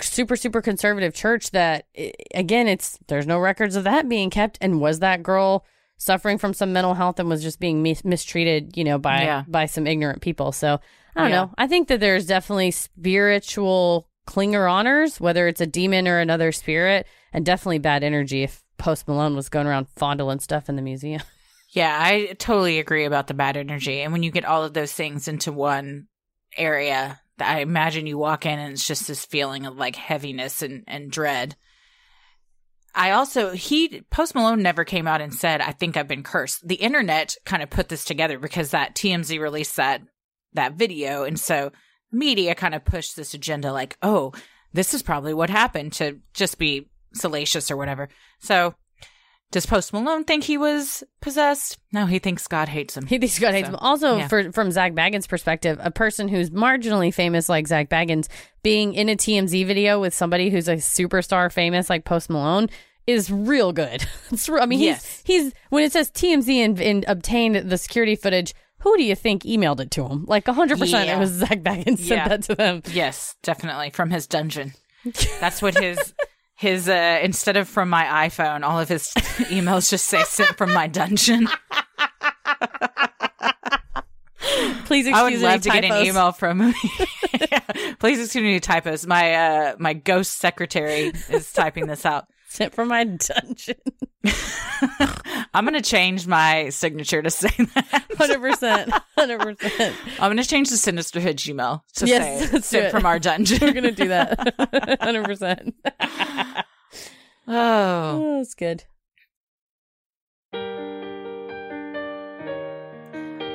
super 0.00 0.36
super 0.36 0.60
conservative 0.62 1.14
church 1.14 1.50
that 1.50 1.86
again 2.34 2.68
it's 2.68 2.98
there's 3.08 3.26
no 3.26 3.38
records 3.38 3.76
of 3.76 3.84
that 3.84 4.08
being 4.08 4.30
kept 4.30 4.58
and 4.60 4.80
was 4.80 5.00
that 5.00 5.22
girl 5.22 5.64
suffering 5.98 6.38
from 6.38 6.52
some 6.54 6.72
mental 6.72 6.94
health 6.94 7.18
and 7.20 7.28
was 7.28 7.42
just 7.42 7.60
being 7.60 7.82
mis- 7.82 8.04
mistreated 8.04 8.76
you 8.76 8.84
know 8.84 8.98
by 8.98 9.22
Yeah. 9.22 9.44
by 9.48 9.66
some 9.66 9.86
ignorant 9.86 10.20
people 10.22 10.52
so 10.52 10.80
i 11.16 11.20
don't 11.20 11.30
Yeah. 11.30 11.36
know 11.44 11.54
i 11.58 11.66
think 11.66 11.88
that 11.88 12.00
there's 12.00 12.26
definitely 12.26 12.70
spiritual 13.22 14.08
clinger 14.26 14.70
honors 14.70 15.20
whether 15.20 15.46
it's 15.48 15.60
a 15.60 15.66
demon 15.66 16.06
or 16.08 16.18
another 16.18 16.52
spirit 16.52 17.06
and 17.32 17.44
definitely 17.44 17.78
bad 17.78 18.02
energy 18.04 18.42
if 18.42 18.62
post 18.78 19.06
malone 19.08 19.34
was 19.36 19.48
going 19.48 19.66
around 19.66 19.86
fondling 19.96 20.40
stuff 20.40 20.68
in 20.68 20.76
the 20.76 20.82
museum 20.82 21.20
Yeah, 21.74 21.96
I 21.98 22.34
totally 22.38 22.78
agree 22.80 23.06
about 23.06 23.28
the 23.28 23.32
bad 23.34 23.56
energy. 23.56 24.02
And 24.02 24.12
when 24.12 24.22
you 24.22 24.30
get 24.30 24.44
all 24.44 24.62
of 24.62 24.74
those 24.74 24.92
things 24.92 25.26
into 25.26 25.52
one 25.52 26.06
area, 26.58 27.18
I 27.38 27.60
imagine 27.60 28.06
you 28.06 28.18
walk 28.18 28.46
in 28.46 28.58
and 28.58 28.72
it's 28.72 28.86
just 28.86 29.06
this 29.06 29.24
feeling 29.24 29.66
of 29.66 29.76
like 29.76 29.96
heaviness 29.96 30.62
and, 30.62 30.84
and 30.86 31.10
dread. 31.10 31.56
I 32.94 33.12
also, 33.12 33.52
he, 33.52 34.02
Post 34.10 34.34
Malone 34.34 34.62
never 34.62 34.84
came 34.84 35.08
out 35.08 35.22
and 35.22 35.32
said, 35.32 35.62
I 35.62 35.72
think 35.72 35.96
I've 35.96 36.08
been 36.08 36.22
cursed. 36.22 36.66
The 36.66 36.74
internet 36.74 37.34
kind 37.46 37.62
of 37.62 37.70
put 37.70 37.88
this 37.88 38.04
together 38.04 38.38
because 38.38 38.70
that 38.70 38.94
TMZ 38.94 39.40
released 39.40 39.76
that, 39.76 40.02
that 40.52 40.74
video. 40.74 41.24
And 41.24 41.40
so 41.40 41.72
media 42.10 42.54
kind 42.54 42.74
of 42.74 42.84
pushed 42.84 43.16
this 43.16 43.32
agenda 43.32 43.72
like, 43.72 43.96
oh, 44.02 44.32
this 44.74 44.92
is 44.92 45.02
probably 45.02 45.32
what 45.32 45.48
happened 45.48 45.94
to 45.94 46.18
just 46.34 46.58
be 46.58 46.90
salacious 47.14 47.70
or 47.70 47.76
whatever. 47.76 48.08
So, 48.40 48.74
does 49.52 49.64
Post 49.66 49.92
Malone 49.92 50.24
think 50.24 50.42
he 50.44 50.58
was 50.58 51.04
possessed? 51.20 51.78
No, 51.92 52.06
he 52.06 52.18
thinks 52.18 52.48
God 52.48 52.68
hates 52.68 52.96
him. 52.96 53.06
He 53.06 53.18
thinks 53.18 53.38
God 53.38 53.54
hates 53.54 53.68
So, 53.68 53.74
him. 53.74 53.78
Also, 53.80 54.16
yeah. 54.16 54.26
for, 54.28 54.50
from 54.50 54.72
Zak 54.72 54.94
Bagans' 54.94 55.28
perspective, 55.28 55.78
a 55.80 55.90
person 55.92 56.26
who's 56.26 56.50
marginally 56.50 57.14
famous 57.14 57.48
like 57.48 57.68
Zak 57.68 57.88
Bagans 57.88 58.26
being 58.64 58.94
in 58.94 59.08
a 59.08 59.14
TMZ 59.16 59.64
video 59.66 60.00
with 60.00 60.12
somebody 60.14 60.50
who's 60.50 60.66
a 60.68 60.76
superstar 60.76 61.52
famous 61.52 61.88
like 61.88 62.04
Post 62.04 62.28
Malone 62.30 62.68
is 63.06 63.30
real 63.30 63.72
good. 63.72 64.04
I 64.50 64.66
mean, 64.66 64.80
Yes. 64.80 65.22
he's 65.24 65.44
he's 65.44 65.52
when 65.70 65.84
it 65.84 65.92
says 65.92 66.10
TMZ 66.10 66.48
and, 66.64 66.80
and 66.80 67.04
obtained 67.06 67.56
the 67.70 67.78
security 67.78 68.16
footage. 68.16 68.54
Who 68.78 68.96
do 68.96 69.04
you 69.04 69.14
think 69.14 69.44
emailed 69.44 69.78
it 69.80 69.90
to 69.92 70.06
him? 70.08 70.24
Like 70.26 70.46
hundred 70.48 70.78
percent, 70.78 71.08
it 71.08 71.18
was 71.18 71.30
Zak 71.30 71.62
Bagans 71.62 71.98
sent 71.98 72.28
that 72.28 72.42
to 72.44 72.54
them. 72.56 72.82
Yes, 72.92 73.36
definitely 73.42 73.90
from 73.90 74.10
his 74.10 74.26
dungeon. 74.26 74.72
That's 75.40 75.60
what 75.62 75.76
his 75.78 76.14
his 76.62 76.88
uh 76.88 77.18
instead 77.22 77.56
of 77.56 77.68
from 77.68 77.90
my 77.90 78.28
iPhone, 78.28 78.62
all 78.62 78.78
of 78.78 78.88
his 78.88 79.08
emails 79.50 79.90
just 79.90 80.06
say 80.06 80.22
sent 80.22 80.56
from 80.56 80.72
my 80.72 80.86
dungeon. 80.86 81.48
Please 84.84 85.06
excuse 85.06 85.06
me. 85.06 85.12
I 85.12 85.22
would 85.24 85.40
love 85.40 85.60
to 85.62 85.70
get 85.70 85.84
an 85.84 86.06
email 86.06 86.30
from 86.32 86.60
Yeah. 87.50 87.60
Please 87.98 88.20
excuse 88.20 88.42
me 88.42 88.60
typos. 88.60 89.06
My 89.06 89.34
uh 89.34 89.76
my 89.80 89.92
ghost 89.92 90.38
secretary 90.38 91.12
is 91.28 91.52
typing 91.52 91.86
this 91.88 92.06
out. 92.06 92.28
Sent 92.52 92.74
from 92.74 92.88
my 92.88 93.04
dungeon. 93.04 93.76
I'm 95.54 95.64
gonna 95.64 95.80
change 95.80 96.26
my 96.26 96.68
signature 96.68 97.22
to 97.22 97.30
say 97.30 97.48
that. 97.74 98.04
Hundred 98.18 98.40
percent, 98.40 98.92
hundred 99.16 99.58
percent. 99.58 99.96
I'm 100.20 100.30
gonna 100.30 100.44
change 100.44 100.68
the 100.68 100.76
Sinisterhood 100.76 101.36
Gmail 101.36 101.80
to 101.94 102.06
Yes, 102.06 102.50
say 102.50 102.60
sent 102.60 102.90
from 102.92 103.06
our 103.06 103.18
dungeon. 103.18 103.58
We're 103.60 103.72
gonna 103.72 103.90
do 103.92 104.08
that. 104.08 104.98
Hundred 105.02 105.24
percent. 105.24 105.74
oh. 107.48 107.48
Oh, 107.48 108.36
that's 108.38 108.54
good. 108.54 108.84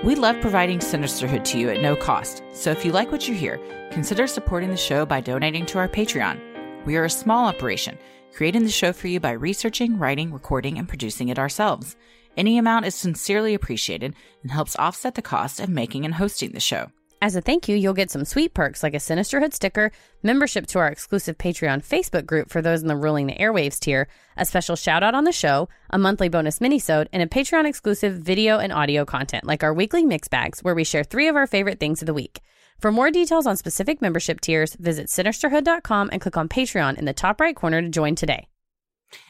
We 0.03 0.15
love 0.15 0.39
providing 0.41 0.79
Sinisterhood 0.79 1.43
to 1.45 1.59
you 1.59 1.69
at 1.69 1.81
no 1.81 1.95
cost, 1.95 2.41
so 2.53 2.71
if 2.71 2.83
you 2.85 2.91
like 2.91 3.11
what 3.11 3.27
you 3.27 3.35
hear, 3.35 3.59
consider 3.91 4.25
supporting 4.25 4.69
the 4.69 4.77
show 4.77 5.05
by 5.05 5.21
donating 5.21 5.65
to 5.67 5.79
our 5.79 5.87
Patreon. 5.89 6.39
We 6.85 6.95
are 6.95 7.03
a 7.03 7.09
small 7.09 7.45
operation, 7.45 7.97
creating 8.33 8.63
the 8.63 8.69
show 8.69 8.93
for 8.93 9.07
you 9.07 9.19
by 9.19 9.31
researching, 9.31 9.97
writing, 9.97 10.31
recording, 10.31 10.77
and 10.77 10.87
producing 10.87 11.29
it 11.29 11.39
ourselves. 11.39 11.95
Any 12.35 12.57
amount 12.57 12.85
is 12.85 12.95
sincerely 12.95 13.53
appreciated 13.53 14.13
and 14.43 14.51
helps 14.51 14.75
offset 14.77 15.15
the 15.15 15.21
cost 15.21 15.59
of 15.59 15.69
making 15.69 16.05
and 16.05 16.13
hosting 16.13 16.51
the 16.51 16.59
show. 16.59 16.91
As 17.19 17.35
a 17.35 17.41
thank 17.41 17.67
you, 17.67 17.75
you'll 17.75 17.95
get 17.95 18.11
some 18.11 18.25
sweet 18.25 18.53
perks 18.53 18.83
like 18.83 18.93
a 18.93 18.97
Sinisterhood 18.97 19.51
sticker, 19.51 19.91
membership 20.21 20.67
to 20.67 20.79
our 20.79 20.87
exclusive 20.87 21.39
Patreon 21.39 21.83
Facebook 21.83 22.27
group 22.27 22.51
for 22.51 22.61
those 22.61 22.83
in 22.83 22.87
the 22.87 22.95
Ruling 22.95 23.25
the 23.25 23.33
Airwaves 23.33 23.79
tier, 23.79 24.07
a 24.37 24.45
special 24.45 24.75
shout 24.75 25.01
out 25.01 25.15
on 25.15 25.23
the 25.23 25.31
show, 25.31 25.67
a 25.89 25.97
monthly 25.97 26.29
bonus 26.29 26.59
minisode, 26.59 27.07
and 27.11 27.23
a 27.23 27.27
Patreon 27.27 27.65
exclusive 27.65 28.19
video 28.19 28.59
and 28.59 28.71
audio 28.71 29.03
content 29.03 29.45
like 29.45 29.63
our 29.63 29.73
weekly 29.73 30.05
mix 30.05 30.27
bags 30.27 30.59
where 30.59 30.75
we 30.75 30.83
share 30.83 31.03
three 31.03 31.27
of 31.27 31.35
our 31.35 31.47
favorite 31.47 31.79
things 31.79 32.03
of 32.03 32.05
the 32.05 32.13
week. 32.13 32.41
For 32.79 32.91
more 32.91 33.09
details 33.09 33.47
on 33.47 33.57
specific 33.57 34.03
membership 34.03 34.39
tiers, 34.39 34.75
visit 34.75 35.07
sinisterhood.com 35.07 36.09
and 36.11 36.21
click 36.21 36.37
on 36.37 36.47
Patreon 36.47 36.99
in 36.99 37.05
the 37.05 37.13
top 37.13 37.41
right 37.41 37.55
corner 37.55 37.81
to 37.81 37.89
join 37.89 38.13
today. 38.13 38.47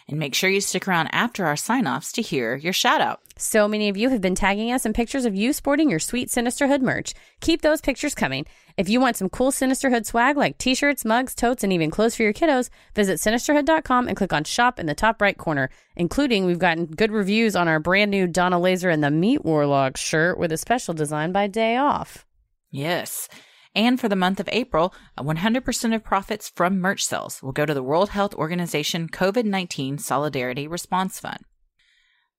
And 0.10 0.20
make 0.20 0.36
sure 0.36 0.50
you 0.50 0.60
stick 0.60 0.88
around 0.88 1.10
after 1.14 1.46
our 1.46 1.56
sign 1.56 1.88
offs 1.88 2.12
to 2.14 2.22
hear 2.22 2.56
your 2.56 2.74
shout 2.74 3.00
out. 3.00 3.22
So 3.38 3.68
many 3.68 3.88
of 3.88 3.96
you 3.96 4.10
have 4.10 4.20
been 4.20 4.36
tagging 4.36 4.72
us 4.72 4.86
in 4.86 4.92
pictures 4.92 5.24
of 5.24 5.36
you 5.36 5.54
sporting 5.54 5.90
your 5.90 6.00
sweet 6.00 6.30
Sinisterhood 6.30 6.82
merch. 6.82 7.14
Keep 7.40 7.62
those 7.62 7.80
pictures 7.80 8.16
coming. 8.16 8.46
If 8.76 8.90
you 8.90 9.00
want 9.00 9.16
some 9.16 9.30
cool 9.30 9.52
Sinisterhood 9.52 10.06
swag 10.06 10.36
like 10.36 10.58
t 10.58 10.76
shirts, 10.76 11.06
mugs, 11.06 11.36
totes, 11.36 11.64
and 11.64 11.72
even 11.72 11.92
clothes 11.92 12.16
for 12.16 12.24
your 12.24 12.34
kiddos, 12.34 12.70
visit 12.96 13.20
sinisterhood.com 13.20 14.10
and 14.10 14.18
click 14.18 14.34
on 14.34 14.44
shop 14.44 14.78
in 14.80 14.88
the 14.88 14.96
top 14.96 15.22
right 15.22 15.38
corner. 15.38 15.70
Including, 15.96 16.46
we've 16.46 16.60
gotten 16.60 16.86
good 16.86 17.12
reviews 17.12 17.56
on 17.56 17.68
our 17.68 17.80
brand 17.80 18.12
new 18.12 18.28
Donna 18.28 18.60
Laser 18.60 18.90
and 18.90 19.04
the 19.04 19.12
Meat 19.12 19.46
Warlock 19.46 19.96
shirt 19.96 20.38
with 20.38 20.52
a 20.52 20.58
special 20.58 20.94
design 20.94 21.32
by 21.32 21.48
Day 21.48 21.78
Off. 21.78 22.26
Yes. 22.72 23.28
And 23.76 24.00
for 24.00 24.10
the 24.10 24.16
month 24.16 24.40
of 24.40 24.50
April, 24.52 24.94
uh, 25.18 25.24
100% 25.24 25.96
of 25.96 26.04
profits 26.04 26.50
from 26.50 26.80
merch 26.80 27.04
sales 27.04 27.44
will 27.44 27.52
go 27.52 27.66
to 27.66 27.74
the 27.74 27.84
World 27.84 28.10
Health 28.10 28.34
Organization 28.34 29.08
COVID 29.08 29.46
19 29.46 30.00
Solidarity 30.00 30.68
Response 30.68 31.20
Fund. 31.20 31.44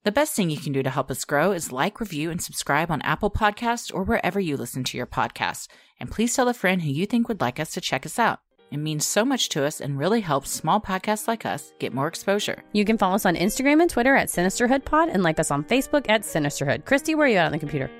The 0.04 0.12
best 0.12 0.34
thing 0.34 0.48
you 0.48 0.58
can 0.58 0.72
do 0.72 0.82
to 0.82 0.90
help 0.90 1.10
us 1.10 1.24
grow 1.24 1.52
is 1.52 1.72
like, 1.72 2.00
review, 2.00 2.30
and 2.30 2.42
subscribe 2.42 2.90
on 2.90 3.02
Apple 3.02 3.30
Podcasts 3.30 3.92
or 3.92 4.04
wherever 4.04 4.40
you 4.40 4.56
listen 4.56 4.84
to 4.84 4.96
your 4.96 5.06
podcasts. 5.06 5.68
And 6.00 6.10
please 6.10 6.34
tell 6.34 6.48
a 6.48 6.54
friend 6.54 6.82
who 6.82 6.90
you 6.90 7.04
think 7.04 7.28
would 7.28 7.40
like 7.40 7.60
us 7.60 7.72
to 7.72 7.80
check 7.80 8.06
us 8.06 8.18
out. 8.18 8.40
It 8.70 8.78
means 8.78 9.06
so 9.06 9.24
much 9.24 9.48
to 9.50 9.64
us 9.64 9.80
and 9.80 9.98
really 9.98 10.20
helps 10.20 10.50
small 10.50 10.80
podcasts 10.80 11.26
like 11.26 11.46
us 11.46 11.72
get 11.78 11.94
more 11.94 12.06
exposure. 12.06 12.62
You 12.72 12.84
can 12.84 12.98
follow 12.98 13.14
us 13.14 13.26
on 13.26 13.34
Instagram 13.34 13.80
and 13.80 13.90
Twitter 13.90 14.14
at 14.14 14.28
SinisterhoodPod 14.28 15.12
and 15.12 15.22
like 15.22 15.38
us 15.38 15.50
on 15.50 15.64
Facebook 15.64 16.08
at 16.08 16.22
Sinisterhood. 16.22 16.84
Christy, 16.84 17.14
where 17.14 17.26
are 17.26 17.30
you 17.30 17.38
at 17.38 17.46
on 17.46 17.52
the 17.52 17.58
computer? 17.58 17.90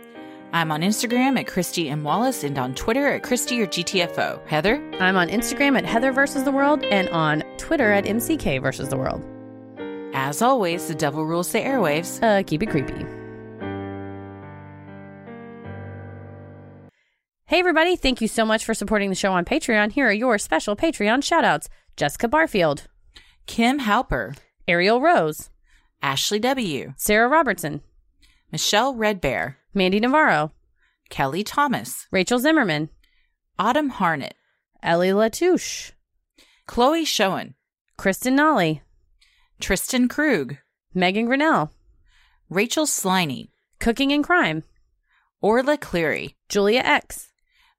I'm 0.51 0.73
on 0.73 0.81
Instagram 0.81 1.39
at 1.39 1.47
Christy 1.47 1.91
M. 1.91 2.03
Wallace 2.03 2.43
and 2.43 2.59
on 2.59 2.75
Twitter 2.75 3.07
at 3.07 3.23
Christy 3.23 3.61
or 3.61 3.67
GTFO. 3.67 4.47
Heather? 4.47 4.77
I'm 4.99 5.17
on 5.17 5.29
Instagram 5.29 5.77
at 5.77 5.85
Heather 5.85 6.11
versus 6.11 6.45
the 6.45 6.51
World 6.51 6.83
and 6.85 7.09
on 7.11 7.43
Twitter 7.59 7.93
at 7.93 8.05
MCK 8.05 8.63
versus 8.63 8.89
the 8.89 8.97
World. 8.97 9.23
As 10.15 10.41
always, 10.41 10.89
the 10.89 10.95
devil 10.95 11.27
rules 11.27 11.53
the 11.53 11.59
airwaves. 11.59 12.23
Uh, 12.23 12.43
keep 12.43 12.63
it 12.63 12.71
creepy. 12.71 13.05
Hey, 17.45 17.59
everybody. 17.59 17.97
Thank 17.97 18.23
you 18.23 18.29
so 18.29 18.47
much 18.47 18.65
for 18.65 18.73
supporting 18.73 19.11
the 19.11 19.17
show 19.17 19.33
on 19.33 19.45
Patreon. 19.45 19.93
Here 19.93 20.09
are 20.09 20.13
your 20.13 20.39
special 20.39 20.77
Patreon 20.77 21.19
shoutouts 21.19 21.69
Jessica 21.95 22.27
Barfield, 22.27 22.87
Kim 23.47 23.81
Halper, 23.81 24.37
Ariel 24.67 25.01
Rose, 25.01 25.51
Ashley 26.01 26.39
W., 26.39 26.95
Sarah 26.97 27.29
Robertson, 27.29 27.83
Michelle 28.51 28.95
Redbear, 28.95 29.58
Mandy 29.75 30.01
Navarro, 30.01 30.53
Kelly 31.11 31.45
Thomas, 31.45 32.07
Rachel 32.11 32.39
Zimmerman, 32.39 32.89
Autumn 33.59 33.91
Harnett, 33.91 34.33
Ellie 34.83 35.09
Latouche, 35.09 35.93
Chloe 36.67 37.05
Schoen, 37.05 37.55
Kristen 37.97 38.37
Nolly, 38.37 38.83
Tristan 39.61 40.09
Krug, 40.09 40.57
Megan 40.95 41.27
Grinnell, 41.27 41.73
Rachel 42.49 42.87
Sliney, 42.87 43.51
Cooking 43.81 44.13
and 44.13 44.25
Crime, 44.25 44.65
Orla 45.41 45.77
Cleary, 45.77 46.37
Julia 46.49 46.81
X, 46.81 47.31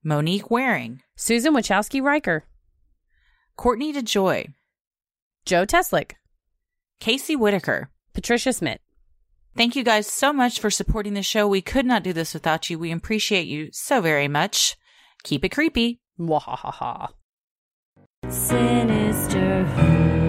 Monique 0.03 0.49
Waring, 0.49 1.01
Susan 1.15 1.53
Wachowski 1.53 2.01
Riker, 2.01 2.43
Courtney 3.55 3.93
DeJoy, 3.93 4.53
Joe 5.45 5.65
Teslick, 5.65 6.13
Casey 6.99 7.35
Whitaker. 7.35 7.89
Patricia 8.13 8.51
Smith. 8.51 8.79
Thank 9.55 9.75
you 9.75 9.83
guys 9.83 10.07
so 10.07 10.31
much 10.31 10.59
for 10.59 10.69
supporting 10.69 11.15
the 11.15 11.23
show. 11.23 11.47
We 11.47 11.61
could 11.61 11.85
not 11.85 12.03
do 12.03 12.13
this 12.13 12.33
without 12.33 12.69
you. 12.69 12.79
We 12.79 12.91
appreciate 12.91 13.47
you 13.47 13.69
so 13.71 14.01
very 14.01 14.27
much. 14.27 14.75
Keep 15.23 15.45
it 15.45 15.49
creepy. 15.49 15.99
Wahahaha. 16.19 17.09
Sinisterhood. 18.27 20.28